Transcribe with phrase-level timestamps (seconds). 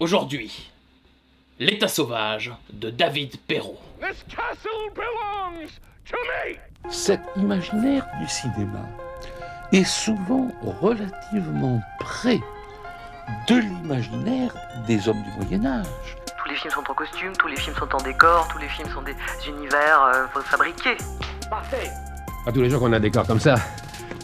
[0.00, 0.70] Aujourd'hui,
[1.58, 3.78] L'état sauvage de David Perrault.
[4.00, 5.68] This castle belongs
[6.08, 6.56] to me.
[6.90, 8.88] Cet imaginaire du cinéma
[9.72, 12.40] est souvent relativement près
[13.46, 14.54] de l'imaginaire
[14.86, 16.16] des hommes du Moyen Âge.
[16.42, 18.88] Tous les films sont en costume, tous les films sont en décor, tous les films
[18.88, 19.14] sont des
[19.46, 20.96] univers euh, fabriqués.
[21.50, 21.90] Parfait.
[22.46, 23.56] Pas tous les jours qu'on a un décor comme ça.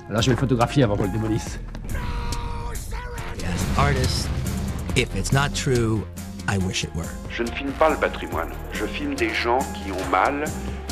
[0.08, 1.60] Alors je vais le photographier avant qu'on le démolisse.
[3.76, 4.30] Artist,
[4.96, 6.06] if it's not true,
[6.48, 7.10] I wish it were.
[7.30, 8.52] Je ne filme pas le patrimoine.
[8.72, 10.44] Je filme des gens qui ont mal,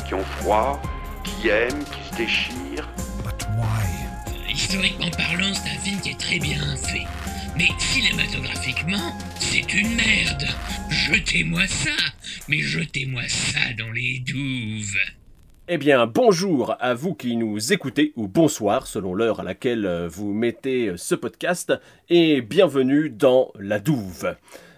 [0.07, 0.79] qui ont froid,
[1.23, 2.87] qui aiment, qui se déchirent.
[3.23, 4.53] But why?
[4.53, 7.05] Historiquement parlant, c'est un film qui est très bien fait.
[7.57, 10.47] Mais cinématographiquement, c'est une merde.
[10.89, 11.95] Jetez-moi ça,
[12.47, 14.97] mais jetez-moi ça dans les douves.
[15.67, 20.07] Eh bien, bonjour à vous qui nous écoutez, ou bonsoir selon l'heure à laquelle euh,
[20.07, 21.73] vous mettez ce podcast,
[22.07, 24.35] et bienvenue dans La Douve.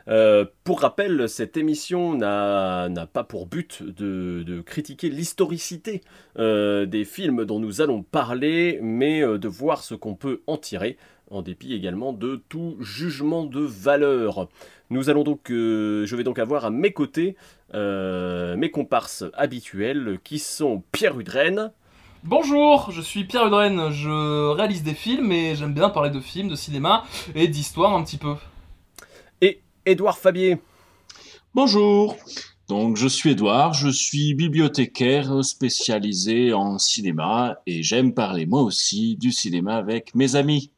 [0.08, 6.00] Euh, pour rappel, cette émission n'a pas pour but de, critiquer l'historicité
[6.40, 10.56] euh, des films dont nous allons parler, mais euh, de voir ce qu'on peut en
[10.56, 10.96] tirer,
[11.30, 14.48] en dépit également de tout jugement de valeur.
[14.90, 17.42] Nous allons donc, euh, je vais donc avoir à mes côtés euh,
[17.74, 21.72] mes comparses habituels qui sont Pierre Udren.
[22.24, 26.50] Bonjour, je suis Pierre Udren, je réalise des films et j'aime bien parler de films,
[26.50, 28.36] de cinéma et d'histoire un petit peu.
[29.42, 30.58] et Édouard Fabier.
[31.54, 32.18] Bonjour.
[32.68, 39.16] Donc je suis Edouard, je suis bibliothécaire spécialisé en cinéma et j'aime parler moi aussi
[39.16, 40.72] du cinéma avec mes amis.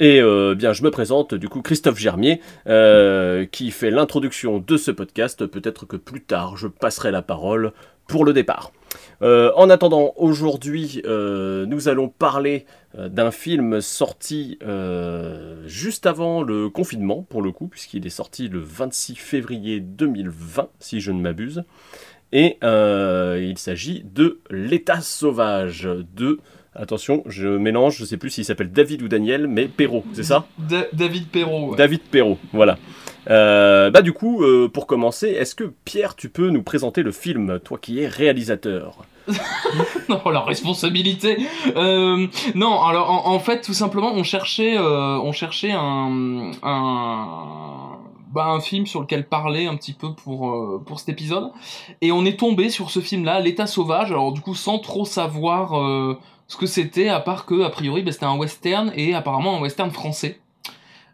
[0.00, 4.76] Et euh, bien, je me présente du coup Christophe Germier, euh, qui fait l'introduction de
[4.76, 5.46] ce podcast.
[5.46, 7.72] Peut-être que plus tard, je passerai la parole
[8.08, 8.72] pour le départ.
[9.22, 12.66] Euh, en attendant, aujourd'hui, nous allons parler
[12.98, 14.58] d'un film sorti
[15.66, 21.00] juste avant le confinement, pour le coup, puisqu'il est sorti le 26 février 2020, si
[21.00, 21.64] je ne m'abuse.
[22.32, 26.38] Et il s'agit de L'état sauvage de...
[26.74, 30.46] Attention, je mélange, je sais plus s'il s'appelle David ou Daniel, mais Perrault, c'est ça
[30.58, 31.70] Da- David Perrault.
[31.72, 31.76] ouais.
[31.76, 32.78] David Perrault, voilà.
[33.30, 37.12] Euh, bah du coup, euh, pour commencer, est-ce que Pierre, tu peux nous présenter le
[37.12, 39.04] film, toi qui es réalisateur?
[40.08, 41.36] Non, la responsabilité.
[41.76, 47.98] Euh, non, alors en, en fait, tout simplement, on cherchait, euh, on cherchait un, un,
[48.32, 51.50] bah, un film sur lequel parler un petit peu pour euh, pour cet épisode,
[52.00, 54.10] et on est tombé sur ce film-là, L'État sauvage.
[54.10, 56.18] Alors du coup, sans trop savoir euh,
[56.52, 59.60] ce que c'était, à part que a priori, bah, c'était un western et apparemment un
[59.62, 60.38] western français.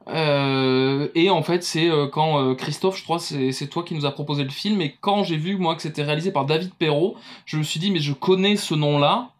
[0.08, 4.04] Euh, et en fait, c'est euh, quand euh, Christophe, je crois, c'est toi qui nous
[4.04, 4.80] a proposé le film.
[4.80, 7.14] Et quand j'ai vu moi que c'était réalisé par David Perrault,
[7.46, 9.30] je me suis dit mais je connais ce nom-là.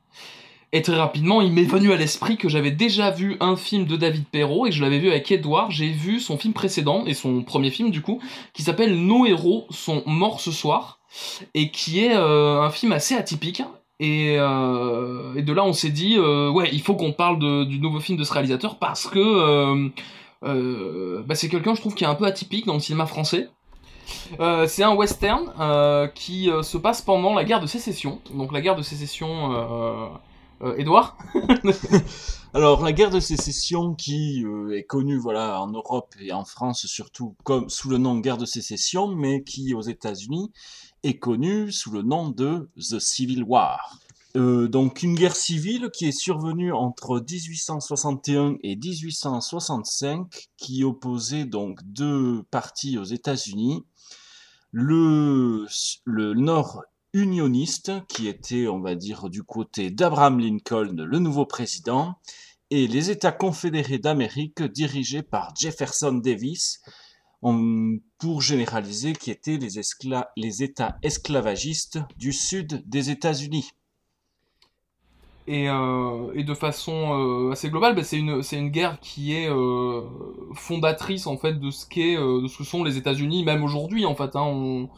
[0.71, 3.97] Et très rapidement, il m'est venu à l'esprit que j'avais déjà vu un film de
[3.97, 5.73] David Perrault et je l'avais vu avec Edouard.
[5.73, 8.21] J'ai vu son film précédent et son premier film du coup,
[8.53, 11.01] qui s'appelle Nos héros sont morts ce soir
[11.55, 13.63] et qui est un film assez atypique.
[14.01, 17.65] Et, euh, et de là, on s'est dit euh, ouais, il faut qu'on parle de-
[17.65, 19.89] du nouveau film de ce réalisateur parce que euh,
[20.45, 23.49] euh, bah, c'est quelqu'un, je trouve, qui est un peu atypique dans le cinéma français.
[24.41, 28.21] Euh, c'est un western euh, qui se passe pendant la guerre de sécession.
[28.35, 30.11] Donc la guerre de sécession,
[30.77, 31.17] Edouard
[32.55, 34.45] Alors la guerre de sécession qui
[34.75, 38.47] est connue voilà en Europe et en France surtout comme sous le nom guerre de
[38.47, 40.51] sécession, mais qui aux États-Unis
[41.03, 43.99] est connue sous le nom de The Civil War.
[44.37, 51.81] Euh, donc une guerre civile qui est survenue entre 1861 et 1865, qui opposait donc
[51.85, 53.85] deux partis aux États-Unis,
[54.71, 55.67] le,
[56.05, 56.83] le nord
[57.15, 62.17] unioniste, qui était, on va dire, du côté d'Abraham Lincoln, le nouveau président,
[62.71, 66.81] et les États confédérés d'Amérique, dirigés par Jefferson Davis,
[67.41, 73.71] pour généraliser, qui étaient les, États esclavagistes du sud des États-Unis.
[75.47, 80.03] et, euh, de façon euh, assez globale, bah, c'est une une guerre qui est euh,
[80.55, 84.15] fondatrice en fait de ce qu'est de ce que sont les États-Unis même aujourd'hui en
[84.15, 84.35] fait.
[84.37, 84.89] Hein,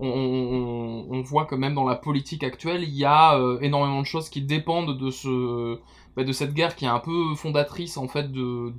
[0.00, 4.42] on, voit que même dans la politique actuelle, il y a énormément de choses qui
[4.42, 5.78] dépendent de ce
[6.20, 8.74] bah, de cette guerre qui est un peu fondatrice en fait de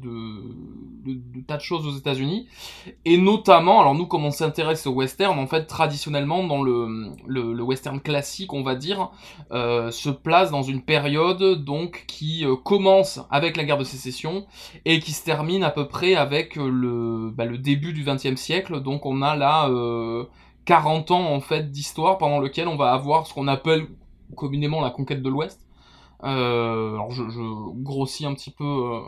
[1.48, 2.48] tas de choses aux États-Unis
[3.06, 8.00] et notamment alors nous comme on s'intéresse au western en fait traditionnellement dans le, western
[8.00, 9.10] classique on va dire
[9.52, 14.46] euh, se place dans une période donc qui euh, commence avec la guerre de sécession
[14.86, 18.40] et qui se termine à peu près avec euh, le, bah, le début du XXe
[18.40, 18.82] siècle.
[18.82, 20.26] Donc on a là euh,
[20.66, 23.88] 40 ans en fait d'histoire pendant lequel on va avoir ce qu'on appelle
[24.36, 25.66] communément la conquête de l'Ouest.
[26.24, 27.24] Euh, alors je,
[27.82, 29.00] grossis un petit peu euh,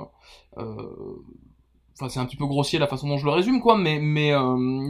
[0.58, 1.24] euh,
[1.94, 4.00] enfin c'est un petit peu grossier la façon dont je le résume quoi mais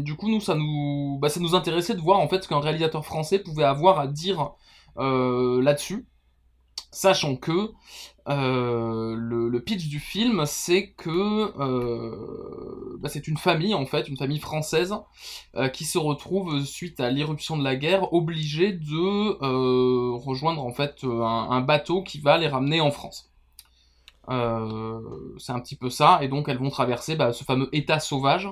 [0.01, 2.61] du coup nous ça nous bah, ça nous intéressait de voir en fait ce qu'un
[2.61, 4.53] réalisateur français pouvait avoir à dire
[4.95, 6.05] là-dessus
[6.91, 7.71] sachant que
[8.29, 11.09] euh, le, pitch du film c'est que
[11.59, 14.95] euh, bah, c'est une famille en fait une famille française
[15.55, 21.03] euh, qui se retrouve suite à l'irruption de la guerre obligée de rejoindre en fait
[21.03, 23.29] un, bateau qui va les ramener en France
[24.25, 28.47] c'est un petit peu ça, et donc elles vont traverser bah, ce fameux état sauvage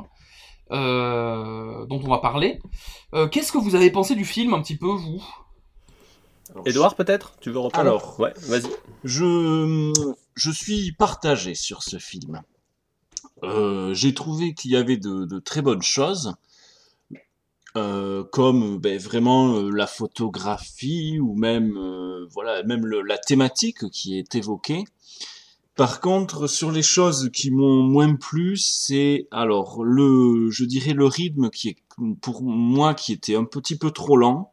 [0.69, 2.59] dont on va parler.
[3.31, 5.23] Qu'est-ce que vous avez pensé du film un petit peu, vous?
[6.65, 7.35] Edouard, peut-être?
[7.39, 8.69] Tu veux reprendre Alors, ouais, vas-y.
[9.03, 9.91] Je,
[10.35, 12.41] je suis partagé sur ce film.
[13.43, 16.35] Euh, J'ai trouvé qu'il y avait de, de, très bonnes choses,
[17.75, 21.77] euh, comme ben, vraiment euh, la photographie ou même
[22.31, 24.83] voilà même le, la thématique qui est évoquée.
[25.75, 31.05] Par contre, sur les choses qui m'ont moins plu, c'est alors le, je dirais le
[31.05, 31.77] rythme qui est
[32.21, 34.51] pour moi qui était un petit peu trop lent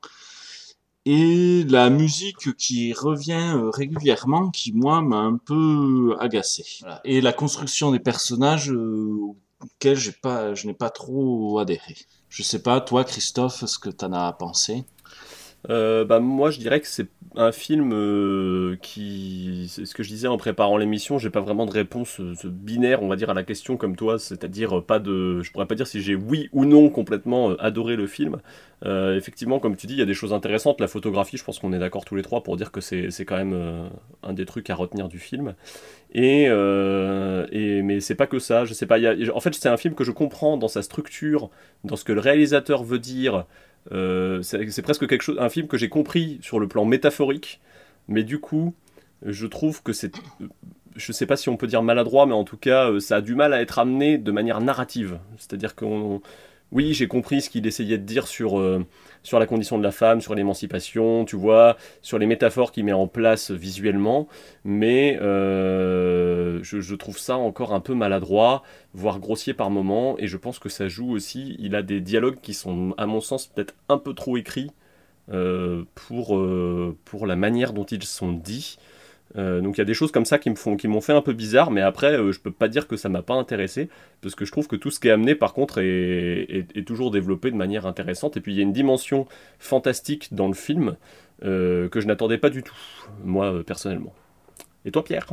[1.11, 6.67] et la musique qui revient euh, régulièrement, qui moi m'a un peu agacé.
[6.81, 7.01] Voilà.
[7.05, 9.17] Et la construction des personnages euh,
[9.63, 11.97] auxquels j'ai pas, je n'ai pas trop adhéré.
[12.29, 14.85] Je sais pas, toi Christophe, ce que t'en as pensé?
[15.71, 20.09] Euh, bah, moi je dirais que c'est un film euh, qui, c'est ce que je
[20.09, 23.35] disais en préparant l'émission, j'ai pas vraiment de réponse euh, binaire, on va dire, à
[23.35, 26.65] la question comme toi, c'est-à-dire pas de, je pourrais pas dire si j'ai oui ou
[26.65, 28.39] non complètement adoré le film.
[28.85, 30.81] Effectivement, comme tu dis, il y a des choses intéressantes.
[30.81, 33.37] La photographie, je pense qu'on est d'accord tous les trois pour dire que c'est, quand
[33.37, 33.91] même
[34.23, 35.55] un des trucs à retenir du film.
[36.15, 38.65] Et, et mais c'est pas que ça.
[38.65, 38.99] Je sais pas.
[39.35, 41.51] En fait, c'est un film que je comprends dans sa structure,
[41.83, 43.47] dans ce que le réalisateur veut dire.
[43.93, 47.61] Euh, c'est presque quelque chose, un film que j'ai compris sur le plan métaphorique,
[48.07, 48.75] mais du coup,
[49.25, 50.15] je trouve que c'est,
[50.97, 53.35] je sais pas si on peut dire maladroit, mais en tout cas, ça a du
[53.35, 55.19] mal à être amené de manière narrative.
[55.37, 56.21] C'est-à-dire qu'on,
[56.73, 58.85] oui, j'ai compris ce qu'il essayait de dire sur, euh,
[59.23, 62.93] sur la condition de la femme, sur l'émancipation, tu vois, sur les métaphores qu'il met
[62.93, 64.29] en place visuellement,
[64.65, 68.63] mais euh, je, trouve ça encore un peu maladroit,
[68.95, 72.41] voire grossier par moment, et je pense que ça joue aussi, il a des dialogues
[72.41, 74.71] qui sont, à mon sens, peut-être un peu trop écrits
[75.31, 78.79] euh, euh, pour la manière dont ils sont dits.
[79.37, 81.21] Euh, donc il y a des choses comme ça qui me font, m'ont fait un
[81.21, 83.89] peu bizarre, mais après euh, je peux pas dire que ça m'a pas intéressé,
[84.23, 86.87] parce que je trouve que tout ce qui est amené par contre est, est, est
[86.87, 89.27] toujours développé de manière intéressante, et puis il y a une dimension
[89.59, 90.97] fantastique dans le film
[91.45, 92.75] euh, que je n'attendais pas du tout,
[93.23, 94.15] moi euh, personnellement.
[94.85, 95.27] Et toi Pierre?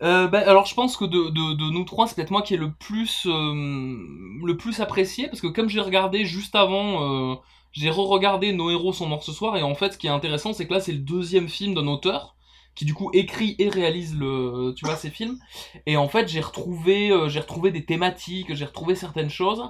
[0.00, 3.24] Bah, alors je pense que de, nous trois, c'est peut-être moi qui ai le plus
[3.24, 7.40] le plus apprécié parce que comme j'ai regardé juste avant,
[7.70, 10.52] j'ai re-regardé Nos héros sont morts ce soir et en fait ce qui est intéressant
[10.54, 12.34] c'est que là c'est le deuxième film d'un auteur
[12.74, 15.38] qui du coup écrit et réalise le tu vois ces films.
[15.86, 19.62] Et en fait j'ai retrouvé euh, j'ai retrouvé des thématiques j'ai retrouvé certaines choses.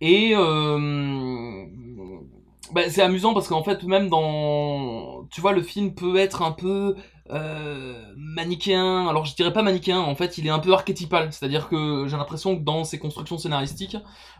[0.00, 1.66] Et euh,
[2.72, 6.52] bah, c'est amusant parce qu'en fait même dans tu vois le film peut être un
[6.52, 6.96] peu
[7.30, 9.06] euh, manichéen.
[9.08, 11.32] Alors je dirais pas manichéen en fait il est un peu archétypal.
[11.32, 13.96] C'est à dire que j'ai l'impression que dans ses constructions scénaristiques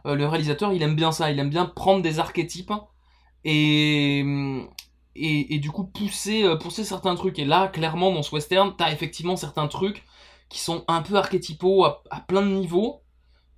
[0.06, 1.30] euh, le réalisateur il aime bien ça.
[1.30, 2.72] Il aime bien prendre des archétypes
[3.44, 4.24] et
[5.20, 7.38] et, du coup pousser, euh, pousser certains trucs.
[7.38, 10.04] Et là, clairement, dans ce western, t'as effectivement certains trucs
[10.48, 13.02] qui sont un peu archétypaux à, plein de niveaux.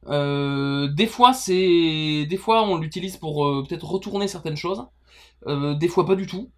[0.08, 4.86] Euh, des fois, c'est, des fois, on l'utilise pour euh, peut-être retourner certaines choses.
[5.46, 6.50] Des fois, pas du tout.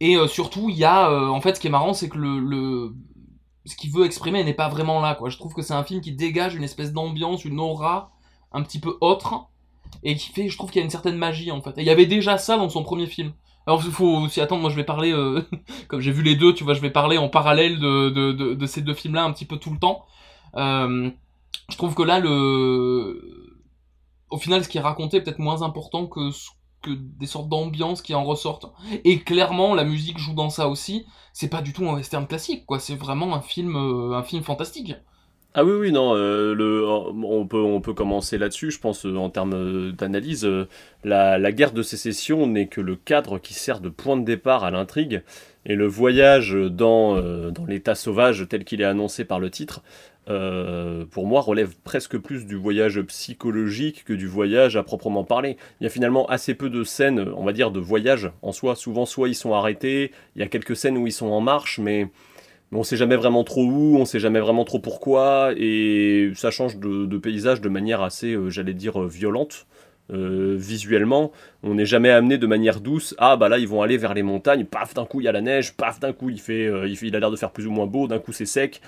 [0.00, 2.94] Et surtout, il y a, en fait, ce qui est marrant, c'est que le,
[3.68, 5.14] ce qu'il veut exprimer n'est pas vraiment là.
[5.14, 5.28] Quoi.
[5.28, 8.12] Je trouve que c'est un film qui dégage une espèce d'ambiance, une aura
[8.52, 9.48] un petit peu autre,
[10.02, 11.76] et qui fait, je trouve qu'il y a une certaine magie en fait.
[11.78, 13.32] Et il y avait déjà ça dans son premier film.
[13.68, 15.42] Alors il faut aussi attendre, moi je vais parler, euh,
[15.88, 18.66] comme j'ai vu les deux, tu vois, je vais parler en parallèle de, de, de,
[18.66, 20.06] ces deux films-là un petit peu tout le temps.
[20.56, 21.10] Euh,
[21.68, 23.60] je trouve que là, le...
[24.30, 26.30] au final, ce qui est raconté est peut-être moins important que,
[26.80, 28.72] que des sortes d'ambiance qui en ressortent.
[29.04, 31.04] Et clairement, la musique joue dans ça aussi.
[31.34, 32.80] C'est pas du tout un western classique, quoi.
[32.80, 34.94] C'est vraiment un film, euh, un film fantastique.
[35.54, 39.30] Ah oui, oui, non, euh, le, on, peut, on peut commencer là-dessus, je pense, en
[39.30, 40.44] termes d'analyse.
[40.44, 40.68] Euh,
[41.04, 44.70] la, guerre de sécession n'est que le cadre qui sert de point de départ à
[44.70, 45.22] l'intrigue,
[45.64, 49.82] et le voyage dans, euh, dans l'état sauvage tel qu'il est annoncé par le titre,
[50.28, 55.56] euh, pour moi, relève presque plus du voyage psychologique que du voyage à proprement parler.
[55.80, 58.76] Il y a finalement assez peu de scènes, on va dire, de voyage en soi.
[58.76, 61.78] Souvent, soit ils sont arrêtés, il y a quelques scènes où ils sont en marche,
[61.78, 62.08] mais
[62.72, 66.78] on sait jamais vraiment trop où, on sait jamais vraiment trop pourquoi, et ça change
[66.78, 69.66] de, paysage de manière assez, euh, j'allais dire, violente.
[70.10, 71.32] Euh, visuellement,
[71.62, 73.14] on n'est jamais amené de manière douce.
[73.18, 75.32] Ah bah là ils vont aller vers les montagnes, paf d'un coup il y a
[75.32, 77.70] la neige, paf d'un coup il fait, euh, il, a l'air de faire plus ou
[77.70, 78.80] moins beau, d'un coup c'est sec.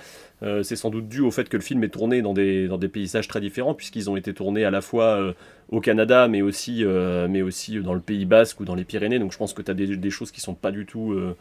[0.43, 3.29] Euh, c'est sans doute dû au fait que le film est tourné dans des, paysages
[3.29, 5.33] très différents puisqu'ils ont été tournés à la fois euh,
[5.69, 7.43] au Canada mais aussi, euh, mais
[7.83, 9.19] dans le Pays Basque ou dans les Pyrénées.
[9.19, 11.37] Donc je pense que tu as des, des choses qui sont pas du tout, euh,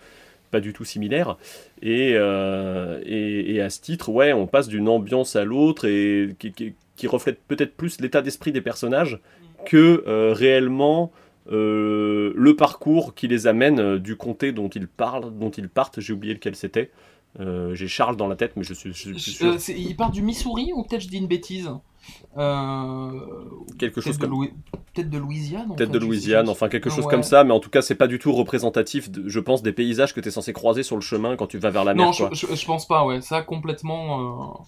[0.49, 1.37] pas du tout similaires.
[1.81, 6.35] Et, euh, et, et à ce titre, ouais, on passe d'une ambiance à l'autre et
[6.39, 9.19] qui, qui- qui reflète peut-être plus l'état d'esprit des personnages
[9.65, 11.11] que euh, réellement
[11.51, 15.99] euh, le parcours qui les amène du comté dont ils parlent, dont ils partent.
[15.99, 16.91] J'ai oublié lequel c'était.
[17.73, 19.53] J'ai Charles dans la tête, mais je suis, je suis sûr.
[19.53, 21.69] Euh, c'est- il part du Missouri ou peut-être je dis une bêtise?
[22.37, 23.11] Euh,
[23.77, 24.47] Quelque chose peut-être de comme-
[24.93, 27.11] Peut-être de Louisiane Peut-être de Louisiane, enfin quelque chose Ouais.
[27.11, 29.71] comme ça, mais en tout cas, c'est pas du tout représentatif, de- je pense, des
[29.71, 32.07] paysages que tu es censé croiser sur le chemin quand tu vas vers la mer.
[32.07, 33.21] Non, je, je, je pense pas, ouais.
[33.21, 34.59] Ça, complètement.
[34.59, 34.63] euh,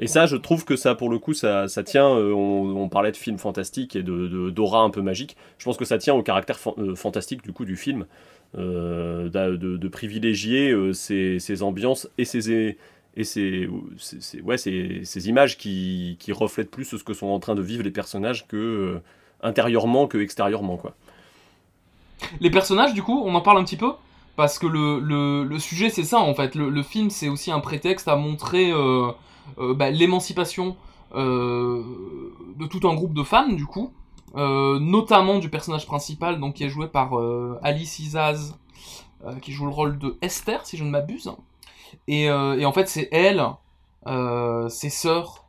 [0.00, 2.08] Et ça, je trouve que ça, pour le coup, ça, ça tient.
[2.08, 5.36] euh, on, on parlait de films fantastiques et de d'aura un peu magique.
[5.58, 8.06] Je pense que ça tient au caractère fan- fantastique du coup du film,
[8.54, 12.76] de, de privilégier ces, ces ambiances et ces
[13.18, 17.54] et ces, ces- ces- ouais, ces, images qui, reflètent plus ce que sont en train
[17.54, 19.02] de vivre les personnages que euh,
[19.42, 20.94] intérieurement que extérieurement quoi.
[22.40, 23.92] Les personnages, du coup, on en parle un petit peu
[24.36, 26.54] parce que le, sujet, c'est ça en fait.
[26.54, 29.10] Le, film, c'est aussi un prétexte à montrer euh,
[29.58, 30.76] euh, bah, l'émancipation
[31.14, 33.92] de tout un groupe de femmes, du coup,
[34.34, 37.14] notamment du personnage principal, donc qui est joué par
[37.62, 37.98] Alice
[39.24, 41.32] euh, qui joue le rôle de Esther, si je ne m'abuse.
[42.06, 43.44] Et, euh, et en fait, c'est elle,
[44.06, 45.44] euh, ses sœurs.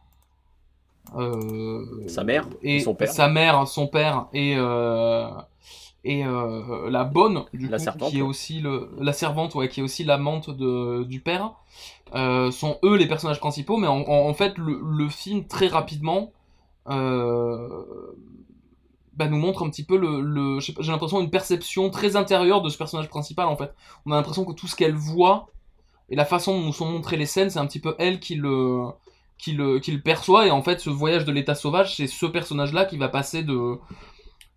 [1.16, 3.10] euh, Sa mère et, son père.
[3.12, 4.56] sa mère, son père et
[6.06, 9.82] et la bonne du La coup, servante, qui est aussi le la servante ouais qui
[9.82, 11.52] est aussi l'amante du père
[12.14, 16.32] sont eux les personnages principaux mais en, en- en fait le, le film très rapidement
[16.90, 17.68] euh,
[19.14, 22.70] bah, nous montre un petit peu le, le j'ai l'impression une perception très intérieure de
[22.70, 23.74] ce personnage principal en fait
[24.06, 25.50] on a l'impression que tout ce qu'elle voit
[26.12, 28.36] et la façon dont nous sont montrées les scènes c'est un petit peu elle qui
[28.36, 28.86] le
[29.38, 30.48] qui le, qui le perçoit.
[30.48, 33.44] Et en fait ce voyage de l'état sauvage c'est ce personnage là qui va passer
[33.44, 33.78] de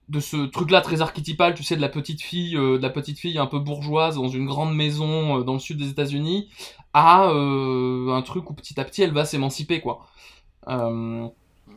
[0.08, 2.90] de ce truc là très archétypal tu sais de la petite fille euh, de la
[2.90, 6.50] petite fille un peu bourgeoise dans une grande maison euh, dans le sud des États-Unis
[6.92, 10.06] à euh, un truc où petit à petit elle va s'émanciper quoi.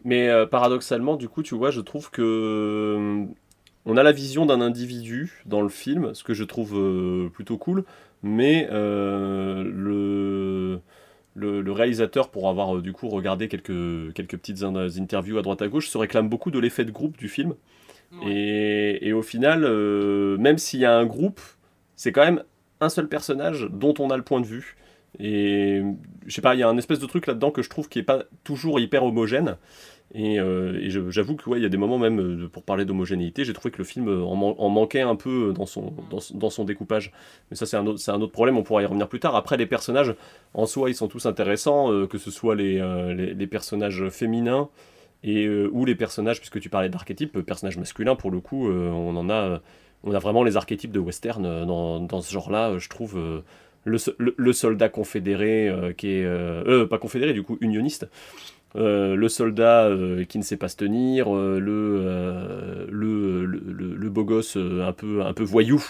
[0.03, 3.25] Mais paradoxalement, du coup, tu vois, je trouve que
[3.87, 6.79] on a la vision d'un individu dans le film, ce que je trouve
[7.31, 7.85] plutôt cool,
[8.25, 10.81] mais euh, le,
[11.35, 15.43] le, le réalisateur, pour avoir euh, du coup regardé quelques, quelques petites in- interviews à
[15.43, 17.53] droite à gauche, se réclame beaucoup de l'effet de groupe du film.
[18.25, 21.41] Et, et au final, euh, même s'il y a un groupe,
[21.95, 22.43] c'est quand même
[22.79, 24.75] un seul personnage dont on a le point de vue.
[25.19, 25.81] Et
[26.25, 27.99] je sais pas, il y a un espèce de truc là-dedans que je trouve qui
[27.99, 29.57] est pas toujours hyper homogène.
[30.13, 33.53] Et, euh, j'avoue que ouais, y a des moments même euh, pour parler d'homogénéité, j'ai
[33.53, 36.37] trouvé que le film euh, en, man- en manquait un peu dans son, dans, son-
[36.63, 37.11] découpage.
[37.49, 39.35] Mais ça c'est un, autre- un autre problème, on pourra y revenir plus tard.
[39.35, 40.13] Après les personnages
[40.53, 42.79] en soi ils sont tous intéressants, que ce soit les,
[43.15, 44.69] les, personnages féminins
[45.23, 49.29] et ou les personnages, puisque tu parlais d'archétypes, personnages masculins pour le coup, on en
[49.29, 49.61] a,
[50.03, 53.19] on a vraiment les archétypes de western dans, dans ce genre-là, je trouve.
[53.85, 53.97] le,
[54.37, 58.07] le- soldat confédéré qui est euh, pas confédéré du coup unioniste
[58.75, 64.09] euh, le soldat euh, qui ne sait pas se tenir euh, le, euh, le, le,
[64.09, 65.83] beau gosse euh, un peu un peu voyou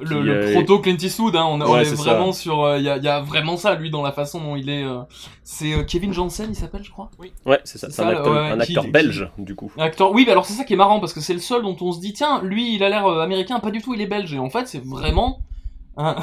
[0.00, 2.40] le, qui, le euh, proto Clint Eastwood hein, on, est, vraiment ça.
[2.40, 4.84] sur il y, a, y a vraiment ça lui dans la façon dont il est
[4.84, 4.98] euh,
[5.42, 8.32] c'est euh, Kevin Jansen il s'appelle je crois oui ouais c'est ça c'est un acteur,
[8.32, 10.64] ouais, un qui- acteur qui- belge du coup Un acteur, oui, bah alors c'est ça
[10.64, 12.82] qui est marrant parce que c'est le seul dont on se dit tiens, lui il
[12.84, 14.32] a l'air américain, pas du tout, il est belge.
[14.34, 15.40] Et en fait, c'est vraiment.
[16.04, 16.16] un-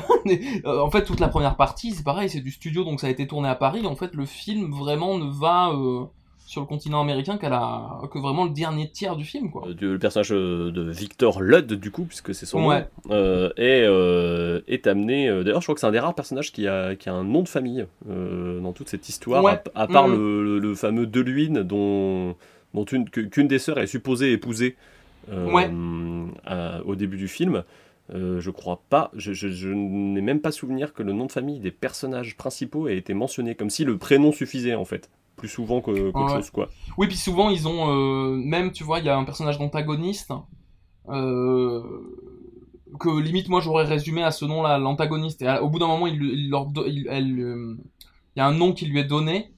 [0.66, 3.10] euh, en fait, toute la première partie, c'est pareil, c'est du studio donc ça a
[3.10, 3.86] été tourné à Paris.
[3.86, 6.04] En fait, le film vraiment ne va euh,
[6.46, 9.66] sur le continent américain qu'à la que vraiment le dernier tiers du film quoi.
[9.68, 12.82] Euh, le personnage de Victor Ludd du coup puisque c'est son Ouais.
[12.82, 16.52] nom euh, est, euh, est amené d'ailleurs je crois que c'est un des rares personnages
[16.52, 19.54] qui a, qui a un nom de famille dans toute cette histoire Ouais.
[19.74, 20.60] à, à part Mhm.
[20.60, 22.36] le, fameux Deluine dont,
[22.74, 24.76] dont une, qu'une des sœurs est supposée épouser
[25.32, 25.72] Ouais.
[26.46, 27.64] à- au début du film
[28.14, 31.32] Euh, je crois pas, je, je- je n'ai même pas souvenir que le nom de
[31.32, 35.48] famille des personnages principaux ait été mentionné, comme si le prénom suffisait en fait, plus
[35.48, 36.30] souvent que- Ouais.
[36.36, 36.68] chose quoi.
[36.98, 40.32] Oui, puis souvent ils ont euh, même, tu vois, il y a un personnage d'antagoniste
[41.10, 41.82] euh,
[43.00, 45.42] que limite moi j'aurais résumé à ce nom-là, l'antagoniste.
[45.42, 47.26] Et à- au bout d'un moment, il, il leur, do- il, elle,
[48.36, 49.50] il y a un nom qui lui est donné.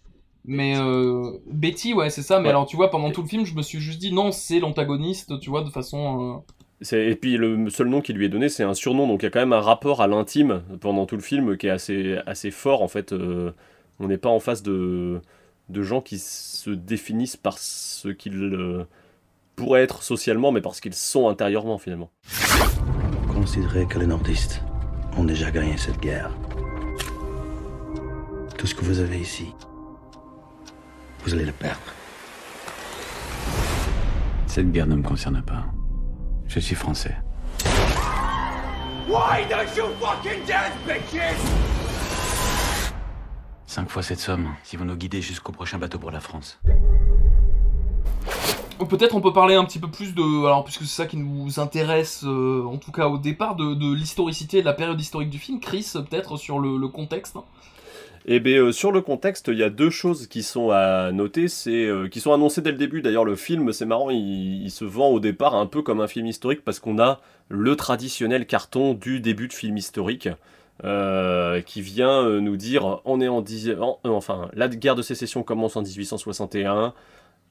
[0.47, 2.37] Mais euh, Betty, ouais, c'est ça.
[2.37, 2.49] Mais Ouais.
[2.51, 5.39] alors, tu vois, pendant tout le film, je me suis juste dit non, c'est l'antagoniste,
[5.39, 6.35] tu vois, de façon.
[6.37, 6.53] euh,
[6.91, 9.27] Et puis le seul nom qui lui est donné, c'est un surnom, donc il y
[9.27, 12.51] a quand même un rapport à l'intime pendant tout le film qui est assez, assez
[12.51, 13.11] fort en fait.
[13.13, 13.51] euh,
[13.99, 15.21] on n'est pas en face de,
[15.69, 18.85] de gens qui se définissent par ce qu'ils euh,
[19.55, 22.11] pourraient être socialement, mais parce qu'ils sont intérieurement finalement.
[23.33, 24.61] Considérez que les nordistes
[25.17, 26.29] ont déjà gagné cette guerre.
[28.57, 29.45] Tout ce que vous avez ici,
[31.23, 31.93] vous allez le perdre.
[34.47, 35.65] Cette guerre ne me concerne pas.
[36.47, 37.15] Je suis français.
[39.07, 41.35] Why don't you fucking dance, bitches?
[43.65, 46.59] Cinq fois cette somme, si vous nous guidez jusqu'au prochain bateau pour la France.
[48.89, 51.59] Peut-être on peut parler un petit peu plus de, alors puisque c'est ça qui nous
[51.59, 55.29] intéresse, euh, en tout cas au départ, de, de l'historicité et de la période historique
[55.29, 55.59] du film.
[55.59, 57.37] Chris, peut-être sur le, le contexte.
[58.27, 61.47] Eh bien, euh, sur le contexte, il y a deux choses qui sont à noter,
[61.47, 63.03] c'est euh, qui sont annoncées dès le début.
[63.03, 66.25] D'ailleurs, le film, c'est marrant, il, se vend au départ un peu comme un film
[66.25, 70.29] historique parce qu'on a le traditionnel carton du début de film historique.
[70.83, 73.45] euh, qui vient nous dire on est en,
[74.03, 76.93] enfin la guerre de sécession commence en 1861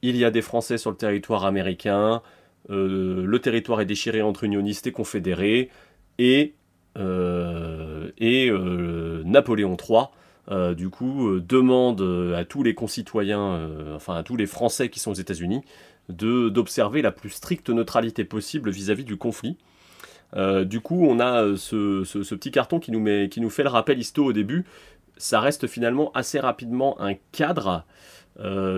[0.03, 2.21] il y a des Français sur le territoire américain
[2.69, 5.71] le territoire est déchiré entre unionistes et confédérés
[6.19, 6.53] et
[6.99, 8.51] et
[9.25, 10.09] Napoléon III
[10.51, 14.89] euh, du coup euh, demande euh, à tous les concitoyens enfin à tous les Français
[14.89, 15.61] qui sont aux États-Unis
[16.09, 19.57] d'observer la plus stricte neutralité possible vis-à-vis du conflit
[20.65, 22.03] du coup, on a ce,
[22.35, 24.65] petit carton qui nous, fait le rappel histo au début.
[25.15, 27.85] Ça reste finalement assez rapidement un cadre,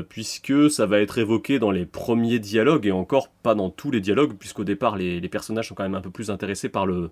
[0.07, 4.01] puisque ça va être évoqué dans les premiers dialogues, et encore pas dans tous les
[4.01, 7.09] dialogues, puisqu'au départ, les personnages sont quand même un peu plus intéressés par le,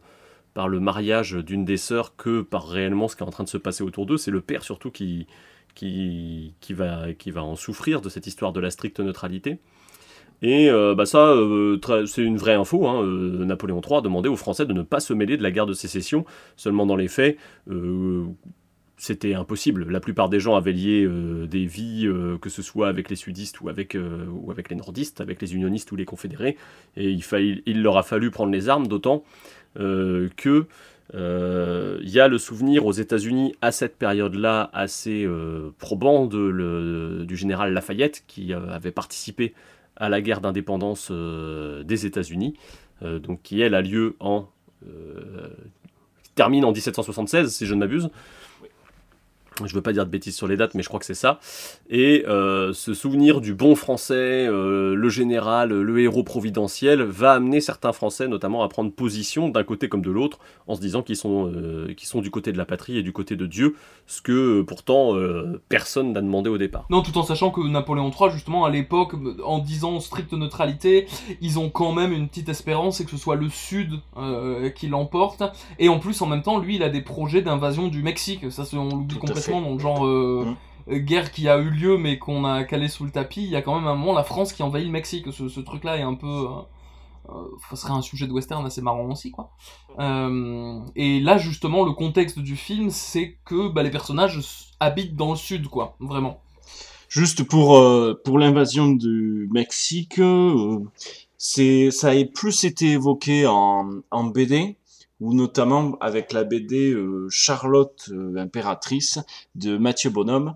[0.56, 3.50] par le mariage d'une des sœurs que par réellement ce qui est en train de
[3.50, 4.18] se passer autour d'eux.
[4.18, 5.28] C'est le père surtout qui,
[5.76, 9.60] qui, qui, va, qui va en souffrir de cette histoire de la stricte neutralité.
[10.42, 12.88] Et euh, bah ça, euh, c'est une vraie info.
[12.88, 15.66] hein, euh, Napoléon III demandait aux Français de ne pas se mêler de la guerre
[15.66, 16.26] de sécession.
[16.56, 17.38] Seulement dans les faits,
[18.98, 19.92] c'était impossible.
[19.92, 21.06] La plupart des gens avaient lié
[21.50, 22.10] des vies,
[22.42, 26.06] que ce soit avec les sudistes ou avec, les nordistes, avec les unionistes ou les
[26.06, 26.56] confédérés.
[26.96, 29.24] Et il, il leur a fallu prendre les armes, d'autant
[29.80, 30.66] euh, que
[31.14, 36.40] euh, il y a le souvenir aux États-Unis à cette période-là assez euh, probant de
[36.40, 39.54] le- du général Lafayette qui euh, avait participé
[39.96, 42.56] à la guerre d'indépendance euh, des États-Unis,
[43.04, 44.50] euh, donc qui elle a lieu en
[44.88, 45.50] euh,
[46.36, 48.10] termine en 1776 si je ne m'abuse.
[49.64, 51.40] Je veux pas dire de bêtises sur les dates, mais je crois que c'est ça.
[51.90, 57.62] Et euh, ce souvenir du bon français, euh, le général, le héros providentiel, va amener
[57.62, 61.16] certains Français notamment à prendre position d'un côté comme de l'autre, en se disant qu'ils
[61.16, 63.76] sont, euh, qu'ils sont du côté de la patrie et du côté de Dieu,
[64.08, 66.86] ce que pourtant euh, personne n'a demandé au départ.
[66.90, 69.14] Non, tout en sachant que Napoléon III, justement, à l'époque,
[69.44, 71.08] en disant stricte neutralité,
[71.42, 74.88] ils ont quand même une petite espérance et que ce soit le Sud euh, qui
[74.88, 75.44] l'emporte.
[75.80, 78.52] Et en plus, en même temps, lui, il a des projets d'invasion du Mexique.
[78.52, 79.62] Ça, on l'oublie complètement fait.
[79.62, 80.46] dans le genre euh,
[80.90, 83.44] euh, guerre qui a eu lieu mais qu'on a calé sous le tapis.
[83.44, 85.32] Il y a quand même un moment la France qui envahit le Mexique.
[85.32, 86.28] Ce, ce truc-là est un peu...
[86.28, 86.62] euh,
[87.30, 89.52] euh, serait un sujet de western assez marrant aussi, quoi.
[90.96, 94.40] Et là, justement, le contexte du film, c'est que bah, les personnages
[94.80, 96.40] habitent dans le sud, quoi, vraiment.
[97.10, 100.80] Juste pour euh, pour l'invasion du Mexique, euh,
[101.38, 104.76] c'est ça a plus été évoqué en en BD
[105.20, 109.20] ou notamment avec la BD euh, Charlotte euh, impératrice
[109.56, 110.56] de Mathieu Bonhomme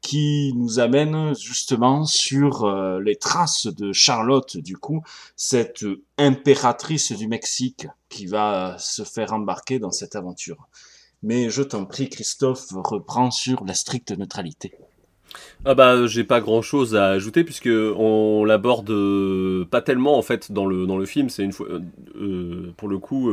[0.00, 5.02] qui nous amène justement sur euh, les traces de Charlotte du coup
[5.36, 5.84] cette
[6.18, 10.68] impératrice du Mexique qui va se faire embarquer dans cette aventure.
[11.22, 14.72] Mais je t'en prie Christophe reprends sur la stricte neutralité.
[15.66, 20.22] Ah bah j'ai pas grand chose à ajouter puisque on l'aborde euh, pas tellement en
[20.22, 21.28] fait dans le film.
[21.28, 21.80] C'est une fois euh,
[22.18, 23.30] euh, pour le coup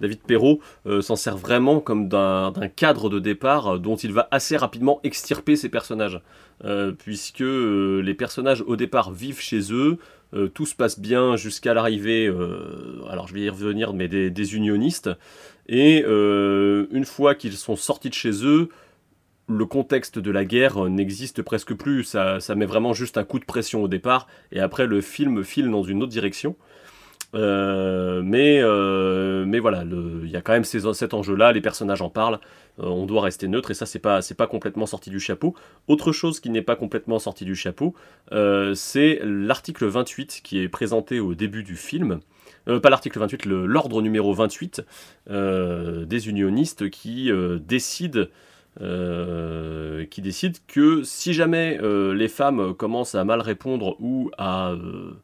[0.00, 0.60] David Perrault
[1.00, 5.68] s'en sert vraiment comme d'un cadre de départ dont il va assez rapidement extirper ses
[5.68, 6.20] personnages.
[6.98, 9.98] Puisque les personnages au départ vivent chez eux.
[10.52, 12.32] Tout se passe bien jusqu'à l'arrivée
[13.08, 15.10] alors je vais y revenir mais des, unionistes.
[15.68, 18.68] Et une fois qu'ils sont sortis de chez eux
[19.48, 22.04] le contexte de la guerre euh, n'existe presque plus.
[22.04, 25.70] Ça, met vraiment juste un coup de pression au départ, et après le film file
[25.70, 26.56] dans une autre direction.
[27.34, 32.08] Euh, mais, euh, mais voilà, il y a quand même cet enjeu-là, les personnages en
[32.08, 32.40] parlent,
[32.78, 35.54] on doit rester neutre, et ça, c'est pas, pas complètement sorti du chapeau.
[35.88, 37.94] Autre chose qui n'est pas complètement sorti du chapeau,
[38.74, 42.20] c'est l'article 28 qui est présenté au début du film.
[42.66, 44.82] Pas l'article 28, le- l'ordre numéro 28
[45.30, 47.30] euh, des unionistes qui
[47.60, 48.24] décident
[48.80, 54.70] euh, qui décide que si jamais euh, les femmes commencent à mal répondre ou à,
[54.70, 55.16] euh,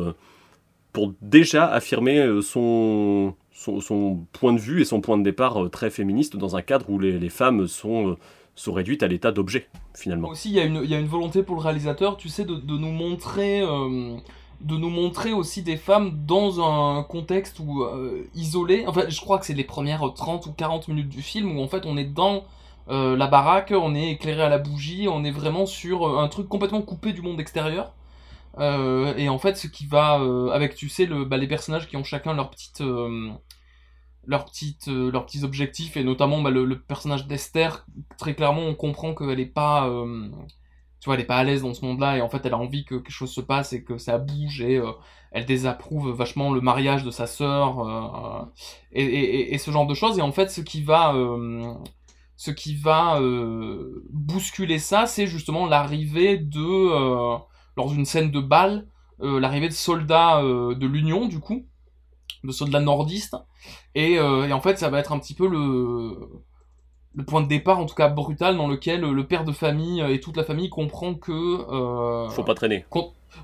[1.22, 3.34] déjà affirmer son,
[4.32, 7.28] point de vue et son point de départ très féministe dans un cadre où les
[7.30, 8.16] femmes sont
[8.54, 10.28] sont réduites à l'état d'objet, finalement.
[10.28, 13.62] Aussi, il y, a une, volonté pour le réalisateur, tu sais, de, nous montrer
[14.64, 18.84] de nous montrer aussi des femmes dans un contexte où euh, isolé.
[18.86, 21.68] Enfin, je crois que c'est les premières 30 ou 40 minutes du film où en
[21.68, 22.44] fait on est dans
[22.88, 26.28] euh, la baraque, on est éclairé à la bougie, on est vraiment sur euh, un
[26.28, 27.92] truc complètement coupé du monde extérieur.
[28.58, 30.20] et en fait, ce qui va
[30.52, 32.82] avec, tu sais, le, bah, les personnages qui ont chacun leur petite,
[34.26, 37.86] leurs petites, leurs petits objectifs et notamment bah, le, personnage d'Esther.
[38.18, 39.88] Très clairement, on comprend qu'elle est pas
[41.04, 42.56] tu vois, elle est pas à l'aise dans ce monde-là et en fait elle a
[42.56, 44.90] envie que quelque chose se passe et que ça bouge et euh,
[45.32, 48.42] elle désapprouve vachement le mariage de sa sœur euh,
[48.92, 51.74] et, ce genre de choses et en fait ce qui va euh,
[52.36, 53.20] ce qui va
[54.14, 56.88] bousculer ça c'est justement l'arrivée de
[57.76, 61.66] lors d'une scène de bal l'arrivée de soldats de l'Union du coup
[62.44, 63.36] de soldats nordistes
[63.94, 66.28] et, et en fait ça va être un petit peu le
[67.16, 70.20] le point de départ, en tout cas brutal, dans lequel le père de famille et
[70.20, 71.32] toute la famille comprend que...
[71.32, 72.84] Euh, Faut pas traîner.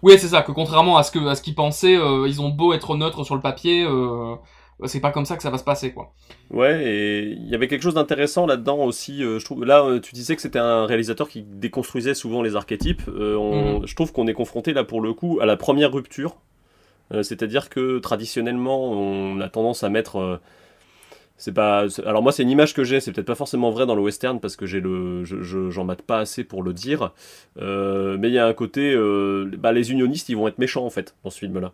[0.03, 2.73] Oui, c'est ça, que contrairement à ce à ce qu'ils pensaient, euh, ils ont beau
[2.73, 4.37] être neutres sur le papier, euh,
[4.85, 6.13] c'est pas comme ça que ça va se passer, quoi.
[6.51, 9.21] Ouais, et il y avait quelque chose d'intéressant là-dedans aussi.
[9.21, 13.07] je trouve, là, tu disais que c'était un réalisateur qui déconstruisait souvent les archétypes.
[13.07, 13.87] Mhm.
[13.87, 16.37] Je trouve qu'on est confronté là pour le coup à la première rupture.
[17.23, 20.40] C'est-à-dire que traditionnellement, on a tendance à mettre
[21.40, 23.94] c'est pas alors moi c'est une image que j'ai c'est peut-être pas forcément vrai dans
[23.94, 27.12] le western parce que j'ai le je, j'en mate pas assez pour le dire.
[27.59, 30.85] Euh, mais il y a un côté euh, bah, les unionistes ils vont être méchants
[30.85, 31.73] en fait dans ce film là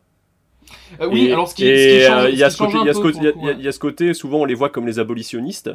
[1.00, 2.50] oui, alors ce qui, il y a
[3.72, 5.70] ce côté, souvent on les voit comme les abolitionnistes,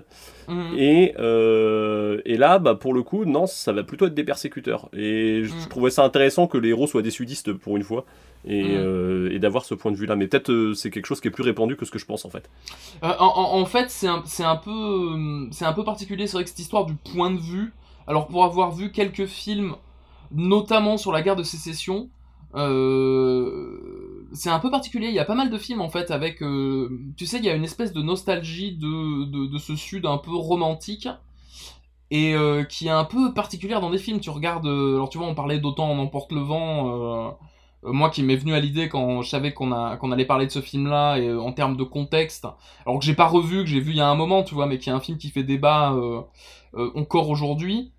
[0.48, 0.78] mhm.
[0.78, 4.90] et, euh, et là, bah, pour le coup, non, ça va plutôt être des persécuteurs.
[4.94, 5.70] Et je mhm.
[5.70, 8.06] trouvais ça intéressant que les héros soient des sudistes pour une fois,
[8.46, 8.70] et, mhm.
[8.72, 10.16] euh, et d'avoir ce point de vue-là.
[10.16, 12.26] Mais peut-être euh, c'est quelque chose qui est plus répandu que ce que je pense
[12.26, 12.50] en fait.
[13.02, 16.28] En, en, fait, c'est un, un, peu, c'est un peu particulier.
[16.28, 17.74] C'est vrai que cette histoire du point de vue.
[18.08, 19.76] Alors pour avoir vu quelques films,
[20.34, 22.10] notamment sur la guerre de sécession.
[22.56, 25.08] Euh, c'est un peu particulier.
[25.08, 27.50] Il y a pas mal de films en fait avec, euh, tu sais, il y
[27.50, 31.08] a une espèce de nostalgie de, ce sud un peu romantique
[32.10, 34.20] et euh, qui est un peu particulière dans des films.
[34.20, 37.38] Tu regardes, alors tu vois, on parlait d'autant en emporte le vent.
[37.84, 40.62] moi qui m'est venu à l'idée quand je savais qu'on qu'on allait parler de ce
[40.62, 42.48] film-là en termes de contexte,
[42.86, 44.68] alors que j'ai pas revu, que j'ai vu il y a un moment, tu vois,
[44.68, 45.96] mais qui est un film qui fait débat
[46.96, 47.92] encore aujourd'hui.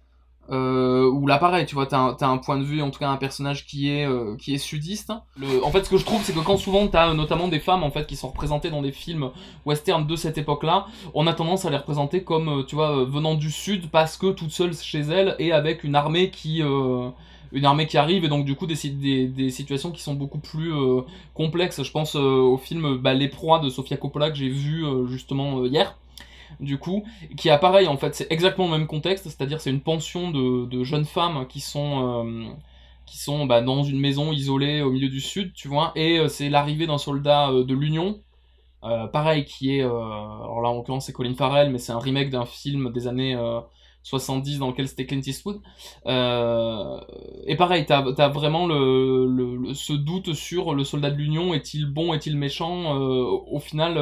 [0.50, 3.16] Euh, où là pareil, tu vois, t'as un, point de vue, en tout cas un
[3.16, 5.12] personnage qui est euh, qui est sudiste.
[5.36, 7.60] Le, en fait, ce que je trouve, c'est que quand souvent t'as euh, notamment des
[7.60, 9.30] femmes en fait qui sont représentées dans des films
[9.66, 13.34] western de cette époque-là, on a tendance à les représenter comme, euh, tu vois, venant
[13.34, 16.62] du sud parce que toutes seules chez elles et avec une armée qui
[17.52, 20.38] une armée qui arrive et donc du coup des, des, des situations qui sont beaucoup
[20.38, 20.72] plus
[21.34, 21.82] complexes.
[21.82, 25.96] Je pense au film bah, Les Proies de Sofia Coppola que j'ai vu justement hier
[26.60, 27.04] du coup,
[27.36, 30.84] qui a pareil en fait, c'est exactement le même contexte, c'est-à-dire c'est une pension de,
[30.84, 32.44] jeunes femmes qui sont euh,
[33.06, 36.28] qui sont bah, dans une maison isolée au milieu du sud, tu vois, et euh,
[36.28, 38.20] c'est l'arrivée d'un soldat euh, de l'Union,
[39.12, 42.46] pareil qui est, alors là en l'occurrence c'est Colin Farrell, mais c'est un remake d'un
[42.46, 43.38] film des années
[44.02, 45.60] 70 dans lequel c'était Clint Eastwood.
[46.04, 52.12] et pareil, t'as as vraiment le, ce doute sur le soldat de l'Union, est-il bon,
[52.12, 54.00] est-il méchant Au final,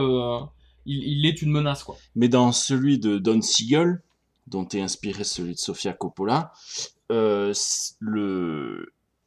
[0.86, 1.84] il, est une menace.
[2.14, 4.02] Mais dans celui de Don Siegel,
[4.46, 6.52] dont est inspiré celui de Sofia Coppola,
[7.12, 7.52] euh,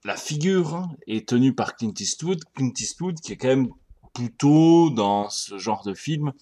[0.06, 2.44] la figure est tenue par Clint Eastwood.
[2.56, 3.70] Clint Eastwood qui est quand même
[4.13, 6.34] plutôt dans ce genre de film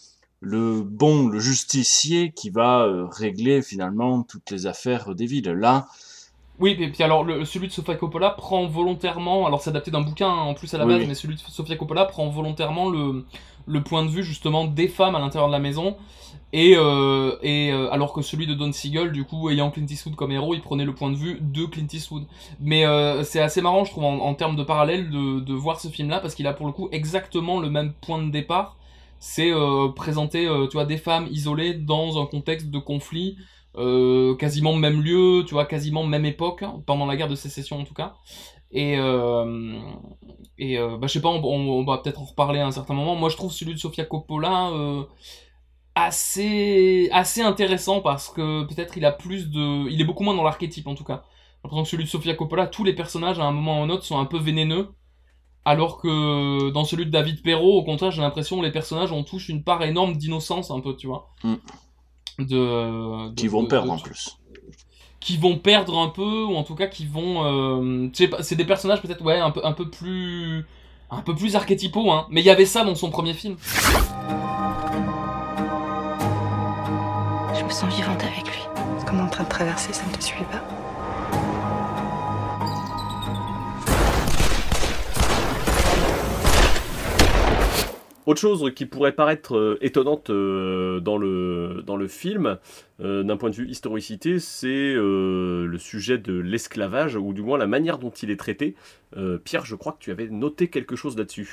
[0.41, 5.51] le bon, le justicier qui va euh, régler finalement toutes les affaires des villes.
[5.51, 5.87] Là,
[6.61, 10.01] oui, et puis alors le, celui de Sofia Coppola prend volontairement, alors c'est adapté d'un
[10.01, 13.25] bouquin hein, en plus à la base, mais celui de Sofia Coppola prend volontairement le,
[13.65, 15.97] le point de vue justement des femmes à l'intérieur de la maison,
[16.53, 20.15] et, euh, et euh, alors que celui de Don Siegel, du coup, ayant Clint Eastwood
[20.15, 22.25] comme héros, il prenait le point de vue de Clint Eastwood.
[22.59, 25.79] Mais euh, c'est assez marrant, je trouve, en, en termes de parallèle, de, de voir
[25.79, 28.75] ce film-là, parce qu'il a pour le coup exactement le même point de départ.
[29.19, 33.37] C'est euh, présenter, tu vois, des femmes isolées dans un contexte de conflit,
[33.77, 37.83] euh, quasiment même lieu, tu vois, quasiment même époque, pendant la guerre de sécession en
[37.83, 38.15] tout cas.
[38.71, 39.79] Et, euh,
[40.57, 43.15] et euh, bah, je sais pas, on, va peut-être en reparler à un certain moment.
[43.15, 44.71] Moi, je trouve celui de Sofia Coppola
[45.95, 49.89] assez, assez intéressant parce que peut-être il a plus de.
[49.89, 51.23] Il est beaucoup moins dans l'archétype en tout cas.
[51.25, 53.89] J'ai l'impression que celui de Sofia Coppola, tous les personnages à un moment ou un
[53.89, 54.89] autre sont un peu vénéneux.
[55.63, 59.23] Alors que dans celui de David Perrault, au contraire, j'ai l'impression que les personnages ont
[59.23, 61.29] tous une part énorme d'innocence, un peu, tu vois.
[61.43, 61.55] Mm.
[62.47, 64.37] De, de, qui vont de- perdre de- en plus.
[65.19, 68.09] qui vont perdre un peu ou en tout cas qui vont euh,
[68.41, 70.65] c'est des personnages peut-être ouais un peu un peu plus
[71.11, 73.55] un peu plus archétypaux hein mais il y avait ça dans son premier film
[77.57, 78.61] Je me sens vivante avec lui.
[79.05, 80.61] Comme en train de traverser, ça ne te suit pas
[88.27, 92.57] Autre chose qui pourrait paraître euh, étonnante euh, dans, le, dans le film,
[92.99, 97.67] euh, d'un point de vue historicité, c'est le sujet de l'esclavage, ou du moins la
[97.67, 98.75] manière dont il est traité.
[99.43, 101.49] Pierre, je crois que tu avais noté quelque chose là-dessus.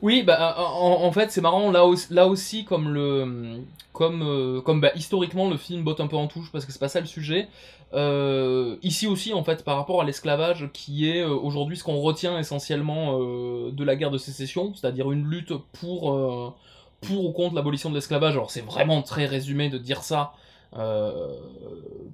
[0.00, 3.56] oui bah en, fait c'est marrant là là aussi comme le
[3.92, 6.88] comme comme bah, historiquement le film botte un peu en touche parce que c'est pas
[6.88, 7.48] ça le sujet
[7.92, 12.00] Euh, ici aussi en fait par rapport à l'esclavage qui est euh, aujourd'hui ce qu'on
[12.00, 16.54] retient essentiellement euh, de la guerre de sécession c'est-à-dire une lutte pour euh,
[17.00, 18.34] pour ou contre l'abolition de l'esclavage.
[18.34, 20.34] Alors c'est vraiment très résumé de dire ça
[20.76, 21.34] euh,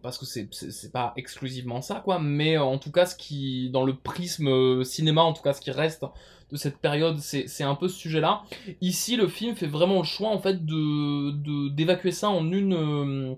[0.03, 2.21] parce que c'est pas exclusivement ça quoi.
[2.21, 5.61] Mais euh, en tout cas ce qui dans le prisme cinéma en tout cas ce
[5.61, 6.07] qui reste
[6.53, 8.45] de cette période c'est un peu ce sujet là
[8.81, 13.37] ici le film fait vraiment le choix en fait de de d'évacuer ça en une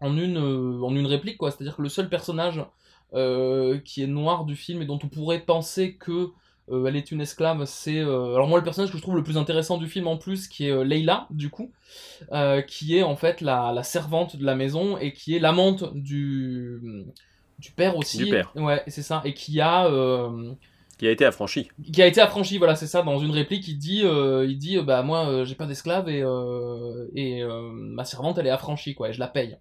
[0.00, 2.64] en une euh, en une réplique quoi c'est à dire que le seul personnage
[3.14, 6.30] euh, qui est noir du film et dont on pourrait penser que
[6.68, 9.38] euh, elle est une esclave, c'est alors moi le personnage que je trouve le plus
[9.38, 11.70] intéressant du film en plus, qui est Leila du coup,
[12.66, 17.06] qui est en fait la, la servante de la maison et qui est l'amante du
[17.58, 18.18] du père aussi.
[18.18, 18.52] Du père.
[18.54, 20.52] Ouais, c'est ça, et qui a euh,
[20.98, 21.68] Qui a été affranchi.
[21.92, 24.78] qui a été affranchi, voilà, c'est ça, dans une réplique, il dit, euh, il dit,
[24.78, 26.22] bah moi, euh, j'ai pas d'esclave et
[27.14, 29.56] et ma servante, elle est affranchie, quoi, et je la paye.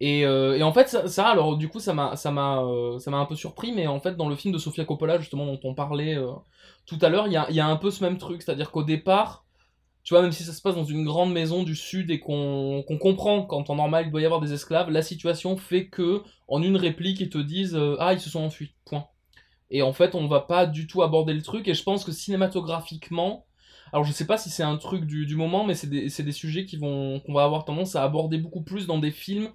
[0.00, 3.10] Et, euh, et en fait, ça, alors du coup, ça m'a, ça m'a, euh, ça
[3.10, 5.60] m'a un peu surpris, mais en fait, dans le film de Sofia Coppola, justement, dont
[5.64, 6.32] on parlait euh,
[6.86, 8.82] tout à l'heure, il y a, y a un peu ce même truc, c'est-à-dire qu'au
[8.82, 9.44] départ,
[10.02, 12.82] tu vois, même si ça se passe dans une grande maison du sud et qu'on
[12.88, 16.22] qu'on comprend qu'en temps normal il doit y avoir des esclaves, la situation fait que
[16.48, 19.06] en une réplique ils te disent ah ils se sont enfuis, point.
[19.70, 21.68] Et en fait on va pas du tout aborder le truc.
[21.68, 23.44] Et je pense que cinématographiquement,
[23.92, 26.22] alors je sais pas si c'est un truc du, du moment, mais c'est des, c'est
[26.22, 29.48] des sujets qui vont qu'on va avoir tendance à aborder beaucoup plus dans des films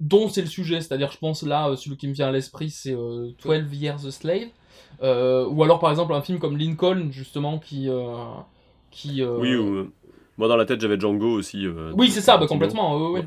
[0.00, 2.70] dont c'est le sujet, c'est-à-dire je pense là euh, celui qui me vient à l'esprit
[2.70, 4.48] c'est euh, 12 Years a Slave.
[5.02, 8.14] Euh, ou alors par exemple un film comme Lincoln justement qui euh,
[8.90, 9.92] qui euh, Oui, ou, euh,
[10.38, 11.66] moi dans la tête j'avais Django aussi.
[11.66, 12.96] euh, oui, c'est ça, bah, complètement.
[13.12, 13.26] ouais, ouais.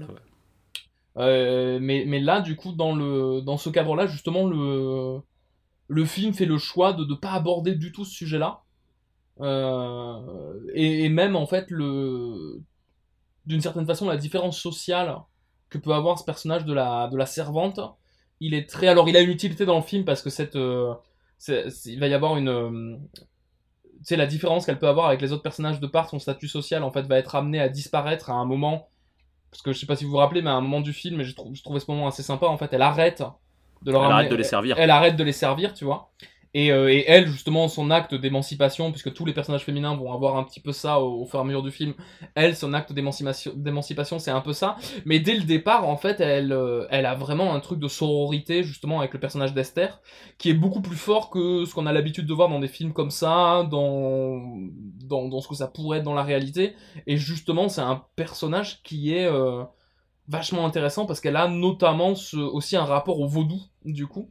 [1.18, 5.20] Euh, mais, mais là, du coup, dans, le, dans ce cadre-là, justement, le,
[5.88, 8.62] le film fait le choix de ne pas aborder du tout ce sujet-là.
[9.42, 12.62] Euh, et, et même, en fait, le,
[13.46, 15.18] d'une certaine façon, la différence sociale
[15.70, 17.80] que peut avoir ce personnage de la, de la servante,
[18.40, 18.88] il est très.
[18.88, 20.56] Alors, il a une utilité dans le film parce que cette.
[20.56, 20.94] euh,
[21.38, 22.50] c'est- c'est- il va y avoir une.
[22.50, 22.98] euh,
[24.00, 26.48] tu sais, la différence qu'elle peut avoir avec les autres personnages de part, son statut
[26.48, 28.88] social, en fait, va être amené à disparaître à un moment
[29.50, 31.22] parce que je sais pas si vous vous rappelez, mais à un moment du film,
[31.22, 33.24] je, trou- je trouvais ce moment assez sympa, en fait, elle arrête
[33.84, 34.80] de leur Elle amener- arrête de les servir.
[34.80, 36.12] Elle, arrête de les servir, tu vois.
[36.54, 40.38] Et, euh, et elle, justement, son acte d'émancipation, puisque tous les personnages féminins vont avoir
[40.38, 41.96] un petit peu ça au, fur et à mesure du film,
[42.36, 44.76] elle, son acte d'émancipation, c'est un peu ça.
[45.06, 48.64] Mais dès le départ, en fait, elle, euh, elle a vraiment un truc de sororité,
[48.64, 50.00] justement, avec le personnage d'Esther,
[50.38, 52.94] qui est beaucoup plus fort que ce qu'on a l'habitude de voir dans des films
[52.94, 54.42] comme ça, dans,
[55.06, 56.76] dans, ce que ça pourrait être dans la réalité.
[57.08, 59.64] Et justement, c'est un personnage qui est euh,
[60.28, 64.30] vachement intéressant parce qu'elle a notamment aussi un rapport au vaudou, du coup.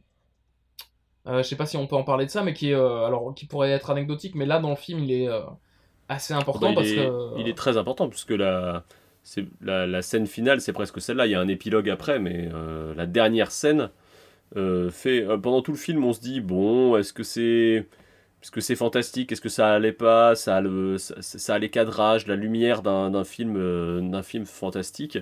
[1.27, 3.05] Euh, je sais pas si on peut en parler de ça, mais qui est, euh,
[3.05, 5.41] alors, qui pourrait être anecdotique, mais là, dans le film, il est euh,
[6.09, 7.39] assez important Bah, il, parce est, que.
[7.39, 8.83] il est très important puisque la,
[9.23, 11.25] c'est la, la scène finale, c'est presque celle-là.
[11.27, 13.89] Il y a un épilogue après, mais euh, la dernière scène
[14.91, 15.25] fait.
[15.41, 17.87] pendant tout le film, on se dit bon, est-ce que c'est.
[18.43, 19.31] Est-ce que c'est fantastique?
[19.31, 20.35] Est-ce que ça allait pas?
[20.35, 24.45] Ça a, le, ça, ça a les cadrages, la lumière d'un d'un film, d'un film
[24.45, 25.17] fantastique.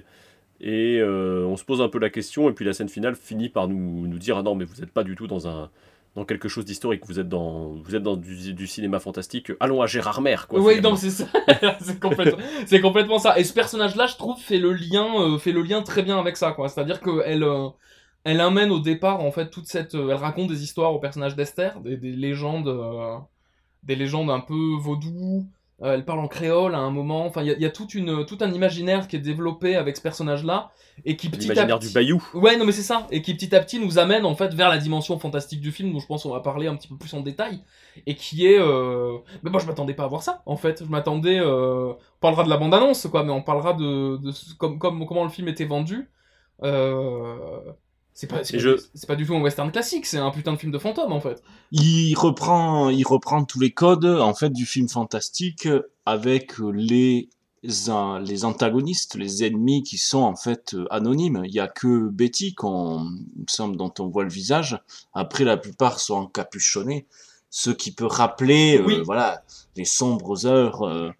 [0.59, 3.49] Et euh, on se pose un peu la question, et puis la scène finale finit
[3.49, 5.71] par nous, nous dire Ah non, mais vous n'êtes pas du tout dans, un,
[6.15, 9.51] dans quelque chose d'historique, vous êtes dans, vous êtes dans du, du cinéma fantastique.
[9.61, 10.59] Allons à Gérard Mer, quoi.
[10.59, 11.25] Oui, non, c'est ça.
[11.79, 13.39] c'est complètement, c'est complètement ça.
[13.39, 16.35] Et ce personnage-là, je trouve, fait le lien, euh, fait le lien très bien avec
[16.35, 16.67] ça, quoi.
[16.67, 17.69] C'est-à-dire qu'elle, euh,
[18.25, 21.37] elle amène au départ, en fait, toute cette, euh, elle raconte des histoires au personnage
[21.37, 22.69] d'Esther, des, des légendes,
[23.83, 25.47] des légendes un peu vaudou.
[25.83, 27.25] Euh, elle parle en créole à un moment.
[27.25, 30.01] Enfin, il y y a toute une, tout un imaginaire qui est développé avec ce
[30.01, 30.71] personnage-là
[31.05, 32.23] et qui petit à petit, du Bayou.
[32.35, 33.07] Ouais, non, mais c'est ça.
[33.09, 35.91] Et qui petit à petit nous amène en fait vers la dimension fantastique du film,
[35.91, 37.61] dont je pense on va parler un petit peu plus en détail.
[38.05, 38.59] Et qui est.
[38.59, 39.17] Euh...
[39.41, 40.83] Mais moi, je m'attendais pas à voir ça, en fait.
[40.85, 41.39] Je m'attendais.
[41.39, 41.93] Euh...
[41.93, 45.23] On parlera de la bande-annonce, quoi, mais on parlera de, de ce- comme, comme, comment
[45.23, 46.09] le film était vendu.
[46.63, 47.35] Euh...
[48.13, 50.57] C'est pas, c'est je- c'est pas du tout un western classique, c'est un putain de
[50.57, 51.41] film de fantôme, en fait.
[51.71, 55.67] Il reprend, il reprend tous les codes en fait du film fantastique
[56.05, 57.29] avec les
[57.63, 61.43] les antagonistes, les ennemis qui sont en fait anonymes.
[61.45, 64.79] Il y a que Betty qu'on, il me semble, dont on voit le visage.
[65.13, 67.05] Après, la plupart sont encapuchonnés,
[67.51, 69.43] ce qui peut rappeler, euh, voilà,
[69.75, 71.11] les sombres heures euh,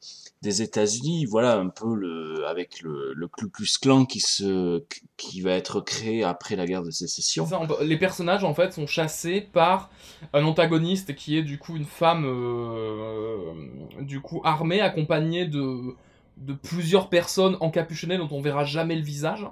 [0.42, 1.26] des États-Unis.
[1.26, 4.84] Voilà un peu le avec le, le Ku Klux Klan qui se
[5.18, 7.48] qui va être créé après la guerre de sécession.
[7.82, 9.90] Les personnages en fait sont chassés par
[10.34, 13.54] un antagoniste qui est du coup une femme euh,
[14.02, 15.96] du coup armée accompagnée de
[16.38, 19.46] de plusieurs personnes encapuchonnées dont on verra jamais le visage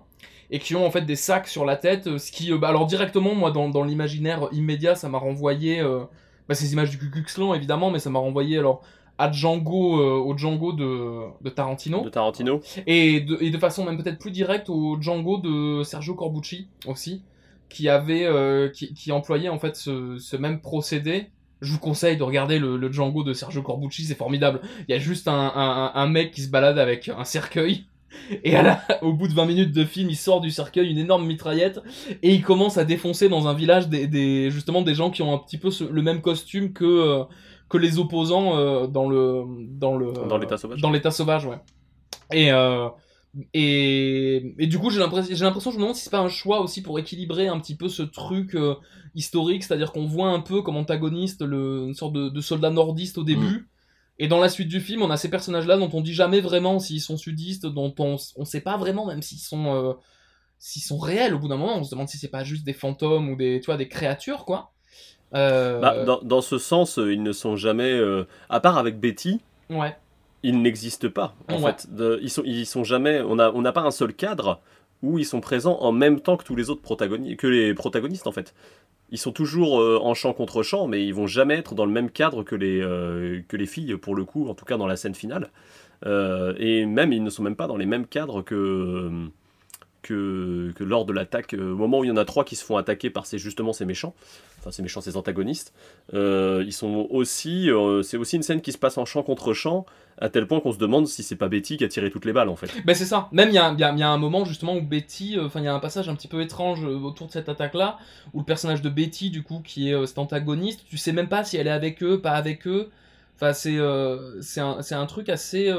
[0.49, 2.69] et qui ont en fait des sacs sur la tête euh, ce qui euh, bah,
[2.69, 5.84] alors directement moi dans, dans l'imaginaire immédiat ça m'a renvoyé
[6.47, 8.82] bah, ces images du Ku Klux Klan évidemment mais ça m'a renvoyé alors
[9.19, 12.62] à Django euh, au Django de, de Tarantino De Tarantino.
[12.88, 17.21] et de, et de façon même peut-être plus directe au Django de Sergio Corbucci aussi,
[17.69, 21.27] qui avait, euh, qui, qui employait en fait ce, ce même procédé.
[21.62, 24.62] Je vous conseille de regarder le, le Django de Sergio Corbucci, c'est formidable.
[24.88, 27.84] Il y a juste un, un, un mec qui se balade avec un cercueil.
[28.43, 30.97] Et à la- au bout de 20 minutes de film, il sort du cercueil une
[30.97, 31.79] énorme mitraillette
[32.23, 35.32] et il commence à défoncer dans un village des, des justement des gens qui ont
[35.32, 37.23] un petit peu ce- le même costume que euh,
[37.69, 40.82] que les opposants euh, dans le dans le Dans l'état sauvage.
[40.82, 41.60] dans l'état sauvage, ouais.
[42.34, 42.89] Et euh,
[43.53, 46.29] et, et du coup, j'ai l'impression, j'ai l'impression, je me demande si c'est pas un
[46.29, 48.73] choix aussi pour équilibrer un petit peu ce truc euh,
[49.13, 53.19] historique, c'est-à-dire qu'on voit un peu comme antagoniste le, une sorte de, de soldat nordiste
[53.19, 53.69] au début.
[54.17, 56.79] Et dans la suite du film, on a ces personnages-là dont on dit jamais vraiment
[56.79, 59.93] s'ils sont sudistes, dont on, on sait pas vraiment même s'ils sont, euh,
[60.58, 61.77] s'ils sont réels au bout d'un moment.
[61.77, 64.43] On se demande si c'est pas juste des fantômes ou des, tu vois, des créatures,
[64.43, 64.73] quoi.
[65.35, 67.91] Euh, Bah, dans, dans ce sens, euh, ils ne sont jamais.
[67.91, 69.95] euh, à part avec Betty, Ouais.
[70.43, 71.35] ils n'existent pas.
[71.49, 71.71] En Ouais.
[71.73, 73.21] fait, De- ils sont, ils sont jamais.
[73.21, 74.59] On n'a on pas un seul cadre
[75.03, 78.27] où ils sont présents en même temps que tous les autres protagonistes, que les protagonistes
[78.27, 78.53] en fait.
[79.11, 81.91] Ils sont toujours euh, en champ contre champ, mais ils vont jamais être dans le
[81.91, 82.79] même cadre que les,
[83.47, 85.49] que les filles, pour le coup, en tout cas dans la scène finale.
[86.05, 89.09] Et même, ils ne sont même pas dans les mêmes cadres que,
[90.10, 91.54] que, lors de l'attaque.
[91.54, 93.38] euh, Au moment où il y en a trois qui se font attaquer par ces,
[93.38, 94.13] justement ces méchants,
[94.60, 95.74] enfin ces méchants, ces antagonistes,
[96.13, 97.69] euh, ils sont aussi.
[97.69, 99.86] euh, c'est aussi une scène qui se passe en champ contre champ,
[100.19, 102.34] à tel point qu'on se demande si c'est pas Betty qui a tiré toutes les
[102.34, 102.72] balles en fait.
[102.86, 103.30] Ben c'est ça.
[103.32, 106.10] Même il y a, un moment justement où Betty, enfin il y a un passage
[106.10, 107.98] un petit peu étrange autour de cette attaque-là,
[108.34, 111.43] où le personnage de Betty du coup qui est cet antagoniste, tu sais même pas
[111.43, 112.89] si elle est avec eux, pas avec eux.
[113.36, 115.72] Enfin c'est euh, un, un truc assez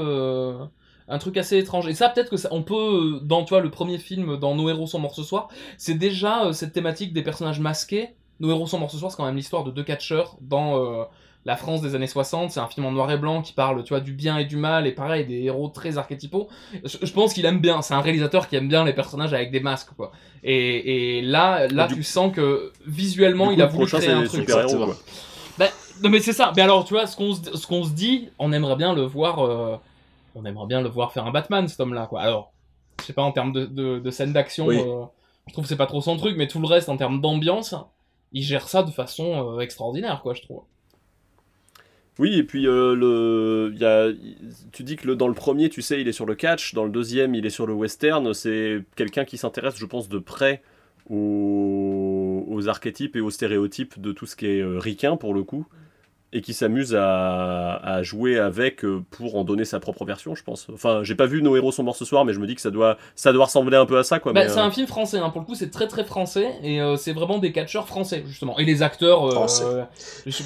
[1.10, 1.86] un truc assez étrange.
[1.88, 4.68] Et ça peut-être que ça, on peut euh, dans toi le premier film dans Nos
[4.70, 8.10] héros sont morts ce soir, c'est déjà euh, cette thématique des personnages masqués.
[8.40, 11.04] Nos héros sont morts ce soir, c'est quand même l'histoire de deux catcheurs dans euh,
[11.46, 13.90] la France des années 60, c'est un film en noir et blanc qui parle, tu
[13.94, 16.48] vois, du bien et du mal, et pareil, des héros très archétypaux.
[16.84, 19.50] Je, je pense qu'il aime bien, c'est un réalisateur qui aime bien les personnages avec
[19.50, 20.12] des masques, quoi.
[20.44, 24.10] Et, et là, là, Du- tu sens que visuellement, coup, il a voulu créer c'est
[24.12, 24.40] un truc.
[24.48, 24.96] super-héros, quoi.
[25.58, 25.68] Ben,
[26.02, 26.52] non mais c'est ça.
[26.56, 29.02] Mais alors, tu vois, ce qu'on se, ce qu'on se dit, on aimerait bien le
[29.02, 29.76] voir, euh,
[30.40, 32.20] on aimerait bien le voir faire un Batman, cet homme-là, quoi.
[32.20, 32.52] Alors,
[33.00, 34.78] je sais pas en termes de, de, de scène d'action, Oui.
[34.78, 35.04] euh,
[35.46, 37.74] je trouve que c'est pas trop son truc, mais tout le reste en termes d'ambiance,
[38.32, 40.62] il gère ça de façon euh, extraordinaire, quoi, je trouve.
[42.18, 44.08] Oui, et puis euh, le, il y a,
[44.72, 46.84] tu dis que le, dans le premier, tu sais, il est sur le catch, dans
[46.84, 48.34] le deuxième, il est sur le western.
[48.34, 50.62] C'est quelqu'un qui s'intéresse, je pense, de près
[51.08, 55.66] aux, aux archétypes et aux stéréotypes de tout ce qui est ricain, pour le coup.
[56.32, 60.44] Et qui s'amuse à, à jouer avec euh, pour en donner sa propre version, je
[60.44, 60.68] pense.
[60.72, 62.60] Enfin, j'ai pas vu Nos héros sont morts ce soir, mais je me dis que
[62.60, 64.32] ça doit, ça doit ressembler un peu à ça, quoi.
[64.32, 65.30] Bah, c'est euh, un film français, hein.
[65.30, 68.56] pour le coup c'est très très français et euh, c'est vraiment des catcheurs français justement.
[68.58, 69.64] Et les acteurs, euh, Français.
[69.66, 69.82] euh,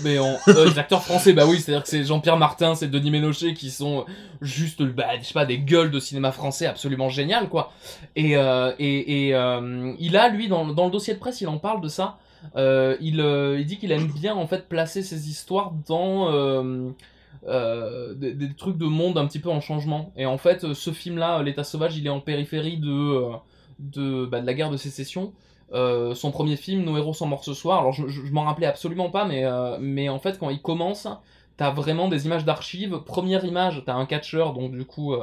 [0.04, 3.10] mais en- euh, les acteurs français, bah oui, c'est-à-dire que c'est Jean-Pierre Martin, c'est Denis
[3.10, 4.06] Ménochet qui sont
[4.40, 7.72] juste, bah, je sais pas, des gueules de cinéma français absolument géniales quoi.
[8.16, 11.48] Et, euh, et, et euh, il a lui dans, dans le dossier de presse, il
[11.48, 12.16] en parle de ça.
[12.56, 18.14] Euh, il, euh, il dit qu'il aime bien en fait placer ses histoires dans euh,
[18.14, 20.12] des, trucs de monde un petit peu en changement.
[20.16, 23.30] Et en fait, ce film-là, L'État sauvage, il est en périphérie de,
[23.78, 25.32] bah, de la guerre de sécession.
[25.72, 27.80] Son premier film, Nos héros sont morts ce soir.
[27.80, 29.44] Alors, je, m'en rappelais absolument pas, mais,
[29.80, 31.08] mais en fait, quand il commence,
[31.56, 33.00] t'as vraiment des images d'archives.
[33.04, 35.14] Première image, t'as un catcheur, donc du coup,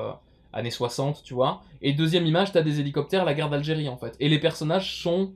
[0.53, 1.61] années 60, tu vois.
[1.81, 4.15] Et deuxième image, t'as des hélicoptères, la guerre d'Algérie, en fait.
[4.19, 5.31] Et les personnages sont,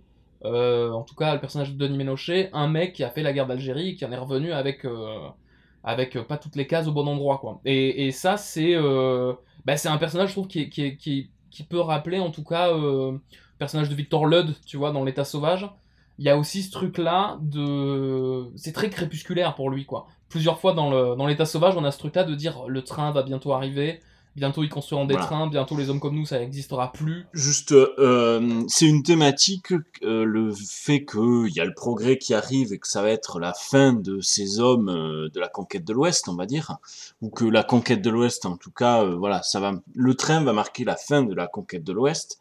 [0.45, 3.33] euh, en tout cas, le personnage de Denis Ménochet, un mec qui a fait la
[3.33, 4.85] guerre d'Algérie et qui en est revenu avec.
[4.85, 5.27] euh,
[5.87, 7.61] avec euh, pas toutes les cases au bon endroit quoi.
[7.63, 8.75] Et, ça c'est
[9.65, 13.21] bah, un personnage je trouve qui, qui, qui, qui peut rappeler en tout cas le
[13.59, 15.69] personnage de Victor Ludd, tu vois, dans l'état sauvage.
[16.17, 20.07] Il y a aussi ce truc là de c'est très crépusculaire pour lui quoi.
[20.29, 22.81] Plusieurs fois dans le dans l'état sauvage, on a ce truc là de dire le
[22.83, 24.01] train va bientôt arriver,
[24.35, 25.27] bientôt ils construiront des Voilà.
[25.27, 27.25] trains, bientôt les hommes comme nous ça n'existera plus.
[27.33, 29.71] Juste, euh, c'est une thématique,
[30.03, 33.39] euh, le fait qu'il y a le progrès qui arrive et que ça va être
[33.39, 36.77] la fin de ces hommes euh, de la conquête de l'Ouest, on va dire,
[37.21, 40.53] ou que la conquête de l'Ouest, en tout cas, voilà, ça va, le train va
[40.53, 42.39] marquer la fin de la conquête de l'Ouest.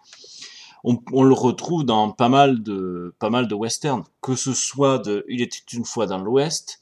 [0.87, 4.99] On, on le retrouve dans pas mal de, pas mal de westerns, que ce soit
[4.99, 6.79] de Il était une fois dans l'Ouest,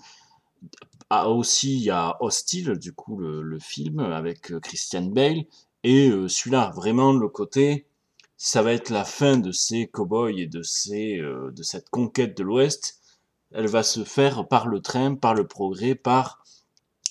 [1.15, 5.45] ah, aussi, il y a Hostile, du coup, le, film avec euh, Christian Bale.
[5.85, 7.87] Et euh, celui-là, vraiment, le côté,
[8.39, 12.35] ça va être la fin de ces cow-boys et de, ces, euh, de cette conquête
[12.39, 12.99] de l'Ouest.
[13.51, 16.43] Elle va se faire par le train, par le progrès, par.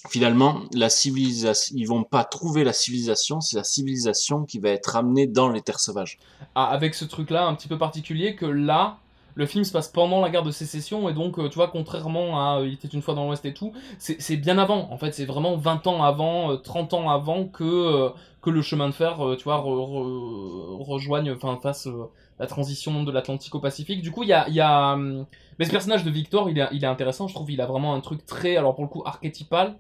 [0.10, 1.76] Finalement, la civilisation.
[1.78, 5.62] Ils vont pas trouver la civilisation, c'est la civilisation qui va être amenée dans les
[5.62, 6.18] terres sauvages.
[6.56, 8.98] Ah, avec ce truc-là un petit peu particulier que là,
[9.36, 12.40] le film se passe pendant la guerre de sécession et donc, euh, tu vois, contrairement
[12.56, 14.92] à euh, Il était une fois dans l'Ouest et tout, c'est bien avant.
[14.92, 18.10] En fait, c'est vraiment 20 ans avant, euh, 30 ans avant que, euh,
[18.42, 22.06] que le chemin de fer, euh, tu vois, re- re- rejoigne, enfin, fasse euh,
[22.40, 24.02] la transition de l'Atlantique au Pacifique.
[24.02, 24.94] Du coup, il y a.
[24.94, 25.26] hum,
[25.60, 27.52] mais ce personnage de Victor, il est, intéressant, je trouve.
[27.52, 29.78] Il a vraiment un truc très, alors pour le coup, archétypal,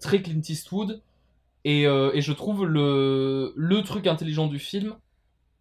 [0.00, 1.02] très Clint Eastwood.
[1.64, 4.94] Et, euh, et je trouve le, le truc intelligent du film,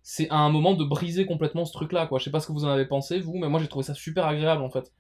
[0.03, 2.19] c'est à un moment de briser complètement ce truc-là, quoi.
[2.19, 3.93] Je sais pas ce que vous en avez pensé, vous, mais moi j'ai trouvé ça
[3.95, 4.91] super agréable en fait.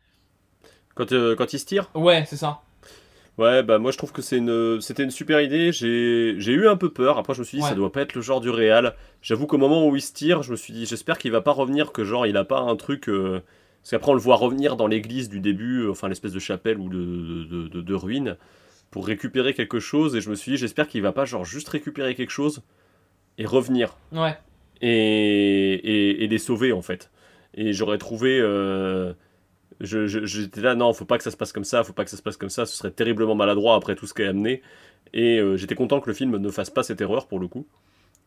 [0.95, 2.61] Quand, euh, quand il se tire Ouais, c'est ça.
[3.39, 5.71] Ouais, bah moi je trouve que c'est une, c'était une super idée.
[5.71, 7.17] J'ai, j'ai eu un peu peur.
[7.17, 7.69] Après, je me suis dit, Ouais.
[7.69, 8.95] ça doit pas être le genre du réal.
[9.23, 11.51] J'avoue qu'au moment où il se tire, je me suis dit, j'espère qu'il va pas
[11.51, 13.09] revenir, que genre il a pas un truc.
[13.09, 13.41] euh,
[13.81, 16.77] Parce qu'après, on le voit revenir dans l'église du début, euh, enfin l'espèce de chapelle
[16.79, 18.37] ou de, de, de- de ruine,
[18.91, 20.15] pour récupérer quelque chose.
[20.15, 22.61] Et je me suis dit, j'espère qu'il va pas genre juste récupérer quelque chose
[23.39, 23.97] et revenir.
[24.11, 24.37] Ouais.
[24.81, 27.11] Et, et, et les sauver en fait.
[27.55, 28.39] Et j'aurais trouvé.
[28.41, 29.13] euh,
[29.81, 32.05] je- je- J'étais là, non, faut pas que ça se passe comme ça, faut pas
[32.05, 34.29] que ça se passe comme ça, ce serait terriblement maladroit après tout ce qu'elle a
[34.31, 34.61] amené.
[35.13, 37.67] Et euh, j'étais content que le film ne fasse pas cette erreur pour le coup.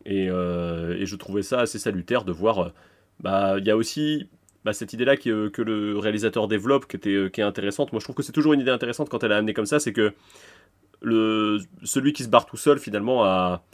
[0.07, 2.59] Et, euh, et je trouvais ça assez salutaire de voir.
[2.61, 2.71] euh,
[3.21, 4.29] bah, il y a aussi
[4.65, 7.93] bah, cette idée-là qui, euh, que le réalisateur développe, qui, était, qui est intéressante.
[7.93, 9.81] Moi, je trouve que c'est toujours une idée intéressante quand elle est amenée comme ça,
[9.81, 10.15] c'est que
[11.03, 13.65] le, celui qui se barre tout seul, finalement, a,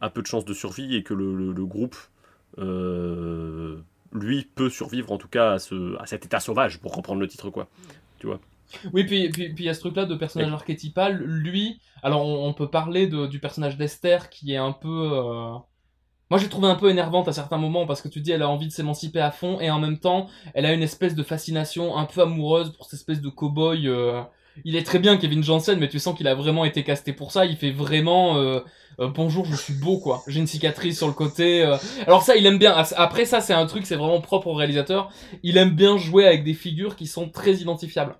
[0.00, 1.96] a peu de chances de survie et que le- le groupe,
[2.58, 3.82] euh,
[4.12, 7.28] lui, peut survivre en tout cas à, ce, à cet état sauvage, pour reprendre le
[7.28, 7.68] titre, quoi.
[8.18, 8.40] Tu vois
[8.92, 11.18] Oui, puis puis puis il y a ce truc-là de personnage archétypal.
[11.22, 14.88] Lui, alors on, on peut parler de, du personnage d'Esther qui est un peu.
[15.12, 15.52] euh,
[16.30, 18.48] Moi, j'ai trouvé un peu énervante à certains moments parce que tu dis elle a
[18.48, 21.96] envie de s'émanciper à fond et en même temps, elle a une espèce de fascination
[21.96, 23.86] un peu amoureuse pour cette espèce de cow-boy.
[23.86, 24.22] euh,
[24.64, 27.30] Il est très bien Kevin Jansen, mais tu sens qu'il a vraiment été casté pour
[27.32, 27.44] ça.
[27.46, 28.60] Il fait vraiment euh,
[29.00, 30.22] euh, bonjour, je suis beau quoi.
[30.26, 31.62] J'ai une cicatrice sur le côté.
[31.64, 31.76] euh.
[32.06, 32.74] Alors ça, il aime bien.
[32.96, 35.10] Après ça, c'est un truc, c'est vraiment propre au réalisateur.
[35.42, 38.16] Il aime bien jouer avec des figures qui sont très identifiables.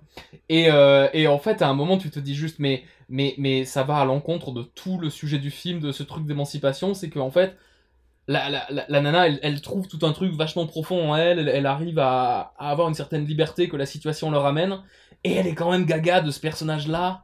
[0.49, 3.65] Et, euh, et en fait, à un moment, tu te dis juste, mais, mais, mais
[3.65, 7.09] ça va à l'encontre de tout le sujet du film, de ce truc d'émancipation, c'est
[7.09, 7.57] qu'en fait,
[8.27, 11.39] la, la, la, la nana, elle, elle trouve tout un truc vachement profond en elle,
[11.39, 14.79] elle, elle arrive à, à avoir une certaine liberté que la situation leur amène,
[15.23, 17.23] et elle est quand même gaga de ce personnage-là,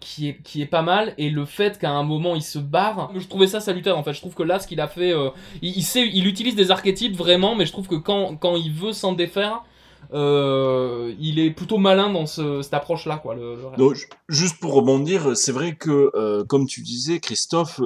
[0.00, 3.12] qui est, qui est pas mal, et le fait qu'à un moment il se barre,
[3.14, 5.30] je trouvais ça salutaire en fait, je trouve que là, ce qu'il a fait, euh,
[5.62, 8.92] il, sait, il utilise des archétypes vraiment, mais je trouve que quand, quand il veut
[8.92, 9.62] s'en défaire,
[10.12, 13.34] euh, il est plutôt malin dans ce, cette approche-là, quoi.
[13.34, 13.92] Le,
[14.28, 17.80] juste pour rebondir, c'est vrai que, euh, comme tu disais, Christophe,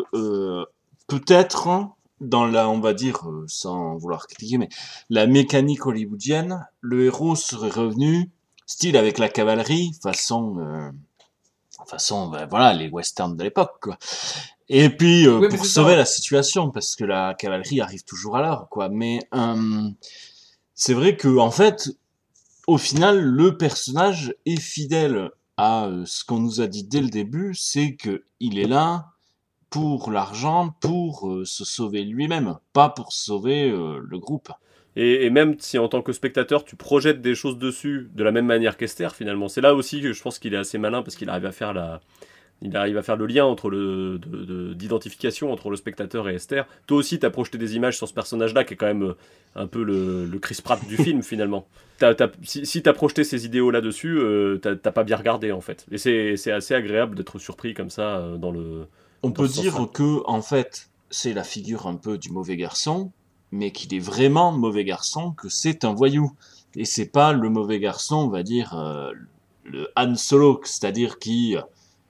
[1.08, 1.88] peut-être
[2.20, 4.68] dans la, on va dire, sans vouloir critiquer, mais
[5.10, 8.30] la mécanique hollywoodienne, le héros serait revenu,
[8.66, 10.92] style avec la cavalerie, façon,
[11.86, 13.98] euh, façon, ben, voilà, les westerns de l'époque, quoi.
[14.68, 15.98] Et puis, euh, Oui, pour sauver ça.
[15.98, 18.88] la situation, parce que la cavalerie arrive toujours à l'heure, quoi.
[18.88, 19.90] Mais euh,
[20.74, 21.90] c'est vrai que, en fait,
[22.66, 27.10] au final, le personnage est fidèle à euh, ce qu'on nous a dit dès le
[27.10, 29.10] début, c'est que il est là
[29.70, 34.52] pour l'argent, pour se sauver lui-même, pas pour sauver le groupe.
[34.96, 38.30] Et, et même si en tant que spectateur tu projettes des choses dessus de la
[38.32, 41.16] même manière qu'Esther finalement, c'est là aussi que je pense qu'il est assez malin parce
[41.16, 42.00] qu'il arrive à faire la,
[42.62, 46.34] il arrive à faire le lien entre le de- de- d'identification entre le spectateur et
[46.36, 46.66] Esther.
[46.86, 49.14] Toi aussi t'as projeté des images sur ce personnage-là qui est quand même euh,
[49.56, 51.66] un peu le, le Chris Pratt du film finalement.
[51.98, 54.18] T'as- t'as- si si t'as projeté ces idéaux là dessus,
[54.62, 55.86] t'as pas bien regardé en fait.
[55.90, 58.86] Et c'est assez agréable d'être surpris comme ça euh, dans le.
[59.22, 63.10] On dans peut dire que, en fait, c'est la figure un peu du mauvais garçon,
[63.54, 66.32] mais qu'il est vraiment mauvais garçon, que c'est un voyou.
[66.76, 69.12] Et c'est pas le mauvais garçon, on va dire, euh,
[69.64, 71.62] le Han Solo, c'est-à-dire qui, euh,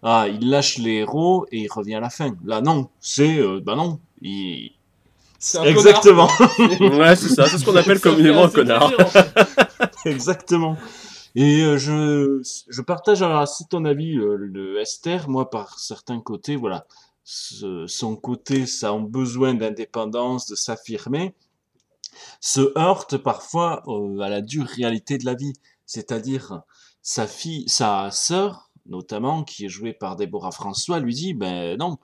[0.03, 2.35] ah, il lâche les héros et il revient à la fin.
[2.45, 4.73] Là, non, c'est, euh, bah non, il...
[5.39, 6.27] C'est un Exactement.
[6.27, 6.81] connard.
[6.99, 8.89] Ouais, c'est ça, c'est ce qu'on appelle communément un connard.
[8.89, 9.93] plaisir, en fait.
[10.07, 10.79] Exactement.
[11.35, 16.21] Et euh, je, je partage alors assez ton avis, euh, le Esther, moi par certains
[16.21, 16.87] côtés, voilà,
[17.25, 21.35] son côté, ça a besoin d'indépendance, de s'affirmer,
[22.41, 23.83] se heurte parfois
[24.23, 25.55] à la dure réalité de la vie,
[25.87, 26.63] c'est-à-dire
[27.03, 31.99] sa fille, sa sœur, notamment, qui est jouée par Déborah François, lui dit, ben non,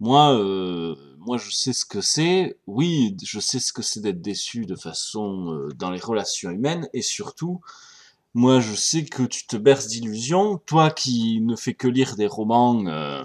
[0.00, 4.20] moi, euh, moi je sais ce que c'est, oui, je sais ce que c'est d'être
[4.20, 7.60] déçu de façon euh, dans les relations humaines, et surtout,
[8.34, 12.26] moi je sais que tu te berces d'illusions, toi qui ne fais que lire des
[12.26, 13.22] romans euh,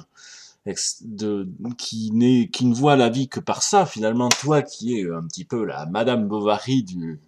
[1.01, 1.47] de,
[1.77, 5.65] qui, ne voit la vie que par ça, finalement, toi qui es un petit peu
[5.65, 7.19] la Madame Bovary du,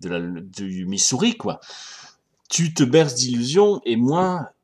[0.00, 1.60] du Missouri, quoi.
[2.50, 4.54] Tu te berces d'illusions, et moi,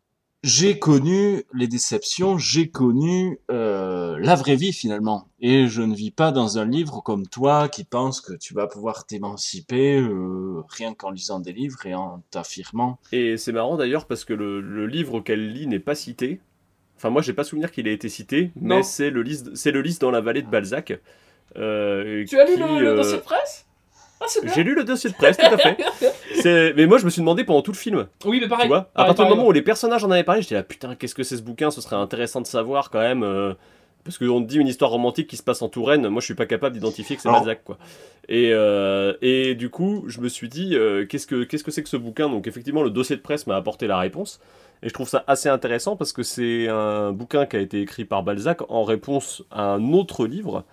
[0.42, 5.28] j'ai connu les déceptions, j'ai connu euh, la vraie vie finalement.
[5.40, 8.66] Et je ne vis pas dans un livre comme toi qui pense que tu vas
[8.66, 12.98] pouvoir t'émanciper euh, rien qu'en lisant des livres et en t'affirmant.
[13.12, 16.40] Et c'est marrant d'ailleurs parce que le, le livre qu'elle lit n'est pas cité.
[17.00, 19.80] Enfin, moi, j'ai pas souvenir qu'il ait été cité, mais c'est le lys, c'est le
[19.80, 20.92] lys dans la vallée de Balzac.
[21.56, 23.66] euh, Tu as lu qui, le, le euh, dossier de presse?
[24.20, 24.46] Ah, c'est.
[24.54, 25.78] J'ai lu le dossier de presse, tout à fait.
[26.34, 28.06] C'est- Mais moi, je me suis demandé pendant tout le film.
[28.26, 28.64] Oui, mais pareil.
[28.66, 30.94] Tu vois, à partir du moment où les personnages en avaient parlé, j'étais là, putain,
[30.94, 31.70] qu'est-ce que c'est ce bouquin?
[31.70, 33.22] Ce serait intéressant de savoir quand même.
[33.22, 33.54] euh,
[34.04, 36.34] parce qu'on te dit une histoire romantique qui se passe en Touraine, moi je suis
[36.34, 37.76] pas capable d'identifier que c'est Balzac quoi.
[38.30, 41.82] Et, euh, et du coup, je me suis dit, euh, qu'est-ce que qu'est-ce que c'est
[41.82, 42.30] que ce bouquin?
[42.30, 44.40] Donc effectivement, le dossier de presse m'a apporté la réponse.
[44.82, 48.04] Et je trouve ça assez intéressant parce que c'est un bouquin qui a été écrit
[48.04, 50.64] par Balzac en réponse à un autre livre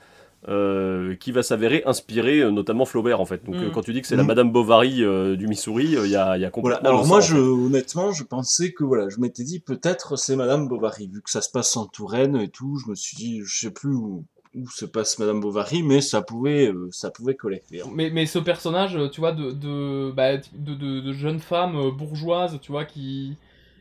[0.47, 3.43] euh, qui va s'avérer inspiré euh, notamment Flaubert en fait.
[3.43, 3.63] Donc Mm.
[3.63, 4.27] euh, quand tu dis que c'est la Mm.
[4.27, 6.77] Madame Bovary euh, du Missouri, euh, il y, a, il y a Voilà.
[6.77, 6.89] complètement.
[6.89, 7.41] Alors moi, ça, en je, fait.
[7.49, 11.41] honnêtement, je pensais que voilà, je m'étais dit peut-être c'est Madame Bovary vu que ça
[11.41, 12.77] se passe en Touraine et tout.
[12.77, 14.23] Je me suis dit, je sais plus où,
[14.55, 17.63] où se passe Madame Bovary, mais ça pouvait, euh, ça pouvait coller.
[17.93, 20.43] Mais, mais ce personnage, tu vois, de, de, bah, de,
[20.75, 23.35] de, de jeune femme bourgeoise, tu vois, qui,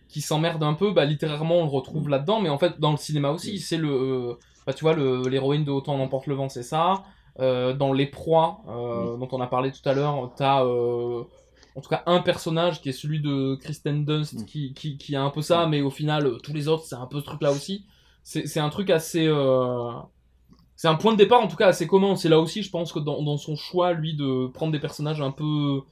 [0.08, 2.96] qui s'emmerde un peu, bah, littérairement, on le retrouve là-dedans, mais en fait, dans le
[2.96, 3.90] cinéma aussi, c'est le.
[3.90, 4.34] euh,
[4.66, 7.02] bah, tu vois, le- l'héroïne de Autant n'emporte le vent, c'est ça.
[7.38, 10.64] Euh, dans Les Proies, euh, dont on a parlé tout à l'heure, t'as.
[10.64, 11.22] euh,
[11.76, 15.22] en tout cas, un personnage qui est celui de Kristen Dunst, qui, qui, qui a
[15.22, 17.84] un peu ça, mais au final, tous les autres, c'est un peu ce truc-là aussi.
[18.22, 19.28] C'est un truc assez.
[20.74, 22.16] c'est un point de départ en tout cas assez commun.
[22.16, 25.20] C'est là aussi, je pense que dans, dans son choix, lui, de prendre des personnages
[25.20, 25.82] un peu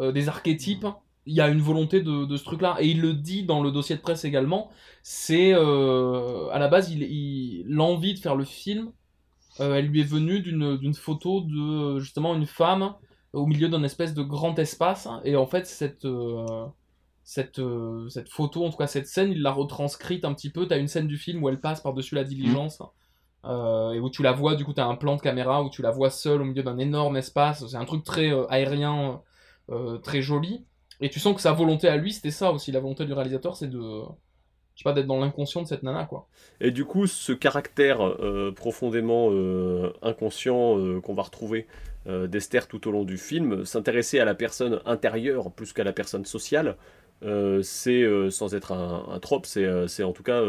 [0.00, 0.86] des archétypes,
[1.26, 2.76] il y a une volonté de, de ce truc-là.
[2.80, 4.70] Et il le dit dans le dossier de presse également.
[5.02, 8.92] C'est euh, à la base, il, l'envie de faire le film,
[9.60, 12.94] euh, elle lui est venue d'une photo de justement une femme
[13.32, 15.08] au milieu d'un espèce de grand espace.
[15.24, 16.66] Et en fait, cette euh,
[17.22, 17.60] cette,
[18.10, 20.66] cette photo, en tout cas cette scène, il l'a retranscrite un petit peu.
[20.66, 22.82] T'as une scène du film où elle passe par-dessus la diligence.
[23.46, 25.82] Et où tu la vois, du coup, tu as un plan de caméra où tu
[25.82, 27.66] la vois seule au milieu d'un énorme espace.
[27.66, 29.20] C'est un truc très aérien,
[30.02, 30.64] très joli.
[31.00, 32.72] Et tu sens que sa volonté à lui, c'était ça aussi.
[32.72, 33.78] La volonté du réalisateur, c'est de.
[33.78, 36.26] Je sais pas, d'être dans l'inconscient de cette nana, quoi.
[36.60, 41.66] Et du coup, ce caractère euh, profondément euh, inconscient euh, qu'on va retrouver
[42.06, 46.26] d'Esther tout au long du film, s'intéresser à la personne intérieure plus qu'à la personne
[46.26, 46.76] sociale,
[47.62, 50.42] c'est, sans être un, un trope, c'est, en tout cas,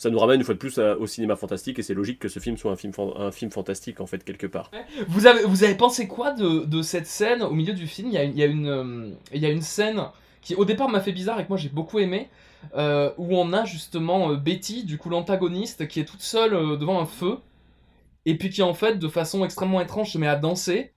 [0.00, 2.40] ça nous ramène une fois de plus au cinéma fantastique, et c'est logique que ce
[2.40, 4.70] film soit un film, un film fantastique, en fait, quelque part.
[5.08, 8.08] Vous avez, vous avez pensé quoi de, de cette scène au milieu du film?
[8.08, 10.00] Il y a, y, a une, euh, y a une scène
[10.40, 12.30] qui au départ m'a fait bizarre et que moi j'ai beaucoup aimé,
[12.74, 16.98] euh, où on a justement euh, Betty, du coup l'antagoniste, qui est toute seule devant
[16.98, 17.36] un feu,
[18.24, 20.94] et puis qui en fait de façon extrêmement étrange se met à danser.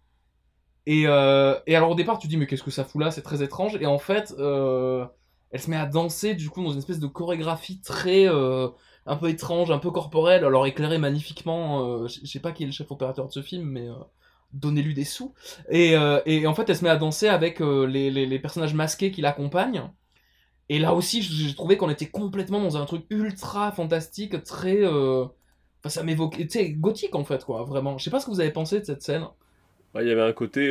[0.85, 3.43] Et, et alors au départ tu dis mais qu'est-ce que ça fout là, c'est très
[3.43, 7.07] étrange, et en fait elle se met à danser du coup dans une espèce de
[7.07, 8.27] chorégraphie très
[9.05, 11.85] un peu étrange, un peu corporelle, alors éclairée magnifiquement.
[11.85, 13.93] euh, je sais pas qui est le chef opérateur de ce film, mais euh,
[14.53, 15.33] donnez-lui des sous.
[15.69, 19.11] Et, euh, et en fait, elle se met à danser avec les, les, personnages masqués
[19.11, 19.89] qui l'accompagnent.
[20.69, 24.85] Et là aussi, j'ai trouvé qu'on était complètement dans un truc ultra fantastique, très.
[24.85, 26.47] Enfin, ça m'évoquait.
[26.47, 27.97] Tu sais, gothique en fait, quoi, vraiment.
[27.97, 29.25] Je sais pas ce que vous avez pensé de cette scène.
[29.99, 30.69] Il y avait un côté,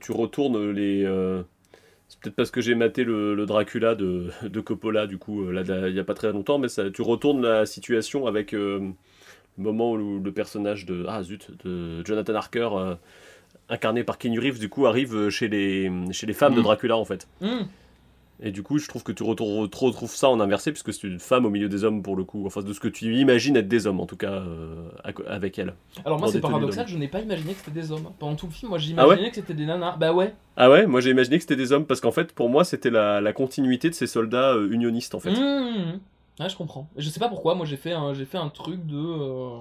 [0.00, 1.04] tu retournes les.
[2.08, 5.52] C'est peut-être parce que j'ai maté le, le Dracula de, de Coppola, du coup, euh,
[5.52, 8.78] là, il y a pas très longtemps, mais ça, tu retournes la situation avec euh,
[9.58, 11.04] le moment où le personnage de.
[11.08, 12.94] Ah zut, de Jonathan Harker, euh,
[13.68, 16.64] incarné par Keanu Reeves, du coup, arrive chez les, chez les femmes de Mm.
[16.64, 17.26] Dracula, en fait.
[17.40, 17.62] Hmm.
[18.40, 21.20] Et du coup, je trouve que tu retrouves, retrouves ça en inversé, puisque c'est une
[21.20, 22.44] femme au milieu des hommes, pour le coup.
[22.46, 24.88] Enfin, de ce que tu imagines être des hommes, en tout cas, euh,
[25.28, 25.74] avec elle.
[26.04, 28.10] Alors moi c'est paradoxal, je n'ai pas imaginé que c'était des hommes.
[28.18, 29.96] Pendant tout le film, moi Ah j'imaginais ouais que c'était des nanas.
[29.96, 30.34] Bah ouais.
[30.56, 32.90] Ah ouais, moi j'ai imaginé que c'était des hommes parce qu'en fait, pour moi, c'était
[32.90, 35.30] la, la continuité de ces soldats euh, unionistes en fait.
[35.30, 36.00] Mmh.
[36.40, 36.88] Ouais, je comprends.
[36.96, 39.58] Je sais pas pourquoi, moi j'ai fait un, j'ai fait un truc de, euh,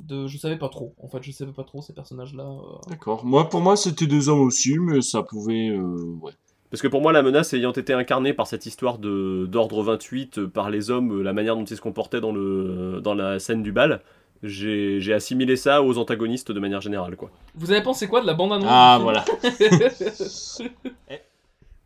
[0.00, 0.94] de, je savais pas trop.
[1.02, 2.44] En fait, je savais pas trop ces personnages-là.
[2.44, 2.78] euh.
[2.88, 3.24] D'accord.
[3.24, 5.70] Moi, pour moi, c'était des hommes aussi, mais ça pouvait.
[5.70, 6.32] euh, ouais.
[6.72, 10.38] Parce que pour moi, la menace ayant été incarnée par cette histoire de d'ordre 28,
[10.38, 13.38] euh, par les hommes, euh, la manière dont ils se comportaient dans, le, dans la
[13.38, 14.00] scène du bal,
[14.42, 17.14] j'ai j'ai assimilé ça aux antagonistes de manière générale.
[17.16, 17.30] quoi.
[17.56, 20.70] Vous avez pensé quoi de la bande-annonce Ah, film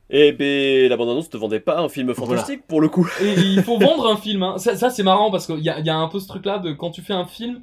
[0.09, 3.11] Et ben, la bande-annonce ne vendait pas un film fantastique pour le coup.
[3.21, 4.45] Et il faut vendre un film.
[4.45, 4.59] Hein.
[4.59, 6.61] Ça, ça, c'est marrant parce qu'il y a, il y a un peu ce truc-là
[6.61, 7.61] de quand tu fais un film,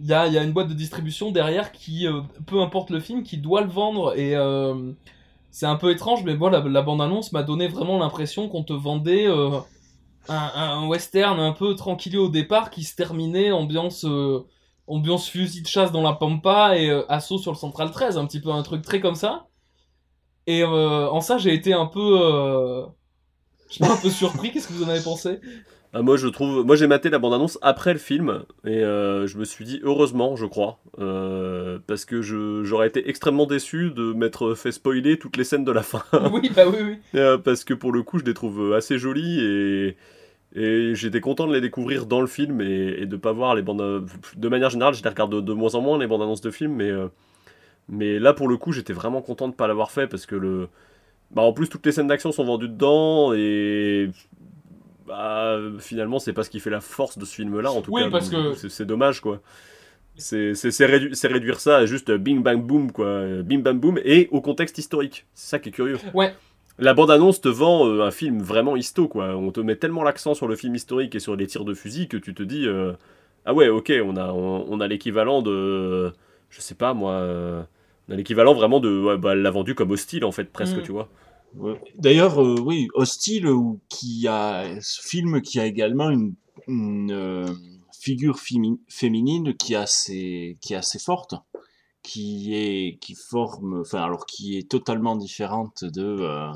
[0.00, 2.90] il y a, il y a une boîte de distribution derrière qui, euh, peu importe
[2.90, 4.18] le film, qui doit le vendre.
[4.18, 4.74] Et euh,
[5.54, 9.28] c'est un peu étrange, mais bon, la, bande-annonce m'a donné vraiment l'impression qu'on te vendait
[9.28, 9.60] euh,
[10.28, 14.44] un, western un peu tranquille au départ qui se terminait ambiance, euh,
[14.88, 18.26] ambiance fusil de chasse dans la pampa et euh, assaut sur le Central 13, un
[18.26, 19.46] petit peu un truc très comme ça.
[20.48, 22.86] Et en ça, j'ai été un peu.
[23.80, 25.40] Un peu surpris, qu'est-ce que vous en avez pensé?
[25.96, 29.38] Ah, moi, je trouve, moi j'ai maté la bande-annonce après le film et euh, je
[29.38, 34.12] me suis dit heureusement, je crois, euh, parce que je- j'aurais été extrêmement déçu de
[34.12, 36.02] m'être fait spoiler toutes les scènes de la fin.
[36.32, 36.98] Oui, bah oui, oui.
[37.14, 39.96] Euh, parce que pour le coup, je les trouve assez jolies et,
[40.56, 43.62] et j'étais content de les découvrir dans le film et, et de pas voir les
[43.62, 44.06] bandes.
[44.36, 46.50] De manière générale, je les regarde de, de moins en moins les bandes annonces de
[46.50, 47.06] films, mais, euh,
[47.88, 50.68] mais là pour le coup, j'étais vraiment content de pas l'avoir fait parce que le.
[51.32, 54.10] Bah, en plus, toutes les scènes d'action sont vendues dedans et.
[55.06, 58.02] Bah, finalement, c'est pas ce qui fait la force de ce film-là, en tout Oui,
[58.04, 58.10] cas.
[58.10, 59.40] parce donc, que- C'est dommage, quoi.
[60.16, 63.22] C'est c'est- c'est rédu- c'est réduire ça à juste bing bang boom, quoi.
[63.42, 65.26] Bim bam boom et au contexte historique.
[65.34, 65.98] C'est ça qui est curieux.
[66.14, 66.32] Ouais.
[66.78, 69.36] La bande-annonce te vend euh, un film vraiment histo, quoi.
[69.36, 72.08] On te met tellement l'accent sur le film historique et sur les tirs de fusil
[72.08, 72.92] que tu te dis euh,
[73.44, 76.12] Ah ouais, ok, on a, on, on a l'équivalent de.
[76.50, 77.12] Je sais pas moi.
[77.14, 77.62] euh,
[78.08, 78.88] on a l'équivalent vraiment de.
[79.02, 80.82] Ouais, bah, elle l'a vendu comme hostile, en fait, presque, Mm.
[80.82, 81.08] tu vois.
[81.56, 81.80] Ouais.
[81.96, 86.34] D'ailleurs, euh, oui, Hostile, ou qui a ce film qui a également une,
[86.68, 87.46] une, euh,
[88.00, 91.34] figure fémi- féminine qui est assez, qui est assez forte,
[92.02, 96.50] qui est, qui forme, enfin, alors qui est totalement différente de euh,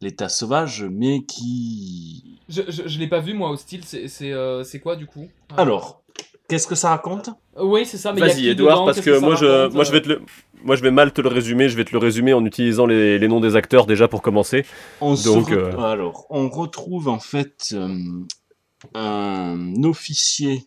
[0.00, 2.38] l'état sauvage, mais qui.
[2.48, 5.06] Je, je, je l'ai pas vu, moi, au style, c'est c'est, euh, c'est quoi du
[5.06, 5.28] coup?
[5.56, 6.02] Alors,
[6.48, 7.30] qu'est-ce que ça raconte?
[7.56, 10.02] Euh, Oui, c'est ça, mais Vas-y, Edouard, dedans, parce que, moi, je, moi, je vais
[10.02, 10.22] te le.
[10.64, 11.68] Moi, je vais mal te le résumer.
[11.68, 14.64] Je vais te le résumer en utilisant les, les noms des acteurs déjà pour commencer.
[15.00, 17.96] On se Donc, re- euh, Alors, on retrouve en fait euh,
[18.94, 20.66] un officier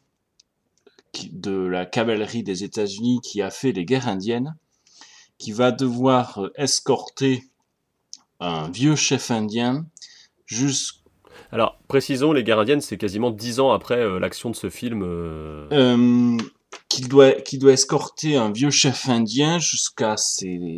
[1.31, 4.55] de la cavalerie des États-Unis qui a fait les guerres indiennes,
[5.37, 7.43] qui va devoir euh, escorter
[8.39, 9.85] un vieux chef indien
[10.47, 10.97] jusqu'à
[11.51, 15.03] Alors, précisons, les guerres indiennes, c'est quasiment dix ans après euh, l'action de ce film.
[15.03, 16.37] euh, euh,
[16.89, 20.15] qu'il doit, doit escorter un vieux chef indien jusqu'à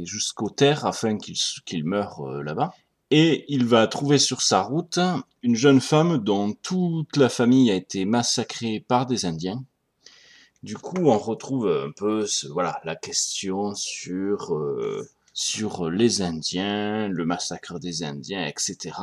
[0.04, 2.74] jusqu'aux terres afin qu'il, meure euh, là-bas.
[3.12, 5.00] Et il va trouver sur sa route
[5.43, 9.64] une jeune femme dont toute la famille a été massacrée par des Indiens.
[10.64, 17.26] Du coup, on retrouve un peu voilà, la question sur, euh, sur les Indiens, le
[17.26, 18.93] massacre des Indiens, etc.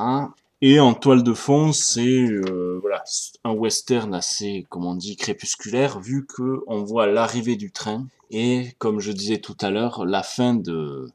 [0.64, 3.02] Et en toile de fond, c'est euh, voilà,
[3.42, 8.68] un western assez, comme on dit, crépusculaire, vu que on voit l'arrivée du train et,
[8.78, 11.08] comme je disais tout à l'heure, la fin de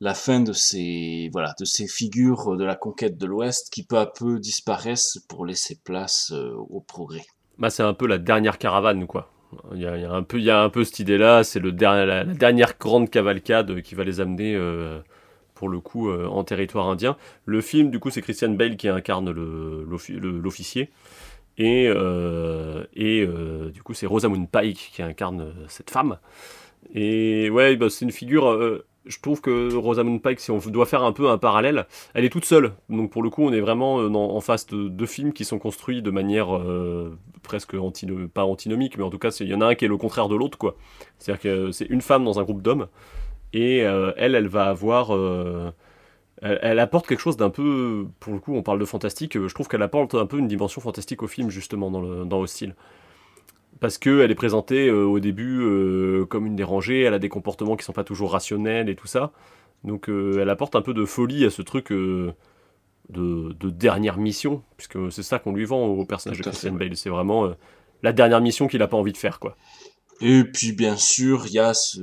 [0.00, 3.98] la fin de ces voilà de ces figures de la conquête de l'Ouest qui peu
[3.98, 7.26] à peu disparaissent pour laisser place euh, au progrès.
[7.58, 9.30] Bah, c'est un peu la dernière caravane, quoi.
[9.74, 11.44] Il y a, un peu, il y a un peu cette idée-là.
[11.44, 14.98] C'est le la dernière grande cavalcade qui va les amener, euh,
[15.62, 17.16] pour le coup, euh, en territoire indien.
[17.44, 20.90] Le film, du coup, c'est Christian Bale qui incarne l'officier.
[21.56, 26.18] Et, euh, euh, du coup, c'est Rosamund Pike qui incarne cette femme.
[26.92, 31.04] Et ouais, bah, c'est une figure je trouve que Rosamund Pike, si on doit faire
[31.04, 32.72] un peu un parallèle, elle est toute seule.
[32.88, 36.02] Donc pour le coup, on est vraiment en face de deux films qui sont construits
[36.02, 36.60] de manière
[37.42, 37.76] presque
[38.32, 40.28] pas antinomique, mais en tout cas, il y en a un qui est le contraire
[40.28, 40.76] de l'autre, quoi.
[41.18, 42.86] C'est-à-dire que c'est une femme dans un groupe d'hommes,
[43.52, 45.12] et euh, elle, elle va avoir...
[46.42, 48.06] Elle, apporte quelque chose d'un peu...
[48.18, 50.80] Pour le coup, on parle de fantastique, je trouve qu'elle apporte un peu une dimension
[50.80, 52.74] fantastique au film, justement, dans, le, dans Hostile
[53.82, 57.76] parce qu'elle est présentée euh, au début euh, comme une dérangée, elle a des comportements
[57.76, 59.32] qui sont pas toujours rationnels et tout ça.
[59.82, 62.34] Donc euh, elle apporte un peu de folie à ce truc de,
[63.60, 66.96] dernière mission, puisque c'est ça qu'on lui vend au personnage de Christian Bale.
[66.96, 67.50] C'est vraiment
[68.04, 69.56] la dernière mission qu'il n'a pas envie de faire, quoi.
[70.22, 72.00] Et puis bien sûr, il y a ce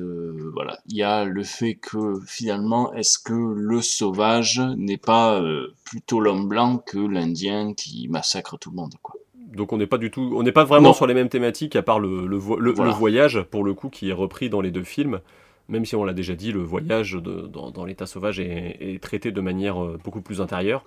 [0.52, 5.42] voilà, il y a le fait que finalement, est-ce que le sauvage n'est pas
[5.86, 9.16] plutôt l'homme blanc que l'Indien qui massacre tout le monde, quoi
[9.54, 11.82] donc on n'est pas du tout, on n'est pas vraiment sur les mêmes thématiques à
[11.82, 15.20] part le, le, voyage pour le coup qui est repris dans les deux films.
[15.68, 19.84] Même si on l'a déjà dit, le voyage dans, l'état sauvage est, traité de manière
[19.84, 20.84] euh, beaucoup plus intérieure.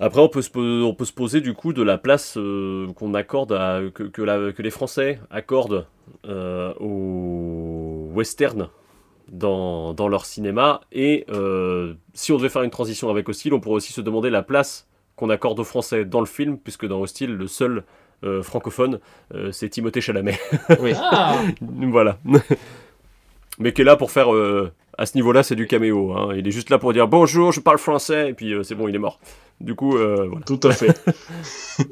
[0.00, 3.14] Après, on peut, se, on peut se poser du coup de la place euh, qu'on
[3.14, 5.86] accorde à, que, que, les Français accordent
[6.26, 8.70] euh, au western
[9.28, 10.80] dans, dans, leur cinéma.
[10.90, 11.26] Et
[12.14, 14.88] si on devait faire une transition avec Hostile, on pourrait aussi se demander la place
[15.16, 17.84] qu'on accorde aux Français dans le film, puisque dans Hostile, le seul
[18.22, 19.00] euh, francophone,
[19.34, 20.38] euh, c'est Timothée Chalamet.
[20.80, 20.92] Oui.
[21.00, 21.36] Ah.
[21.60, 22.18] voilà.
[23.58, 24.28] Mais qui est là pour faire.
[25.00, 26.12] Euh, à ce niveau-là, c'est du caméo.
[26.12, 26.34] Hein.
[26.36, 28.94] Il est juste là pour dire bonjour, je parle français, et puis c'est bon, il
[28.94, 29.20] est mort.
[29.60, 30.44] Du coup, voilà.
[30.46, 30.98] Tout à fait.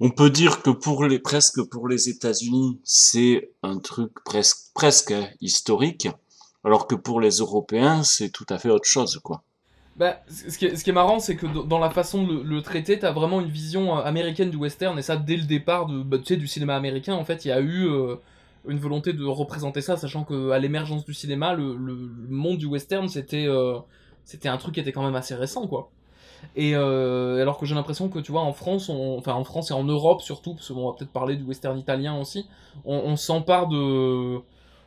[0.00, 5.14] On peut dire que pour les presque pour les États-Unis, c'est un truc presque presque
[5.40, 6.08] historique,
[6.64, 9.42] alors que pour les Européens, c'est tout à fait autre chose, quoi.
[9.96, 12.60] Bah, ce qui, est, ce qui est marrant, c'est que dans la façon de le,
[12.60, 16.02] traiter, t'as vraiment une vision euh, américaine du western, et ça, dès le départ de,
[16.02, 18.16] bah, du cinéma américain, en fait, il y a eu euh,
[18.68, 21.76] une volonté de représenter ça, sachant qu'à l'émergence du cinéma, le,
[22.28, 23.78] monde du western, c'était euh,
[24.24, 25.90] c'était un truc qui était quand même assez récent, quoi.
[26.54, 29.84] Et alors que j'ai l'impression que, tu vois, en France, enfin en France et en
[29.84, 32.46] Europe surtout, parce qu'on va peut-être parler du western italien aussi,
[32.84, 34.38] on, on s'empare de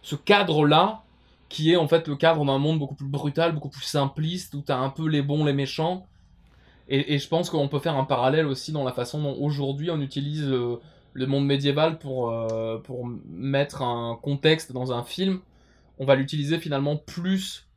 [0.02, 1.04] ce cadre-là
[1.50, 4.62] qui est en fait le cadre d'un monde beaucoup plus brutal, beaucoup plus simpliste, où
[4.62, 6.06] t'as un peu les bons, les méchants.
[6.92, 10.02] Et, je pense qu'on peut faire un parallèle aussi dans la façon dont aujourd'hui on
[10.02, 10.80] utilise euh,
[11.20, 15.40] le monde médiéval pour, euh, pour mettre un contexte dans un film.
[15.98, 17.68] On va l'utiliser finalement plus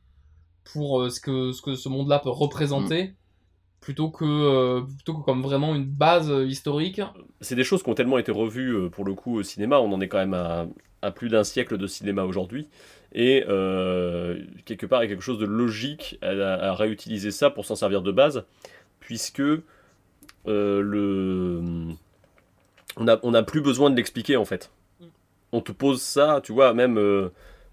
[0.64, 3.14] pour euh, ce, que, ce que ce monde-là peut représenter.
[3.80, 7.01] Plutôt que, plutôt que comme vraiment une base historique.
[7.40, 9.80] C'est des choses qui ont tellement été revues pour le coup au cinéma.
[9.80, 10.34] On en est quand même
[11.03, 12.68] à, plus d'un siècle de cinéma aujourd'hui.
[13.14, 17.66] Et euh, quelque part, il y a quelque chose de logique à, réutiliser ça pour
[17.66, 18.45] s'en servir de base,
[19.01, 19.62] puisque euh,
[20.47, 21.95] le...
[22.97, 24.70] on n'a on a plus besoin de l'expliquer en fait.
[25.53, 27.28] On te pose ça, tu vois, même euh,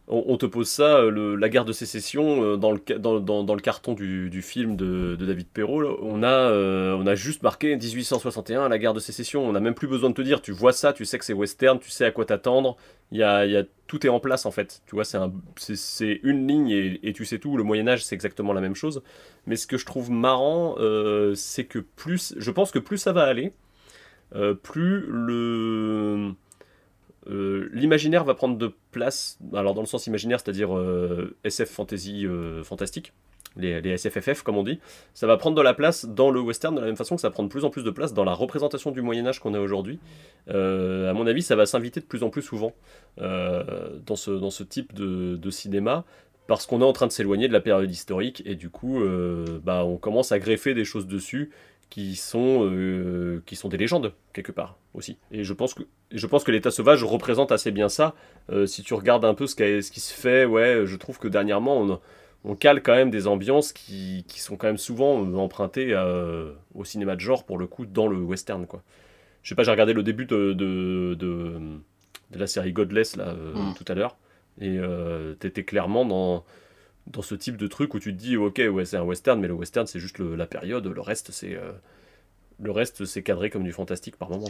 [0.07, 4.29] on, te pose ça, la guerre de sécession, dans, le, dans, dans, le carton du,
[4.29, 8.93] du film de, de, David Perrault, on, a, on a juste marqué 1861, la guerre
[8.93, 9.47] de sécession.
[9.47, 11.33] On n'a même plus besoin de te dire, tu vois ça, tu sais que c'est
[11.33, 12.75] western, tu sais à quoi t'attendre,
[13.11, 14.81] y a, y a, tout est en place en fait.
[14.85, 15.31] Tu vois, c'est un,
[16.23, 16.69] une ligne
[17.03, 17.57] et, tu sais tout.
[17.57, 19.01] Le Moyen Âge, c'est exactement la même chose.
[19.45, 23.13] Mais ce que je trouve marrant, euh, c'est que plus, je pense que plus ça
[23.13, 23.51] va aller, euh,
[24.63, 26.33] plus le
[27.29, 29.37] euh, l'imaginaire va prendre de place.
[29.53, 30.69] Alors dans le sens imaginaire, c'est-à-dire
[31.43, 32.25] SF fantasy
[32.63, 33.13] fantastique
[33.57, 34.79] les, SFFF comme on dit,
[35.13, 37.29] ça va prendre de la place dans le western de la même façon que ça
[37.29, 39.59] prend de plus en plus de place dans la représentation du Moyen Âge qu'on a
[39.59, 39.99] aujourd'hui.
[40.49, 42.73] Euh, à mon avis, ça va s'inviter de plus en plus souvent
[43.19, 46.05] euh, dans, ce, type de, cinéma
[46.47, 49.59] parce qu'on est en train de s'éloigner de la période historique et du coup, euh,
[49.63, 51.51] bah, on commence à greffer des choses dessus
[51.89, 52.71] qui sont,
[53.45, 55.17] qui sont des légendes quelque part aussi.
[55.31, 58.15] Et je pense que, je pense que l'état sauvage représente assez bien ça.
[58.65, 61.81] si tu regardes un peu ce, ce qui se fait, ouais, je trouve que dernièrement
[61.81, 61.99] on
[62.43, 66.85] on cale quand même des ambiances qui, sont quand même souvent euh, empruntées euh, au
[66.85, 68.65] cinéma de genre, pour le coup, dans le western.
[68.65, 68.81] Quoi.
[69.43, 71.59] Je sais pas, j'ai regardé le début de, de,
[72.33, 73.73] la série Godless là, euh, mm.
[73.75, 74.17] tout à l'heure,
[74.61, 76.45] et euh, t'étais clairement dans,
[77.09, 79.47] dans ce type de truc où tu te dis, ok, ouais, c'est un western, mais
[79.47, 81.57] le western, c'est juste la période, le reste, c'est...
[82.61, 84.47] le reste, c'est cadré comme du fantastique par moment.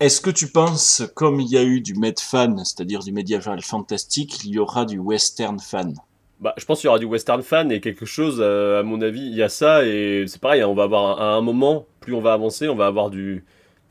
[0.00, 3.62] Est-ce que tu penses, comme il y a eu du med fan, c'est-à-dire du médiéval
[3.62, 5.94] fantastique, il y aura du western fan?
[6.40, 9.00] Bah, je pense qu'il y aura du western fan et quelque chose, euh, à mon
[9.00, 11.86] avis, il y a ça et c'est pareil, hein, on va avoir à un moment,
[12.00, 13.44] plus on va avancer, on va avoir du,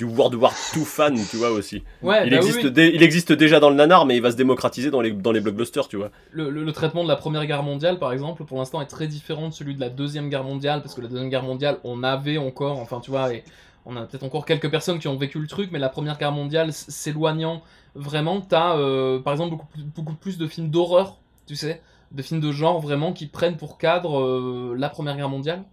[0.05, 1.83] du World War II fan, tu vois aussi.
[2.01, 4.91] Ouais, il, bah existe il existe déjà dans le nanar, mais il va se démocratiser
[4.91, 6.11] dans les, dans les blockbusters, tu vois.
[6.31, 9.49] Le, le, traitement de la Première Guerre mondiale, par exemple, pour l'instant est très différent
[9.49, 12.37] de celui de la Deuxième Guerre mondiale, parce que la Deuxième Guerre mondiale, on avait
[12.37, 13.43] encore, enfin tu vois, et
[13.85, 16.31] on a peut-être encore quelques personnes qui ont vécu le truc, mais la Première Guerre
[16.31, 17.61] mondiale s'éloignant
[17.95, 21.81] vraiment, t'as euh, par exemple beaucoup, beaucoup plus de films d'horreur tu sais,
[22.11, 25.63] de films de genre vraiment qui prennent pour cadre euh, la Première Guerre mondiale.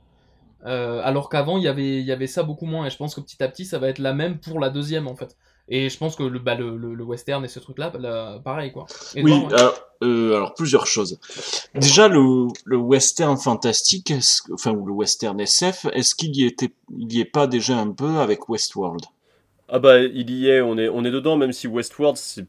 [0.67, 2.87] Euh, alors qu'avant, il y avait, il y avait ça beaucoup moins.
[2.87, 5.09] Et je pense que petit à petit, ça va être la même pour la deuxième,
[5.09, 5.37] en fait.
[5.69, 8.73] Et je pense que le, bah, le, le, le western et ce truc-là, bah, pareil,
[8.73, 8.87] quoi.
[9.17, 11.21] oui, alors, euh, alors, plusieurs choses.
[11.75, 14.13] Déjà, le, le western fantastique,
[14.53, 17.93] enfin, ou le western SF, est-ce qu'il y était, il y est pas déjà un
[17.93, 19.05] peu avec Westworld?
[19.69, 22.47] Ah bah, il y est, on est, on est dedans, même si Westworld, c'est,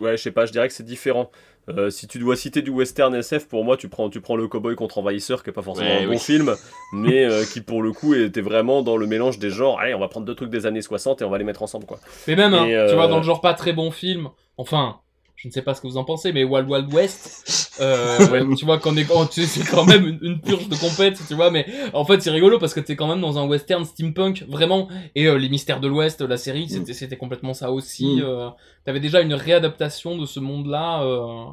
[0.00, 1.30] ouais, je sais pas, je dirais que c'est différent.
[1.68, 4.48] Euh, si tu dois citer du western SF, pour moi, tu prends, tu prends le
[4.48, 6.54] cowboy contre envahisseur, qui est pas forcément Ouais, un bon film,
[6.92, 9.78] mais euh, qui pour le coup était vraiment dans le mélange des genres.
[9.78, 11.84] Allez, on va prendre deux trucs des années 60 et on va les mettre ensemble,
[11.84, 11.98] quoi.
[12.26, 15.00] Mais même, hein, Et, tu vois, euh, dans le genre pas très bon film, enfin,
[15.38, 18.42] je ne sais pas ce que vous en pensez, mais Wild Wild West, euh, Ouais.
[18.56, 21.16] tu vois, qu'on est, oh, tu sais, c'est quand même une, une purge de compète,
[21.28, 21.64] tu vois, mais
[21.94, 25.28] en fait, c'est rigolo parce que t'es quand même dans un western steampunk, vraiment, et
[25.28, 28.16] euh, Les Mystères de l'Ouest, la série, c'était, c'était complètement ça aussi.
[28.16, 28.22] Mm.
[28.24, 28.48] euh,
[28.84, 31.04] T'avais déjà une réadaptation de ce monde-là.
[31.04, 31.44] euh,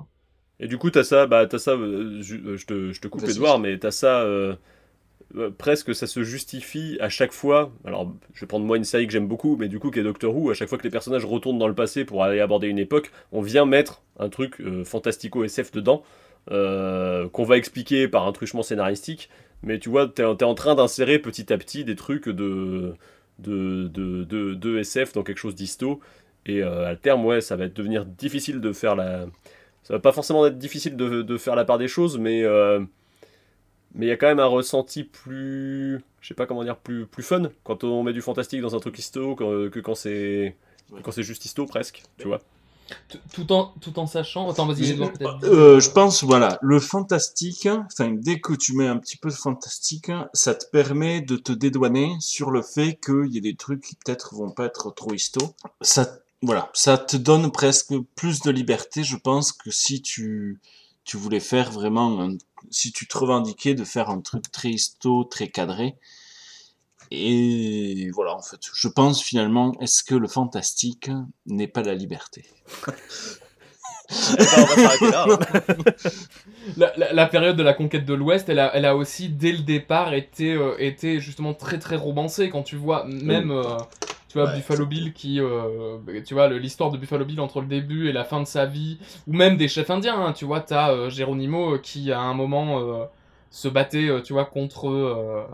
[0.60, 3.24] Et du coup, t'as ça, bah, t'as ça, euh, euh, je, te, je te coupe.
[3.30, 4.26] Edouard, mais t'as ça,
[5.36, 7.72] euh, presque ça se justifie à chaque fois.
[7.84, 10.04] Alors, je vais prendre moi une série que j'aime beaucoup, mais du coup, qui est
[10.04, 12.68] Doctor Who, à chaque fois que les personnages retournent dans le passé pour aller aborder
[12.68, 16.04] une époque, on vient mettre un truc euh, fantastico-SF dedans,
[16.52, 19.30] euh, qu'on va expliquer par un truchement scénaristique,
[19.64, 22.94] mais tu vois, t'es es en train d'insérer petit à petit des trucs de,
[23.40, 24.24] de, de,
[24.54, 26.00] de, SF dans quelque chose d'histo,
[26.46, 29.26] et à terme, ouais, ça va devenir difficile de faire la
[29.82, 32.44] ça va pas forcément être difficile de, de faire la part des choses, mais
[33.96, 37.06] mais il y a quand même un ressenti plus, je sais pas comment dire, plus
[37.08, 40.56] plus fun quand on met du fantastique dans un truc histo que, que quand c'est
[41.04, 42.42] quand c'est juste histo presque, tu vois.
[43.34, 44.48] tout en, tout en sachant.
[44.52, 45.44] Attends, vas-y, peut-être.
[45.46, 49.34] Euh, je pense, voilà, le fantastique, enfin, dès que tu mets un petit peu de
[49.34, 53.82] fantastique, ça te permet de te dédouaner sur le fait qu'il y ait des trucs
[53.82, 55.56] qui peut-être vont pas être trop histo.
[55.82, 60.60] Ça, voilà, ça te donne presque plus de liberté, je pense, que si tu,
[61.06, 62.38] tu voulais faire vraiment, un-
[62.72, 65.96] si tu te revendiquais de faire un truc très histo, très cadré.
[67.12, 71.10] Et voilà, en fait, je pense finalement, est-ce que le fantastique
[71.46, 72.46] n'est pas la liberté?
[76.78, 79.52] La, la- la période de la conquête de l'Ouest, elle a, elle a aussi, dès
[79.52, 82.50] le départ, été, euh, été justement très très romancée.
[82.50, 83.78] Quand tu vois, même, euh,
[84.36, 84.58] tu vois, Ouais.
[84.58, 88.26] Buffalo Bill qui, euh, tu vois, l'histoire de Buffalo Bill entre le début et la
[88.26, 91.76] fin de sa vie, ou même des chefs indiens, hein, tu vois, t'as euh, Geronimo
[91.76, 93.06] euh, qui, à un moment, euh,
[93.52, 95.48] se battait, tu vois, contre.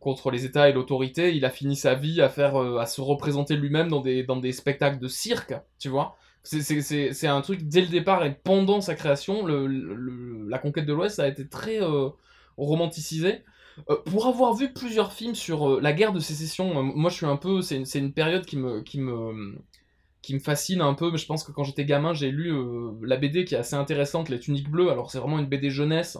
[0.00, 3.56] contre les États et l'autorité, il a fini sa vie à faire, à se représenter
[3.56, 6.16] lui-même dans des, dans des spectacles de cirque, tu vois.
[6.42, 10.92] C'est- un truc dès le départ et pendant sa création, le, le- la conquête de
[10.92, 11.80] l'Ouest ça a été très
[12.58, 13.42] romanticisé.
[13.90, 17.16] Euh, pour avoir vu plusieurs films sur euh, la guerre de sécession, euh, moi je
[17.16, 19.56] suis un peu, c'est une, une période qui me, qui me,
[20.22, 21.10] qui me fascine un peu.
[21.10, 22.52] Mais je pense que quand j'étais gamin, j'ai lu
[23.02, 24.90] la BD qui est assez intéressante, Les Tuniques Bleues.
[24.90, 26.18] Alors c'est vraiment une BD jeunesse,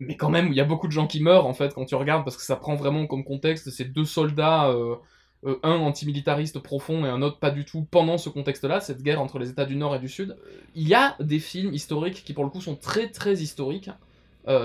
[0.00, 1.94] mais quand même il y a beaucoup de gens qui meurent en fait quand tu
[1.94, 4.74] regardes parce que ça prend vraiment comme contexte ces deux soldats.
[5.44, 9.38] un antimilitariste profond et un autre pas du tout pendant ce contexte-là, cette guerre entre
[9.40, 10.36] les États du Nord et du Sud.
[10.74, 13.90] Il y a des films historiques qui pour le coup sont très très historiques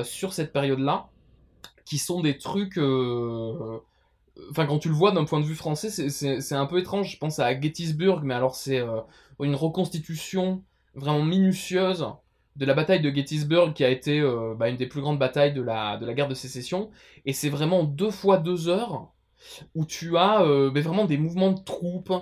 [0.04, 1.10] sur cette période-là,
[1.88, 2.78] qui sont des trucs...
[2.78, 3.80] euh,
[4.52, 7.14] Enfin, quand tu le vois d'un point de vue français, c'est- un peu étrange.
[7.14, 9.02] Je pense à Gettysburg, mais alors c'est euh,
[9.42, 10.62] une reconstitution
[10.96, 12.06] vraiment minutieuse
[12.56, 15.54] de la bataille de Gettysburg qui a été euh, bah, une des plus grandes batailles
[15.54, 16.92] de la, guerre de sécession.
[17.26, 19.12] Et c'est vraiment deux fois deux heures
[19.76, 22.14] où tu as vraiment des mouvements de troupes,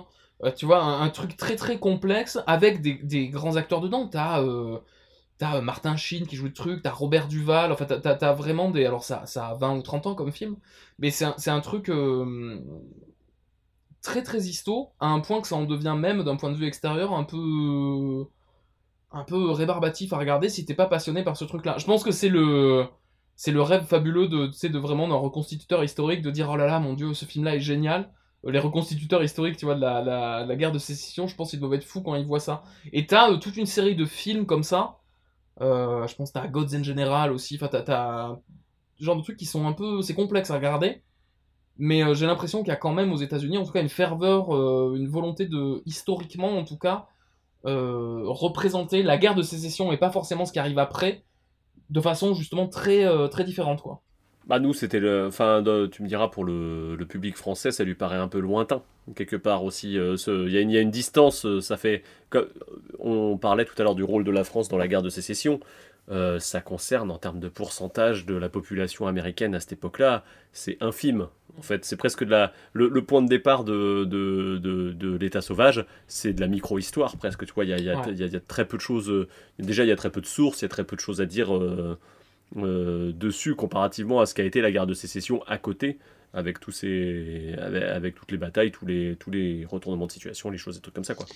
[0.56, 4.06] tu vois, un, truc très très complexe avec des, des grands acteurs dedans.
[4.08, 4.78] T'as euh,
[5.38, 8.70] t'as, euh, Martin Sheen qui joue le truc, t'as Robert Duval, enfin t'as- t'as vraiment
[8.70, 8.84] des...
[8.86, 10.56] Alors ça, ça a 20 ou 30 ans comme film,
[10.98, 12.60] mais c'est un, c'est un truc euh,
[14.02, 16.66] très très histo, à un point que ça en devient même d'un point de vue
[16.66, 18.24] extérieur un peu...
[19.12, 21.78] un peu rébarbatif à regarder si t'es pas passionné par ce truc-là.
[21.78, 22.86] Je pense que c'est le
[23.36, 26.80] c'est le rêve fabuleux de, de vraiment d'un reconstituteur historique de dire oh là là
[26.80, 28.12] mon dieu ce film là est génial
[28.46, 30.02] Euh, les reconstituteurs historiques tu vois de la,
[30.46, 32.62] la, guerre de sécession je pense qu'ils doivent être fous quand ils voient ça
[32.92, 34.98] et t'as toute une série de films comme ça
[35.60, 38.36] je pense que t'as Gods in General aussi enfin t'as,
[39.00, 41.02] genre de trucs qui sont un peu c'est complexe à regarder
[41.78, 43.88] mais euh, j'ai l'impression qu'il y a quand même aux États-Unis en tout cas une
[43.88, 47.06] ferveur euh, une volonté de historiquement en tout cas
[47.66, 51.24] euh, représenter la guerre de sécession et pas forcément ce qui arrive après
[51.90, 54.02] de façon justement très euh, très différente quoi.
[54.46, 57.94] Bah nous c'était le, enfin tu me diras pour le, le public français ça lui
[57.96, 58.82] paraît un peu lointain
[59.16, 59.98] quelque part aussi.
[59.98, 62.02] euh, ce- Il y, a une- il y a une distance, euh, ça fait.
[62.30, 62.46] comme-
[63.00, 65.60] On parlait tout à l'heure du rôle de la France dans la guerre de sécession.
[66.08, 70.22] euh, ça concerne en termes de pourcentage de la population américaine à cette époque-là,
[70.52, 71.26] c'est infime.
[71.58, 75.16] En fait, c'est presque de la le, le point de départ de, de, de, de
[75.16, 77.44] l'État sauvage, c'est de la micro-histoire presque.
[77.44, 78.02] Tu vois, il y a, y, a, Ouais.
[78.12, 79.10] il y a- il y a très peu de choses.
[79.10, 79.26] euh,
[79.58, 81.20] déjà, il y a très peu de sources, il y a très peu de choses
[81.20, 81.98] à dire euh,
[82.56, 85.98] euh, dessus comparativement à ce qu'a été la guerre de sécession à côté,
[86.32, 90.58] avec tous ces, avec, toutes les batailles, tous les, tous les retournements de situation, les
[90.58, 91.26] choses, des trucs comme ça, quoi.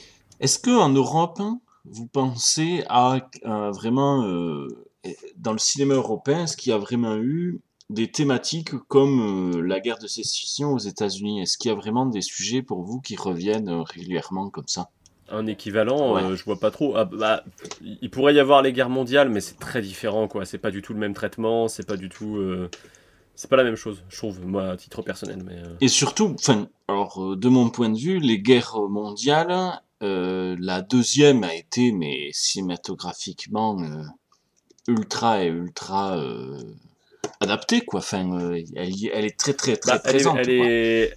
[0.41, 1.41] Est-ce que en Europe,
[1.85, 4.69] vous pensez à, vraiment euh,
[5.37, 9.81] dans le cinéma européen, est-ce qu'il y a vraiment eu des thématiques comme euh, la
[9.81, 11.43] guerre de sécession aux États-Unis?
[11.43, 14.91] Est-ce qu'il y a vraiment des sujets pour vous qui reviennent régulièrement comme ça?
[15.31, 16.23] Un équivalent, Ouais.
[16.23, 16.97] euh, je vois pas trop.
[16.97, 17.45] Ah, bah,
[17.81, 20.45] il pourrait y avoir les guerres mondiales, mais c'est très différent, quoi.
[20.45, 22.37] C'est pas du tout le même traitement, c'est pas du tout.
[22.37, 22.69] euh,
[23.35, 25.43] C'est pas la même chose, je trouve, moi, à titre personnel.
[25.45, 30.83] Mais, euh, Et surtout, enfin, alors de mon point de vue, les guerres mondiales, la
[30.83, 33.79] deuxième a été, mais cinématographiquement,
[34.89, 36.23] ultra et ultra
[37.41, 38.01] adaptée, quoi.
[38.01, 38.39] Enfin,
[38.77, 40.39] elle, est très très très bah, elle, est, présente.
[40.39, 41.17] elle, est,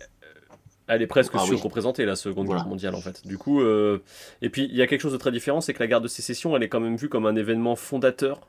[0.88, 1.48] elle est presque Ah oui.
[1.58, 2.62] surreprésentée, la Seconde Voilà.
[2.62, 3.26] Guerre mondiale, en fait.
[3.26, 4.00] Du coup, euh,
[4.42, 6.08] et puis il y a quelque chose de très différent, c'est que la guerre de
[6.08, 8.42] sécession, elle est quand même vue comme un événement fondateur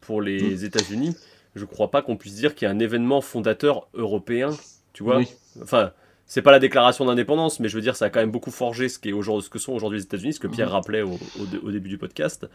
[0.00, 0.64] pour les Mm.
[0.64, 1.16] États-Unis.
[1.54, 4.50] Je crois pas qu'on puisse dire qu'il y a un événement fondateur européen,
[4.92, 5.18] tu vois.
[5.18, 5.28] Oui.
[5.62, 5.92] Enfin,
[6.26, 8.88] c'est pas la déclaration d'indépendance, mais je veux dire, ça a quand même beaucoup forgé
[8.88, 10.72] ce, qui est aujourd'hui- ce que sont aujourd'hui les États-Unis, ce que Pierre Mhm.
[10.74, 12.46] rappelait au, au dé- au début du podcast.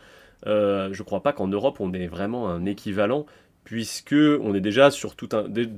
[0.45, 3.25] Euh, je crois pas qu'en Europe, on ait vraiment un équivalent,
[3.63, 5.47] puisque on est déjà sur tout un.
[5.47, 5.69] des-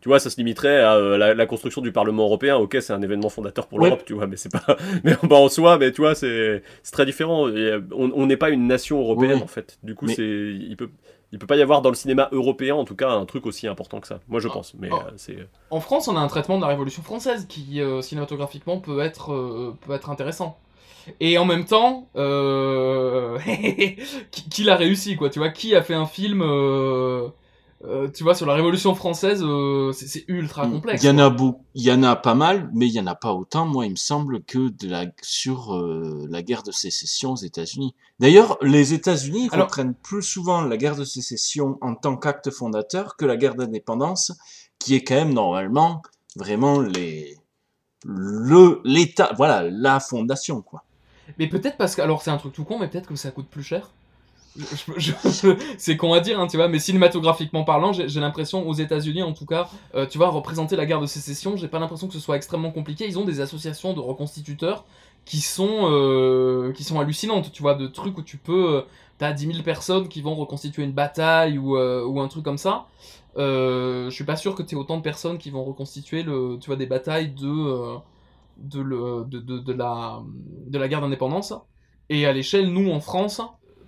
[0.00, 2.56] tu vois, ça se limiterait à euh, la, la construction du Parlement européen.
[2.56, 4.76] Ok, c'est un événement fondateur pour l'Europe, tu vois, mais c'est pas.
[5.04, 7.48] Mais bah, en soi, mais tu vois, c'est très différent.
[7.48, 9.78] Et, euh, on n'est pas une nation européenne en fait.
[9.82, 10.90] Du coup, Mais- c'est il peut
[11.32, 13.68] il peut pas y avoir dans le cinéma européen, en tout cas, un truc aussi
[13.68, 14.18] important que ça.
[14.26, 14.74] Moi, je pense.
[14.80, 14.96] Mais Oh.
[14.96, 15.36] euh, c'est.
[15.70, 19.76] En France, on a un traitement de la Révolution française qui, euh, cinématographiquement, peut être,
[19.86, 20.58] peut être intéressant.
[21.20, 22.08] Et en même temps,
[24.32, 26.42] qui, qui l'a réussi, quoi, tu vois Qui a fait un film,
[27.84, 31.02] euh, tu vois, sur la Révolution française euh, C'est ultra complexe.
[31.02, 33.06] Il y en a beaucoup, il y en a pas mal, mais il y en
[33.06, 36.72] a pas autant, moi, il me semble, que de la, sur euh, la guerre de
[36.72, 37.94] sécession aux États-Unis.
[38.18, 43.24] D'ailleurs, les États-Unis reprennent plus souvent la guerre de sécession en tant qu'acte fondateur que
[43.24, 44.32] la guerre d'indépendance,
[44.78, 46.02] qui est quand même normalement
[46.36, 47.36] vraiment les
[48.04, 50.84] le l'État, voilà, la fondation, quoi.
[51.38, 53.48] Mais peut-être parce que, alors c'est un truc tout con, mais peut-être que ça coûte
[53.48, 53.90] plus cher.
[55.78, 59.32] C'est con à dire, hein, tu vois, mais cinématographiquement parlant, j'ai l'impression, aux États-Unis en
[59.32, 62.20] tout cas, euh, tu vois, représenter la guerre de sécession, j'ai pas l'impression que ce
[62.20, 63.06] soit extrêmement compliqué.
[63.06, 64.84] Ils ont des associations de reconstituteurs
[65.24, 68.76] qui sont, euh, qui sont hallucinantes, tu vois, de trucs où tu peux.
[68.78, 68.82] euh,
[69.18, 72.86] T'as 10 000 personnes qui vont reconstituer une bataille ou, ou un truc comme ça.
[73.36, 76.76] Je suis pas sûr que tu autant de personnes qui vont reconstituer le, tu vois,
[76.76, 77.98] des batailles de,
[78.56, 80.22] de, le, de, de, de la,
[80.66, 81.54] de la guerre d'indépendance.
[82.08, 83.40] Et à l'échelle, nous, en France,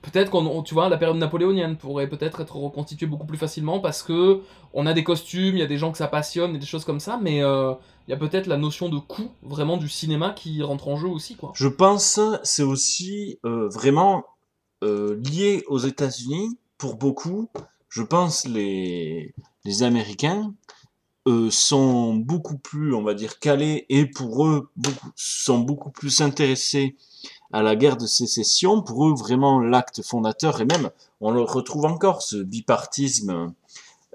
[0.03, 4.03] peut-être qu'on, tu vois, la période napoléonienne pourrait peut-être être reconstituée beaucoup plus facilement parce
[4.03, 4.40] que
[4.74, 6.84] on a des costumes, il y a des gens que ça passionne et des choses
[6.84, 7.72] comme ça, mais euh,
[8.07, 11.09] il y a peut-être la notion de coût vraiment du cinéma qui rentre en jeu
[11.09, 11.36] aussi.
[11.55, 14.24] Je pense c'est aussi euh, vraiment
[14.82, 17.48] euh, lié aux États-Unis pour beaucoup.
[17.88, 19.34] Je pense les
[19.64, 20.53] les Américains
[21.50, 26.96] sont beaucoup plus, on va dire, calés et pour eux beaucoup, sont beaucoup plus intéressés
[27.53, 28.82] à la guerre de sécession.
[28.82, 30.90] Pour eux, vraiment l'acte fondateur et même
[31.20, 33.53] on le retrouve encore ce bipartisme.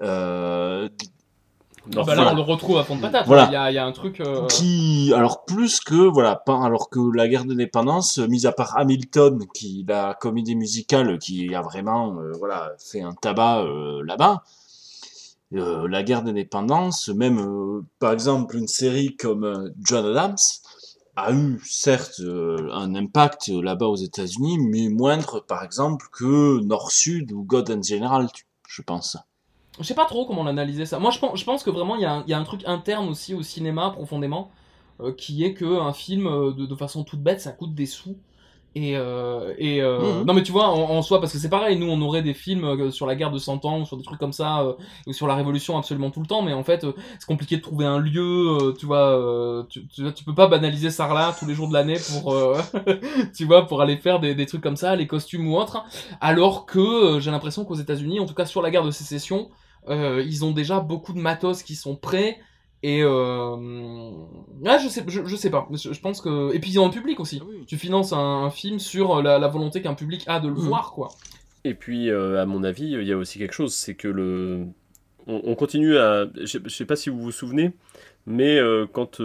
[0.02, 0.88] Euh,
[1.96, 3.26] Ah bah là, on le retrouve à fond de patate.
[3.26, 3.46] Voilà.
[3.46, 4.20] Il y, a, il y a un truc.
[4.20, 9.46] euh, qui alors plus que voilà alors que la guerre d'indépendance mis à part Hamilton
[9.54, 13.64] qui la comédie musicale qui a vraiment euh, voilà fait un tabac
[14.04, 14.42] là-bas
[15.50, 20.36] la guerre d'indépendance même par exemple une série comme John Adams
[21.24, 27.32] a eu certes euh, un impact là-bas aux États-Unis mais moindre par exemple que Nord-Sud
[27.32, 28.28] ou God and General
[28.68, 29.16] je pense
[29.78, 30.98] Je sais pas trop comment l'analyser ça.
[30.98, 33.42] Moi, je pense, je pense que vraiment, il y, a un- truc interne aussi au
[33.42, 34.50] cinéma, profondément,
[35.00, 37.86] euh, qui est que un film, euh, de, de façon toute bête, ça coûte des
[37.86, 38.16] sous.
[38.74, 40.26] Et, euh, et euh, Mhm.
[40.26, 42.34] non mais tu vois en, en soi parce que c'est pareil nous on aurait des
[42.34, 44.74] films euh, sur la guerre de 100 ans ou sur des trucs comme ça euh,
[45.06, 47.62] ou sur la révolution absolument tout le temps mais en fait euh, c'est compliqué de
[47.62, 48.20] trouver un lieu
[48.60, 51.72] euh, tu vois euh, tu, tu, tu peux pas banaliser Sarlat tous les jours de
[51.74, 52.56] l'année pour euh,
[53.36, 55.82] tu vois pour aller faire des, des trucs comme ça les costumes ou autres
[56.20, 56.78] alors que
[57.16, 59.48] euh, j'ai l'impression qu'aux États-Unis en tout cas sur la guerre de sécession
[59.88, 62.38] euh, ils ont déjà beaucoup de matos qui sont prêts
[62.82, 63.56] et euh...
[63.56, 65.68] ouais, je sais, je, je sais pas.
[65.72, 67.42] Je, je pense que et puis ils ont un public aussi.
[67.66, 70.60] Tu finances un, un film sur la, la volonté qu'un public a de le Mhm.
[70.60, 71.08] voir, quoi.
[71.64, 74.66] Et puis, euh, à mon avis, il y a aussi quelque chose, c'est que le.
[75.26, 76.26] on, on continue à.
[76.36, 77.72] Je je sais pas si vous vous souvenez,
[78.26, 79.24] mais euh, quand, euh,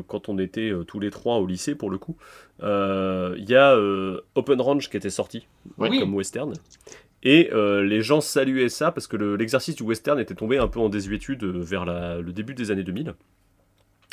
[0.00, 2.16] euh, quand on était euh, tous les trois au lycée, pour le coup,
[2.62, 5.46] euh, il y a euh, Open Range qui était sorti
[5.78, 5.98] Oui.
[6.00, 6.52] comme western.
[7.22, 10.66] Et euh, les gens saluaient ça parce que le- l'exercice du western était tombé un
[10.68, 13.14] peu en désuétude euh, vers le début des années 2000.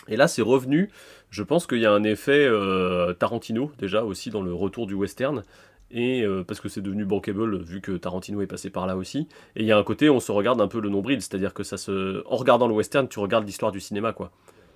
[0.07, 0.89] Et là, c'est revenu.
[1.29, 4.93] Je pense qu'il y a un effet euh, Tarantino déjà aussi dans le retour du
[4.93, 5.43] western.
[5.91, 9.27] Et parce que c'est devenu bankable vu que Tarantino est passé par là aussi.
[9.55, 11.63] Et il y a un côté, on se regarde un peu le nombril, c'est-à-dire que
[11.63, 14.29] ça se, en regardant le western, tu regardes l'histoire du cinéma, quoi.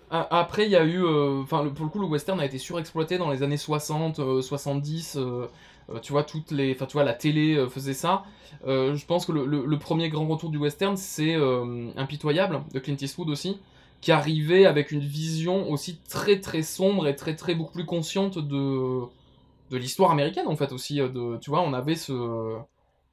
[0.10, 1.04] Après, il y a eu.
[1.06, 5.18] Enfin, pour le coup, le western a été surexploité dans les années 60, euh, 70.
[5.20, 5.46] euh,
[6.02, 6.74] tu vois, toutes les.
[6.74, 8.24] Enfin, tu vois, la télé euh, faisait ça.
[8.68, 12.96] Euh, je pense que le, premier grand retour du western, c'est euh, Impitoyable, de Clint
[13.00, 13.60] Eastwood aussi,
[14.02, 18.38] qui arrivait avec une vision aussi très très sombre et très très beaucoup plus consciente
[18.40, 19.02] de,
[19.72, 20.98] de l'histoire américaine, en fait, aussi.
[20.98, 22.58] De, tu vois, on avait ce.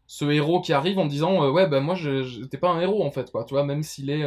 [0.08, 3.10] Ce héros qui arrive en disant Ouais, ben moi, je- j'étais pas un héros, en
[3.12, 3.44] fait, quoi.
[3.44, 4.24] Tu vois, même s'il est.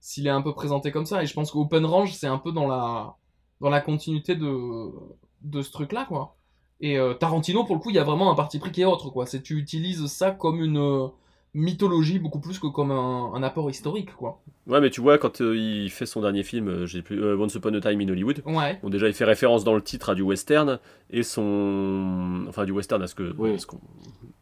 [0.00, 1.22] s'il est un peu présenté comme ça.
[1.22, 3.16] Et je pense qu'Open Range, c'est un peu dans la,
[3.60, 4.90] dans la continuité de,
[5.42, 6.36] de ce truc-là, quoi.
[6.80, 8.86] Et euh, Tarantino, pour le coup, il y a vraiment un parti pris qui est
[8.86, 9.26] autre, quoi.
[9.26, 11.08] C'est tu utilises ça comme une euh,
[11.54, 14.40] mythologie beaucoup plus que comme un, un apport historique, quoi.
[14.66, 17.36] Ouais, mais tu vois, quand euh, il fait son dernier film, euh, j'ai plus, euh,
[17.36, 18.78] Once Upon a Time in Hollywood, Ouais.
[18.82, 20.78] bon, déjà il fait référence dans le titre à du western
[21.10, 23.80] et son, enfin du western à ce que, à ce qu'on,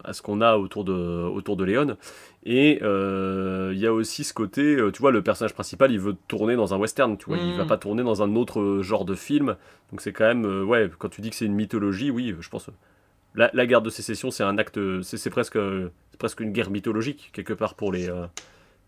[0.04, 1.96] à ce qu'on a autour de, autour de Léon.
[2.44, 6.16] Et euh, il y a aussi ce côté, tu vois, le personnage principal, il veut
[6.28, 7.56] tourner dans un western, tu vois, il Mhm.
[7.56, 9.56] va pas tourner dans un autre genre de film.
[9.90, 12.48] Donc c'est quand même, euh, ouais, quand tu dis que c'est une mythologie, oui, je
[12.50, 12.68] pense.
[13.34, 16.70] La, la guerre de sécession, c'est un acte, c'est c'est presque, euh, presque une guerre
[16.70, 18.26] mythologique quelque part pour les, euh,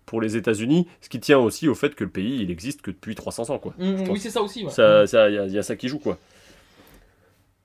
[0.06, 2.90] pour les États-Unis, ce qui tient aussi au fait que le pays, il existe que
[2.90, 3.74] depuis 300 ans, quoi.
[3.78, 4.70] Mm, Je oui, c'est ça aussi, ouais.
[4.70, 6.18] Ça, ça, il y, a- il y a ça qui joue, quoi.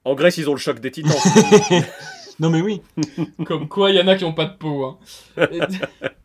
[0.03, 1.11] En Grèce, ils ont le choc des titans.
[2.39, 2.81] non mais oui.
[3.45, 4.83] Comme quoi, il y en a qui ont pas de peau.
[4.85, 4.97] Hein.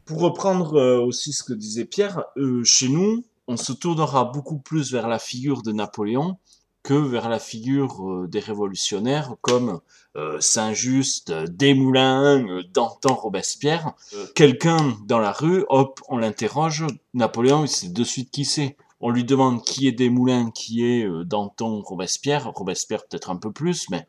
[0.05, 4.59] Pour reprendre euh, aussi ce que disait Pierre, euh, chez nous, on se tournera beaucoup
[4.59, 6.37] plus vers la figure de Napoléon
[6.83, 9.79] que vers la figure euh, des révolutionnaires comme euh,
[10.41, 13.93] Saint-Just, euh, Desmoulins, euh, Danton, Robespierre.
[14.15, 16.85] Euh, Quelqu'un dans la rue, hop, on l'interroge,
[17.15, 18.77] Napoléon, il sait de suite qui c'est.
[19.01, 22.51] On lui demande qui est Desmoulins, qui est euh, Danton, Robespierre.
[22.55, 24.07] Robespierre peut-être un peu plus, mais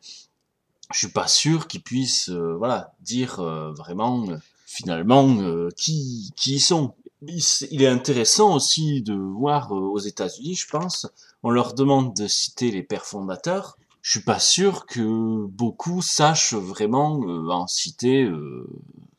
[0.92, 4.36] je suis pas sûr qu'il puisse euh, voilà dire euh, vraiment euh,
[4.66, 6.94] finalement euh, qui qui ils sont.
[7.22, 11.06] Il est intéressant aussi de voir euh, aux États-Unis, je pense,
[11.44, 13.78] on leur demande de citer les pères fondateurs.
[14.02, 18.68] Je suis pas sûr que beaucoup sachent vraiment euh, en citer, euh,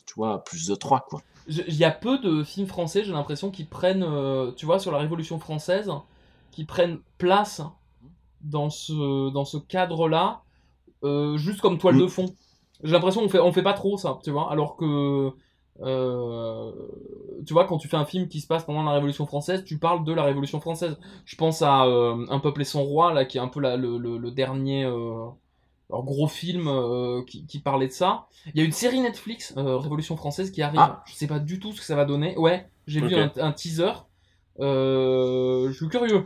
[0.05, 1.21] tu vois, plus de trois quoi.
[1.47, 4.91] Il y a peu de films français, j'ai l'impression, qui prennent, euh, tu vois, sur
[4.91, 5.91] la Révolution française,
[6.51, 7.61] qui prennent place
[8.41, 10.41] dans ce, dans ce cadre-là,
[11.35, 12.33] juste comme toile de fond.
[12.83, 15.33] J'ai l'impression qu'on fait, on fait pas trop ça, tu vois, alors que,
[15.81, 16.71] euh,
[17.45, 19.77] tu vois, quand tu fais un film qui se passe pendant la Révolution française, tu
[19.77, 20.97] parles de la Révolution française.
[21.25, 23.77] Je pense à euh, Un peuple et son roi, là, qui est un peu la-
[23.77, 24.85] le, le- le dernier...
[24.85, 25.25] euh,
[25.89, 26.67] gros film
[27.27, 28.25] qui, qui parlait de ça.
[28.47, 30.79] Il y a une série Netflix, Révolution française, qui arrive.
[30.79, 31.03] Ah.
[31.05, 32.35] Je sais pas du tout ce que ça va donner.
[32.35, 33.91] Ouais, j'ai vu un, un teaser.
[34.59, 36.23] Je suis curieux.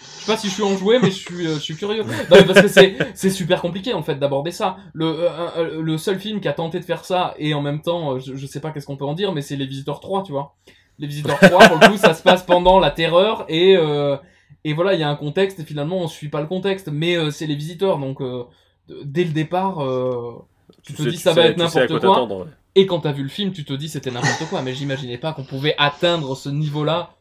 [0.00, 2.04] Je sais pas si je suis enjoué, mais je suis, euh, je suis curieux.
[2.04, 4.76] Non, mais parce que c'est, c'est super compliqué en fait d'aborder ça.
[4.92, 7.82] Le, euh, euh, le seul film qui a tenté de faire ça, et en même
[7.82, 10.22] temps, je, je sais pas qu'est-ce qu'on peut en dire, mais c'est Les Visiteurs 3,
[10.22, 10.54] tu vois.
[11.00, 14.16] Les Visiteurs 3, pour le coup, ça se passe pendant la terreur, et, euh,
[14.64, 17.30] et voilà, il y a un contexte, et finalement, on suit pas le contexte, mais
[17.32, 18.18] c'est Les Visiteurs, donc
[19.04, 19.78] dès le départ,
[20.82, 22.08] tu, Tu te sais- dis tu ça va être n'importe quoi quoi.
[22.10, 22.50] t'attendre, ouais.
[22.74, 25.32] Et quand t'as vu le film, tu te dis c'était n'importe quoi, mais j'imaginais pas
[25.32, 27.14] qu'on pouvait atteindre ce niveau-là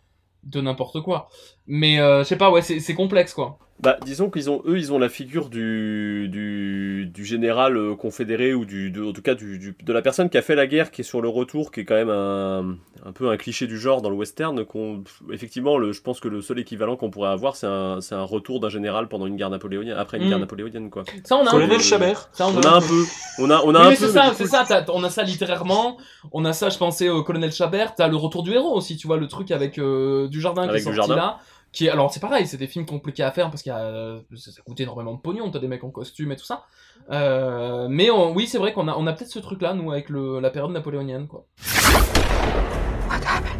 [0.43, 1.29] de n'importe quoi.
[1.67, 3.57] Mais euh, je sais pas, ouais, c'est c'est complexe quoi.
[3.79, 8.55] Bah, disons qu'ils ont, eux, ils ont la figure du, du, du général euh, confédéré
[8.55, 10.65] ou du, de, en tout cas du, du- de la personne qui a fait la
[10.65, 13.67] guerre, qui est sur le retour, qui est quand même un, un peu un cliché
[13.67, 14.59] du genre dans le western.
[15.31, 18.23] Effectivement, le, je pense que le seul équivalent qu'on pourrait avoir, c'est un, c'est un
[18.23, 20.29] retour d'un général pendant une guerre napoléonienne, après une Mm.
[20.29, 21.03] guerre napoléonienne, quoi.
[21.23, 21.83] Ça, on a un Colonel peu.
[21.83, 22.29] Chabert.
[22.33, 23.03] Ça, On a un peu,
[23.37, 24.07] on a, on a Oui, un mais peu.
[24.07, 24.85] c'est mais ça, c'est ça.
[24.91, 25.97] on a ça littéralement.
[26.31, 27.93] On a ça, je pensais au colonel Chabert.
[27.93, 30.69] T'as le retour du héros aussi, tu vois, le truc avec euh, du jardin qui
[30.69, 31.15] Avec est sorti Dujardin.
[31.15, 31.39] là.
[31.73, 34.51] Qui est, alors c'est pareil, c'est des films compliqués à faire parce a, euh, ça,
[34.51, 35.51] ça coûtait énormément de pognon.
[35.51, 36.63] T'as des mecs en costume et tout ça.
[37.11, 40.09] Euh, mais on- oui, c'est vrai qu'on a, on a peut-être ce truc-là nous avec
[40.09, 41.45] le, la période napoléonienne, quoi.
[43.09, 43.59] What happened?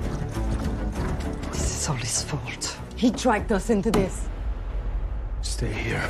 [1.51, 2.77] This is all his fault.
[2.97, 4.27] He dragged us into this.
[5.41, 6.01] Stay here.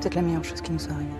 [0.00, 1.10] C'est la meilleure chose qui nous soit arrivée.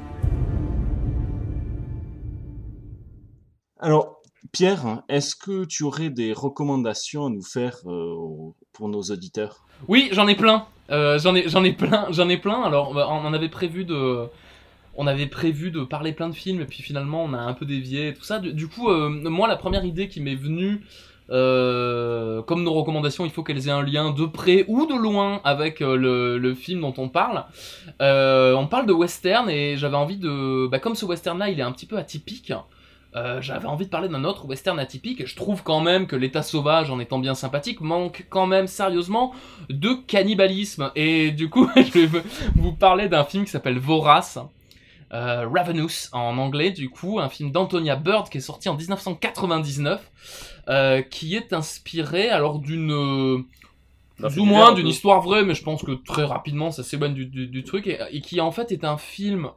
[3.78, 4.20] Alors,
[4.52, 9.66] Pierre, est-ce que tu aurais des recommandations à nous faire euh, pour nos auditeurs?
[9.88, 10.66] Oui, j'en ai plein.
[10.90, 12.62] Euh, j'en ai, j'en ai plein, j'en ai plein.
[12.62, 14.26] Alors, bah, on en avait prévu de,
[14.96, 17.64] on avait prévu de parler plein de films et puis finalement on a un peu
[17.64, 18.38] dévié et tout ça.
[18.38, 20.82] Du, du coup, euh, moi la première idée qui m'est venue,
[21.30, 25.40] euh, comme nos recommandations, il faut qu'elles aient un lien de près ou de loin
[25.44, 25.96] avec euh,
[26.38, 27.44] le, film dont on parle.
[28.02, 31.62] Euh, on parle de western et j'avais envie de, bah, comme ce western-là, il est
[31.62, 32.52] un petit peu atypique.
[33.40, 35.26] J'avais envie de parler d'un autre western atypique.
[35.26, 39.34] Je trouve quand même que l'état sauvage, en étant bien sympathique, manque quand même sérieusement
[39.68, 40.92] de cannibalisme.
[40.94, 42.22] Et du coup, je vais
[42.54, 44.38] vous parler d'un film qui s'appelle Vorace.
[45.12, 50.00] Euh, Ravenous en anglais, du coup, un film d'Antonia Bird qui est sorti en 1999,
[50.68, 53.44] euh, qui est inspiré alors d'une
[54.16, 57.26] plus ou moins d'une histoire vraie, mais je pense que très rapidement ça s'éloigne du,
[57.26, 59.48] du, du truc, et, et qui en fait est un film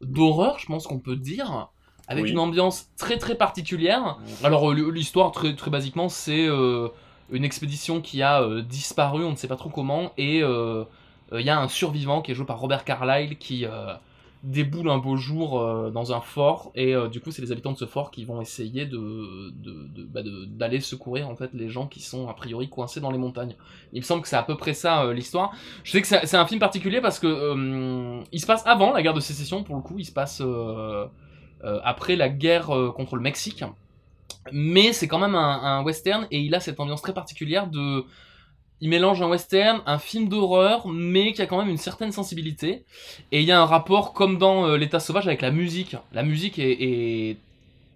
[0.00, 1.68] d'horreur, je pense qu'on peut dire,
[2.08, 2.30] avec Oui.
[2.32, 4.18] une ambiance très très particulière.
[4.42, 6.88] Alors euh, l'histoire très très basiquement c'est euh,
[7.30, 10.84] une expédition qui a euh, disparu, on ne sait pas trop comment, et euh,
[11.32, 13.64] il y a un survivant qui est joué par Robert Carlyle qui
[14.42, 17.72] déboule un beau jour euh, dans un fort, et euh, du coup c'est les habitants
[17.72, 21.68] de ce fort qui vont essayer de de- de- bah, d'aller secourir en fait les
[21.68, 23.54] gens qui sont a priori coincés dans les montagnes.
[23.92, 25.52] Il me semble que c'est à peu près ça euh, l'histoire.
[25.84, 29.14] Je sais que c'est un film particulier parce que il se passe avant la guerre
[29.14, 30.42] de sécession pour le coup, il se passe
[31.84, 33.64] après la guerre contre le Mexique.
[34.50, 38.04] Mais c'est quand même un western et il a cette ambiance très particulière de.
[38.82, 42.84] Il mélange un western, un film d'horreur, mais qui a quand même une certaine sensibilité.
[43.30, 45.96] Et il y a un rapport comme dans euh, L'état sauvage avec la musique.
[46.12, 47.36] La musique est,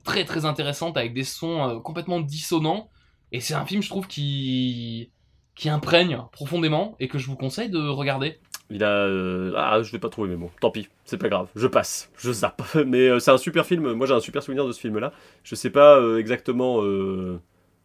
[0.05, 2.89] très très intéressante avec des sons euh, complètement dissonants.
[3.33, 5.11] Et c'est un film, je trouve, qui
[5.57, 8.39] qui imprègne profondément et que je vous conseille de regarder.
[8.71, 8.91] Il a.
[8.91, 10.53] euh, Ah, je vais pas trouver mes mots.
[10.61, 11.49] Tant pis, c'est pas grave.
[11.57, 12.63] Je passe, je zappe.
[12.87, 13.93] Mais c'est un super film.
[13.95, 15.13] Moi, j'ai un super souvenir de ce film-là.
[15.43, 16.81] Je sais pas exactement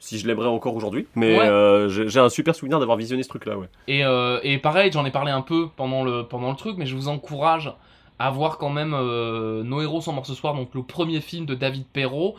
[0.04, 1.48] si je l'aimerais encore aujourd'hui, mais Ouais.
[1.48, 3.70] euh, j'ai un super souvenir d'avoir visionné ce truc-là, ouais.
[3.88, 6.88] Et, euh, et pareil, j'en ai parlé un peu pendant le, pendant le truc, mais
[6.88, 7.72] je vous encourage
[8.18, 11.46] à voir quand même euh, Nos héros sont morts ce soir, donc le premier film
[11.46, 12.34] de David Perrault,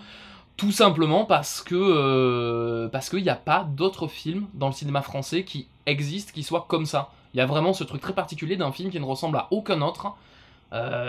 [0.56, 5.00] tout simplement parce que euh, parce qu'il n'y a pas d'autres films dans le cinéma
[5.00, 7.10] français qui existent qui soient comme ça.
[7.32, 9.80] Il y a vraiment ce truc très particulier d'un film qui ne ressemble à aucun
[9.82, 10.08] autre.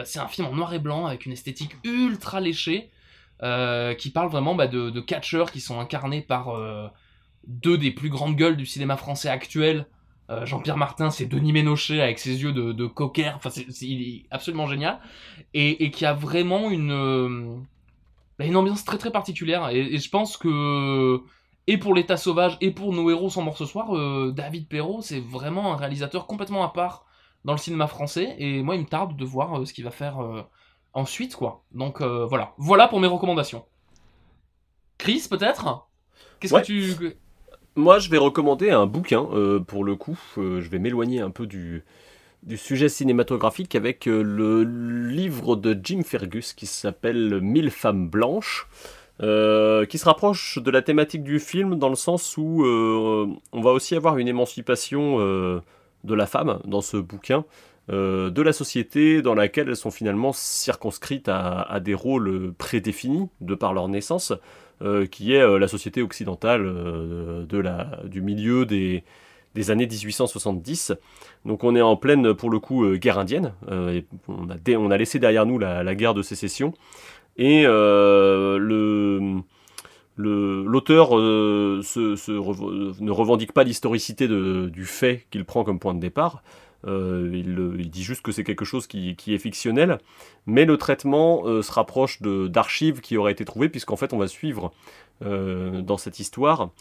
[0.06, 2.90] C'est un film en noir et blanc avec une esthétique ultra léchée
[3.44, 6.88] euh, qui parle vraiment bah, de, catcheurs qui sont incarnés par euh,
[7.45, 9.86] deux des plus grandes gueules du cinéma français actuel.
[10.30, 13.34] Euh, Jean-Pierre Martin, c'est Denis Ménochet avec ses yeux de, de cocker.
[13.36, 14.98] Enfin, c'est, il est absolument génial
[15.53, 17.65] et, qui a vraiment une
[18.40, 19.68] bah, une ambiance très très particulière.
[19.72, 21.22] Et, je pense que
[21.68, 23.91] et pour l'état sauvage et pour nos héros sont morts ce soir,
[24.32, 27.06] David Perrault, c'est vraiment un réalisateur complètement à part
[27.44, 28.38] dans le cinéma français.
[28.40, 30.45] Et moi, il me tarde de voir ce qu'il va faire
[30.94, 31.64] ensuite, quoi.
[31.72, 33.65] Donc euh, voilà, voilà pour mes recommandations.
[34.98, 35.88] Chris, peut-être?
[36.40, 36.61] Qu'est-ce Ouais.
[36.61, 37.15] que tu
[37.76, 40.20] Moi, je vais recommander un bouquin, euh, pour le coup.
[40.38, 41.84] Euh, je vais m'éloigner un peu du,
[42.44, 48.68] du sujet cinématographique avec le livre de Jim Fergus qui s'appelle Mille femmes blanches,
[49.22, 53.61] euh, qui se rapproche de la thématique du film dans le sens où euh, on
[53.61, 55.61] va aussi avoir une émancipation euh,
[56.03, 57.45] de la femme dans ce bouquin.
[57.92, 63.56] Euh, de la société dans laquelle elles sont finalement circonscrites à, des rôles prédéfinis de
[63.56, 64.32] par leur naissance,
[64.82, 69.04] euh, qui est euh, la société occidentale de la, du milieu des,
[69.54, 70.94] des années 1870.
[71.46, 73.54] Donc on est en pleine, pour le coup, guerre indienne.
[73.68, 76.74] On, a on a laissé derrière nous la, la guerre de sécession.
[77.36, 79.42] Et le
[80.16, 81.82] l'auteur ne
[83.12, 86.44] revendique pas l'historicité du fait qu'il prend comme point de départ.
[86.86, 90.00] Euh, il, le- il dit juste que c'est quelque chose qui, est fictionnel,
[90.46, 94.28] mais le traitement euh, se rapproche d'archives qui auraient été trouvées, puisqu'en fait on va
[94.28, 94.74] suivre
[95.24, 96.72] euh, dans cette histoire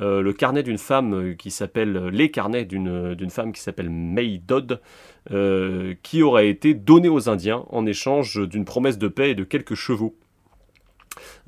[0.00, 4.38] euh, le carnet d'une femme euh, qui s'appelle, les carnets d'une femme qui s'appelle May
[4.46, 4.80] Dodd,
[5.32, 9.44] euh, qui aurait été donné aux Indiens en échange d'une promesse de paix et de
[9.44, 10.14] quelques chevaux.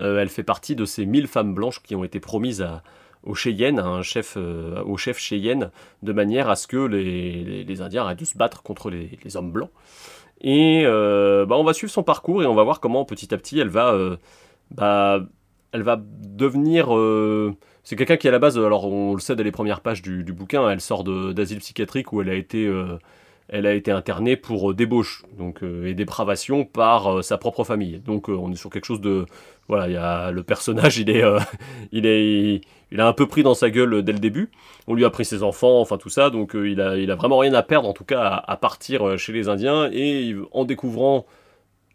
[0.00, 2.82] Euh, elle fait partie de ces mille femmes blanches qui ont été promises à,
[3.24, 5.70] au Cheyenne, à un chef, euh, au chef Cheyenne,
[6.02, 9.52] de manière à ce que les, les- Indiens arrêtent de se battre contre les, hommes
[9.52, 9.70] blancs.
[10.40, 13.36] Et euh, bah, on va suivre son parcours et on va voir comment petit à
[13.36, 14.16] petit elle va, euh,
[14.70, 15.20] bah,
[15.72, 16.88] elle va devenir.
[17.84, 20.24] c'est quelqu'un qui à la base, alors on le sait dès les premières pages du,
[20.24, 22.72] du bouquin, elle sort d'asile psychiatrique où elle a été,
[23.48, 28.00] elle a été internée pour débauche donc, et dépravation par sa propre famille.
[28.00, 29.26] Donc on est sur quelque chose de,
[29.70, 31.38] voilà, il y a le personnage, il est, euh,
[31.92, 32.60] il est,
[32.90, 34.50] il a un peu pris dans sa gueule dès le début.
[34.86, 37.14] On lui a pris ses enfants, enfin tout ça, donc euh, il a, il a
[37.14, 39.88] vraiment rien à perdre en tout cas à, à partir euh, chez les Indiens.
[39.92, 41.24] Et en découvrant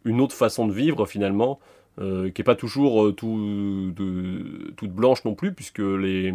[0.06, 1.60] une autre façon de vivre finalement,
[2.00, 6.34] euh, qui est pas toujours tout, de, toute blanche non plus, puisque les,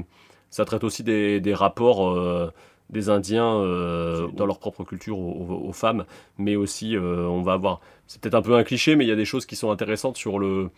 [0.51, 2.53] ça traite aussi des, des rapports
[2.91, 6.05] des Indiens euh, dans leur propre culture aux, aux femmes,
[6.39, 9.13] mais aussi euh, on va avoir, c'est peut-être un peu un cliché, mais il y
[9.13, 10.71] a des choses qui sont intéressantes sur le,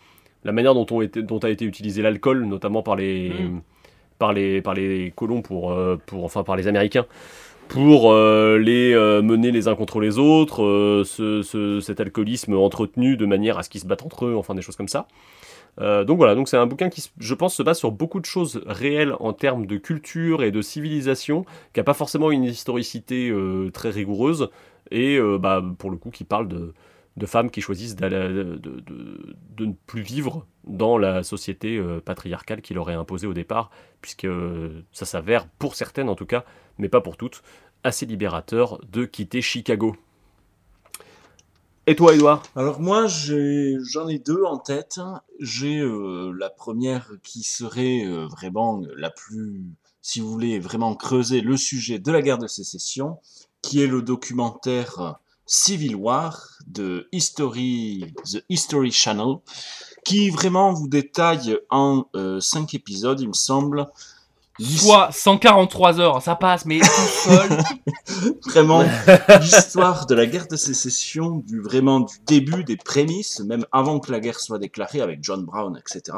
[0.43, 3.61] la manière dont, a été utilisé l'alcool, notamment par les, Mm.
[4.19, 7.05] par les, par les colons, pour, euh, pour, enfin par les Américains,
[7.67, 12.53] pour euh, les euh, mener les uns contre les autres, euh, ce, ce- cet alcoolisme
[12.55, 15.07] entretenu de manière à ce qu'ils se battent entre eux, enfin des choses comme ça.
[15.79, 18.61] Donc voilà, donc c'est un bouquin qui, je pense, se base sur beaucoup de choses
[18.67, 23.33] réelles en termes de culture et de civilisation, qui n'a pas forcément une historicité
[23.73, 24.49] très rigoureuse,
[24.91, 26.73] et bah, pour le coup qui parle de,
[27.15, 32.73] de femmes qui choisissent de, de- ne plus vivre dans la société euh, patriarcale qui
[32.73, 33.69] leur est imposée au départ,
[34.01, 36.43] puisque euh, ça s'avère, pour certaines en tout cas,
[36.77, 37.43] mais pas pour toutes,
[37.83, 39.95] assez libérateur de quitter Chicago.
[41.85, 45.01] Et toi, Edouard Alors moi, j'en ai deux en tête.
[45.39, 49.61] J'ai euh, la première qui serait vraiment la plus,
[50.01, 53.19] si vous voulez, vraiment creuser le sujet de la guerre de sécession,
[53.61, 59.37] qui est le documentaire Civil War de History, The History Channel,
[60.05, 63.87] qui vraiment vous détaille en euh, cinq épisodes, il me semble,
[64.59, 66.79] Soit 143 heures, ça passe, mais
[68.45, 68.83] vraiment
[69.41, 74.11] l'histoire de la guerre de sécession, du vraiment du début, des prémices, même avant que
[74.11, 76.17] la guerre soit déclarée avec John Brown, etc.,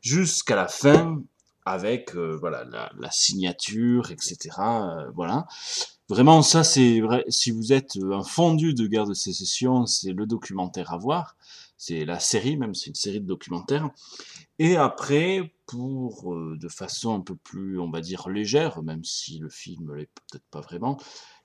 [0.00, 1.22] jusqu'à la fin
[1.64, 4.50] avec euh, voilà la, la signature, etc.
[4.58, 5.46] euh, voilà.
[6.12, 7.00] Vraiment, ça c'est.
[7.28, 11.38] Si vous êtes euh, un fondu de guerre de sécession, c'est le documentaire à voir.
[11.78, 13.88] C'est la série, même c'est une série de documentaires.
[14.58, 19.38] Et après, pour euh, de façon un peu plus, on va dire légère, même si
[19.38, 20.98] le film l'est peut-être pas vraiment,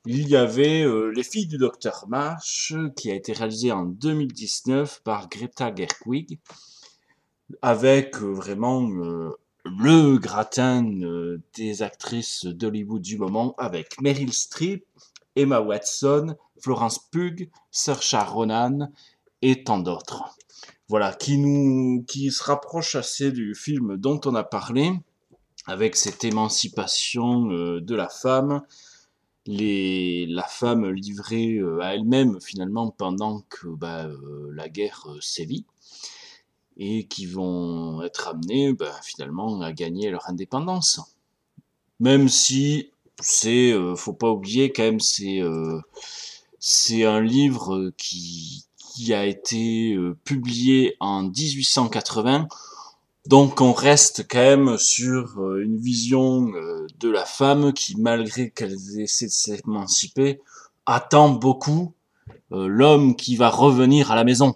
[0.06, 5.02] il y avait euh, Les filles du docteur Marsh, qui a été réalisé en 2019
[5.06, 6.40] par Greta Gerwig,
[7.62, 8.82] avec vraiment
[9.78, 14.86] le gratin euh, des actrices d'Hollywood du moment, avec Meryl Streep,
[15.36, 18.92] Emma Watson, Florence Pugh, Saoirse Ronan
[19.42, 20.38] et tant d'autres.
[20.88, 24.92] Voilà, qui nous, qui se rapproche assez du film dont on a parlé,
[25.66, 28.62] avec cette émancipation euh, de la femme,
[29.46, 34.10] la femme livrée euh, à elle-même finalement pendant que bah,
[34.54, 35.66] la guerre sévit,
[36.78, 41.02] et qui vont être amenées bah, finalement à gagner leur indépendance.
[42.00, 45.80] Même si c'est, euh, faut pas oublier quand même, c'est euh,
[46.60, 52.48] c'est un livre qui, qui a été euh, publié en 1880.
[53.26, 56.52] Donc on reste quand même sur euh, une vision
[57.00, 60.42] de la femme qui, malgré qu'elle essaie de s'émanciper,
[60.86, 61.94] attend beaucoup
[62.50, 64.56] l'homme qui va revenir à la maison.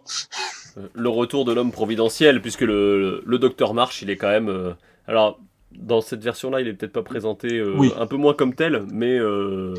[0.94, 4.50] Le retour de l'homme providentiel, puisque le, le, docteur March, il est quand même.
[4.50, 4.74] euh,
[5.08, 5.40] alors,
[5.72, 7.92] dans cette version-là, il est peut-être pas présenté euh, Oui.
[7.98, 9.74] un peu moins comme tel, mais, euh,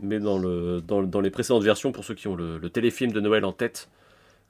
[0.00, 3.12] mais dans, le, dans, dans les précédentes versions, pour ceux qui ont le, le téléfilm
[3.12, 3.88] de Noël en tête,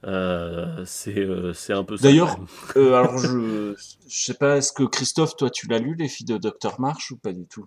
[0.03, 2.03] c'est un peu ça.
[2.03, 2.37] D'ailleurs,
[2.75, 3.73] alors je,
[4.07, 7.11] je sais pas, est-ce que Christophe, toi tu l'as lu, les filles de Dr March
[7.11, 7.65] ou pas du tout?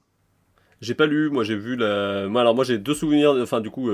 [0.81, 2.29] J'ai pas lu, moi j'ai vu la.
[2.29, 3.91] Moi, alors moi j'ai deux souvenirs, enfin du coup,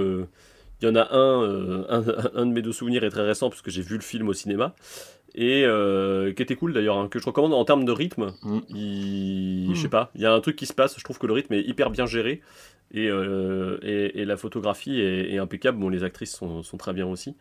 [0.80, 2.04] il y en a un, euh, un,
[2.40, 4.32] un de mes deux souvenirs est très récent parce que j'ai vu le film au
[4.32, 4.74] cinéma
[5.34, 8.32] et euh, qui était cool d'ailleurs, hein, que je recommande en termes de rythme.
[8.68, 9.74] Il...
[9.74, 11.32] Je sais pas, il y a un truc qui se passe, je trouve que le
[11.32, 12.40] rythme est hyper bien géré
[12.92, 15.78] et, euh, et, et la photographie est, est impeccable.
[15.78, 17.36] Bon, les actrices sont, sont très bien aussi.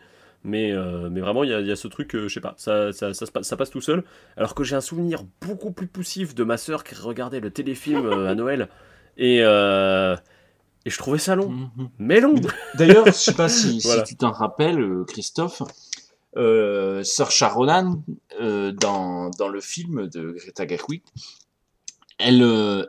[0.45, 0.73] Mais,
[1.09, 3.13] mais vraiment, il y a, il y a ce truc, je sais pas, ça, ça,
[3.13, 4.03] ça, se passe, ça passe tout seul.
[4.35, 8.11] Alors que j'ai un souvenir beaucoup plus poussif de ma sœur qui regardait le téléfilm
[8.11, 8.67] à Noël.
[9.15, 10.17] Et, euh,
[10.85, 11.69] et je trouvais ça long.
[11.97, 12.35] Mais long
[12.75, 15.61] D'ailleurs, je sais pas si, tu t'en rappelles, euh, Christophe,
[16.35, 18.03] euh, Saoirse Ronan,
[18.41, 21.03] euh, dans, dans le film de Greta Gerwig,
[22.17, 22.85] elle, euh,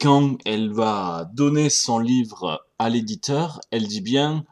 [0.00, 4.44] quand elle va donner son livre à l'éditeur, elle dit bien,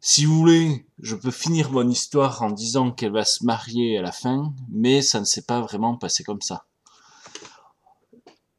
[0.00, 4.02] si vous voulez, je peux finir mon histoire en disant qu'elle va se marier à
[4.02, 6.64] la fin, mais ça ne s'est pas vraiment passé comme ça.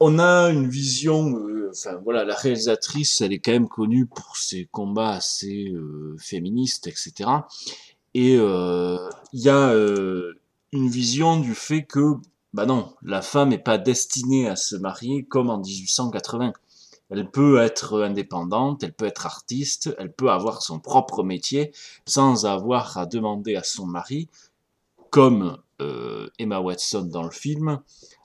[0.01, 4.37] On a une vision, euh, enfin voilà, la réalisatrice, elle est quand même connue pour
[4.37, 7.29] ses combats assez euh, féministes, etc.
[8.13, 9.73] Et euh, il y a
[10.71, 12.15] une vision du fait que,
[12.53, 16.53] bah non, la femme n'est pas destinée à se marier comme en 1880.
[17.09, 21.73] Elle peut être indépendante, elle peut être artiste, elle peut avoir son propre métier
[22.05, 24.29] sans avoir à demander à son mari,
[25.09, 25.57] comme
[26.37, 27.81] Emma Watson dans le film,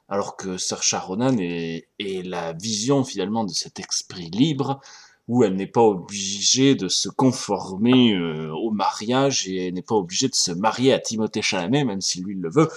[0.08, 4.80] alors que Saoirse Ronan est, est la vision finalement de cet esprit libre
[5.26, 9.94] où elle n'est pas obligée de se conformer euh, au mariage et elle n'est pas
[9.94, 12.68] obligée de se marier à Timothée Chalamet, même si lui il le veut.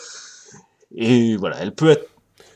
[0.96, 2.08] Et voilà, elle peut être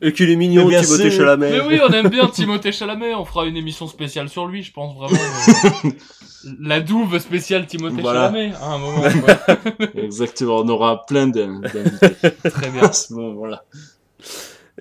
[0.03, 1.11] et qu'il est mignon, Mais Timothée.
[1.11, 1.52] Chalamet.
[1.52, 3.14] Mais oui, on aime bien Timothée Chalamet.
[3.14, 5.19] On fera une émission spéciale sur lui, je pense vraiment.
[5.85, 5.89] euh,
[6.60, 8.31] la douve spéciale Timothée Voilà.
[8.31, 9.03] Chalamet, à un moment.
[9.95, 12.31] Exactement, on aura plein d'in- d'invités.
[12.49, 12.84] Très bien.
[12.84, 13.64] À ce moment-là.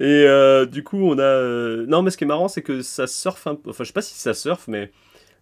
[0.01, 1.23] Et euh, du coup, on a.
[1.23, 3.71] euh, Non, mais ce qui est marrant, c'est que ça surfe un peu.
[3.71, 4.91] Enfin, je sais pas si ça surfe, mais.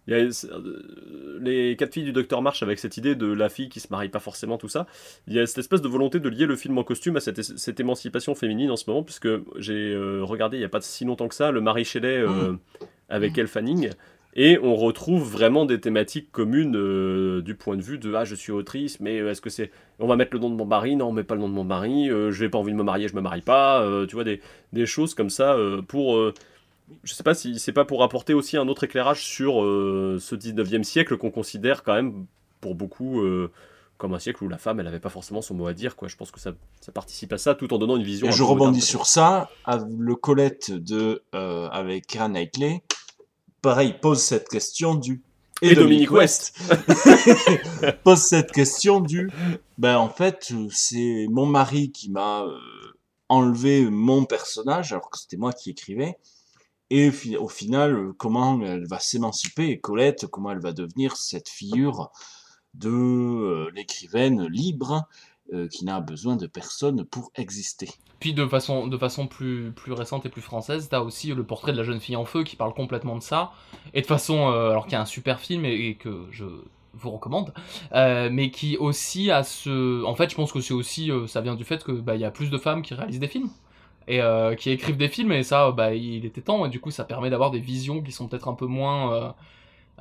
[0.07, 0.19] Il y a...
[0.23, 3.87] euh, Les quatre filles du docteur March avec cette idée de la fille qui se
[3.91, 4.87] marie pas forcément, tout ça.
[5.27, 7.41] Il y a cette espèce de volonté de lier le film en costume à cette,
[7.41, 11.05] cette émancipation féminine en ce moment, puisque j'ai euh, regardé il y a pas si
[11.05, 12.53] longtemps que ça le Marie Shelley euh,
[13.07, 13.91] avec Elle Fanning.
[14.35, 18.35] Et on retrouve vraiment des thématiques communes euh, du point de vue de ah je
[18.35, 20.95] suis autrice mais euh, est-ce que c'est on va mettre le nom de mon mari?
[20.95, 22.77] Non on met pas le nom de mon mari euh, je n'ai pas envie de
[22.77, 24.39] me marier je me marie pas euh, tu vois des,
[24.71, 25.57] des choses comme ça
[25.87, 26.15] pour
[27.03, 30.83] je sais pas si c'est pas pour apporter aussi un autre éclairage sur ce 19e
[30.83, 32.25] siècle qu'on considère quand même
[32.61, 33.23] pour beaucoup
[33.99, 36.07] comme un siècle où la femme elle avait pas forcément son mot à dire quoi.
[36.07, 38.41] Je pense que ça, ça participe à ça tout en donnant une vision Et je
[38.41, 42.81] rebondis sur ça, le Colette de, euh, avec Keira Knightley,
[43.61, 45.23] pareil, pose cette question du...
[45.61, 46.57] Et Dominique West.
[48.03, 49.29] pose cette question du...
[49.77, 52.57] Ben en fait, c'est mon mari qui m'a euh,
[53.27, 56.17] enlevé mon personnage, alors que c'était moi qui écrivais,
[56.89, 62.11] et au final, comment elle va s'émanciper, et Colette, comment elle va devenir cette figure
[62.73, 65.07] de euh, l'écrivaine libre,
[65.53, 67.89] euh, qui n'a besoin de personne pour exister.
[68.19, 71.71] Puis de façon, de façon plus, plus récente et plus française, t'as aussi le portrait
[71.71, 73.51] de la jeune fille en feu qui parle complètement de ça.
[73.93, 76.45] Et de façon, euh, alors qu'il y a un super film et, et que je
[76.93, 77.53] vous recommande,
[77.93, 80.03] euh, mais qui aussi a ce...
[80.03, 82.21] En fait, je pense que c'est aussi, euh, ça vient du fait que bah, il
[82.21, 83.49] y a plus de femmes qui réalisent des films
[84.07, 86.91] et euh, qui écrivent des films et ça, bah, il était temps et du coup,
[86.91, 89.13] ça permet d'avoir des visions qui sont peut-être un peu moins...
[89.13, 89.31] euh,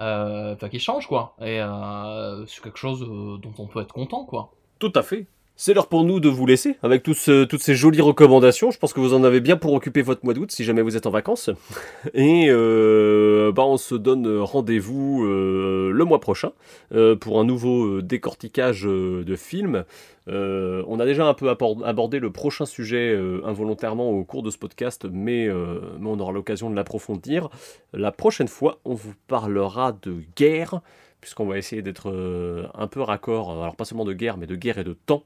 [0.00, 1.34] euh, Enfin, qui changent quoi.
[1.40, 4.52] Et euh, c'est quelque chose euh, dont on peut être content quoi.
[4.78, 5.26] Tout à fait.
[5.60, 8.70] C'est l'heure pour nous de vous laisser avec toutes ces jolies recommandations.
[8.70, 10.96] Je pense que vous en avez bien pour occuper votre mois d'août si jamais vous
[10.96, 11.50] êtes en vacances.
[12.14, 16.52] Et euh, bah, on se donne rendez-vous euh, le mois prochain
[16.94, 19.84] euh, pour un nouveau décortiquage de films.
[20.28, 25.06] On a déjà un peu abordé le prochain sujet involontairement au cours de ce podcast,
[25.10, 27.48] mais on aura l'occasion de l'approfondir.
[27.92, 30.82] La prochaine fois, on vous parlera de guerre
[31.20, 34.56] puisqu'on va essayer d'être euh, un peu raccord, alors pas seulement de guerre, mais de
[34.56, 35.24] guerre et de temps,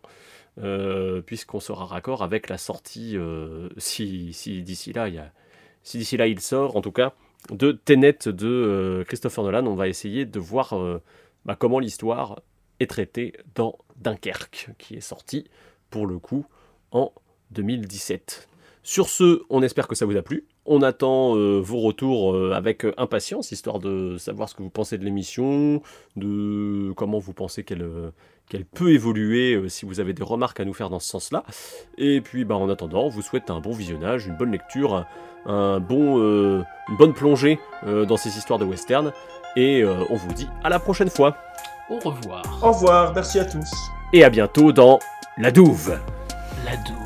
[0.59, 6.27] euh, puisqu'on sera raccord avec la sortie, euh, si, si d'ici là, il y a,
[6.27, 7.15] il sort, en tout cas,
[7.51, 9.67] de Tenet de euh, Christopher Nolan.
[9.67, 11.03] On va essayer de voir euh,
[11.45, 12.41] bah, comment l'histoire
[12.81, 15.49] est traitée dans Dunkerque, qui est sorti
[15.91, 16.47] pour le coup
[16.91, 17.13] en
[17.51, 18.49] 2017.
[18.83, 20.45] Sur ce, on espère que ça vous a plu.
[20.65, 24.71] On attend euh, vos retours euh, avec euh, impatience, histoire de savoir ce que vous
[24.71, 25.83] pensez de l'émission,
[26.17, 28.11] de comment vous pensez qu'elle euh,
[28.49, 31.45] qu'elle peut évoluer, euh, si vous avez des remarques à nous faire dans ce sens-là.
[31.99, 35.07] Et puis, bah, en attendant, on vous souhaite un bon visionnage, une bonne lecture,
[35.47, 39.13] un bon, euh, une bonne plongée euh, dans ces histoires de western.
[39.57, 41.37] Et euh, on vous dit à la prochaine fois.
[41.91, 42.43] Au revoir.
[42.63, 43.71] Au revoir, merci à tous.
[44.13, 44.99] Et à bientôt dans
[45.39, 45.99] La Douve.
[46.65, 47.02] La douve.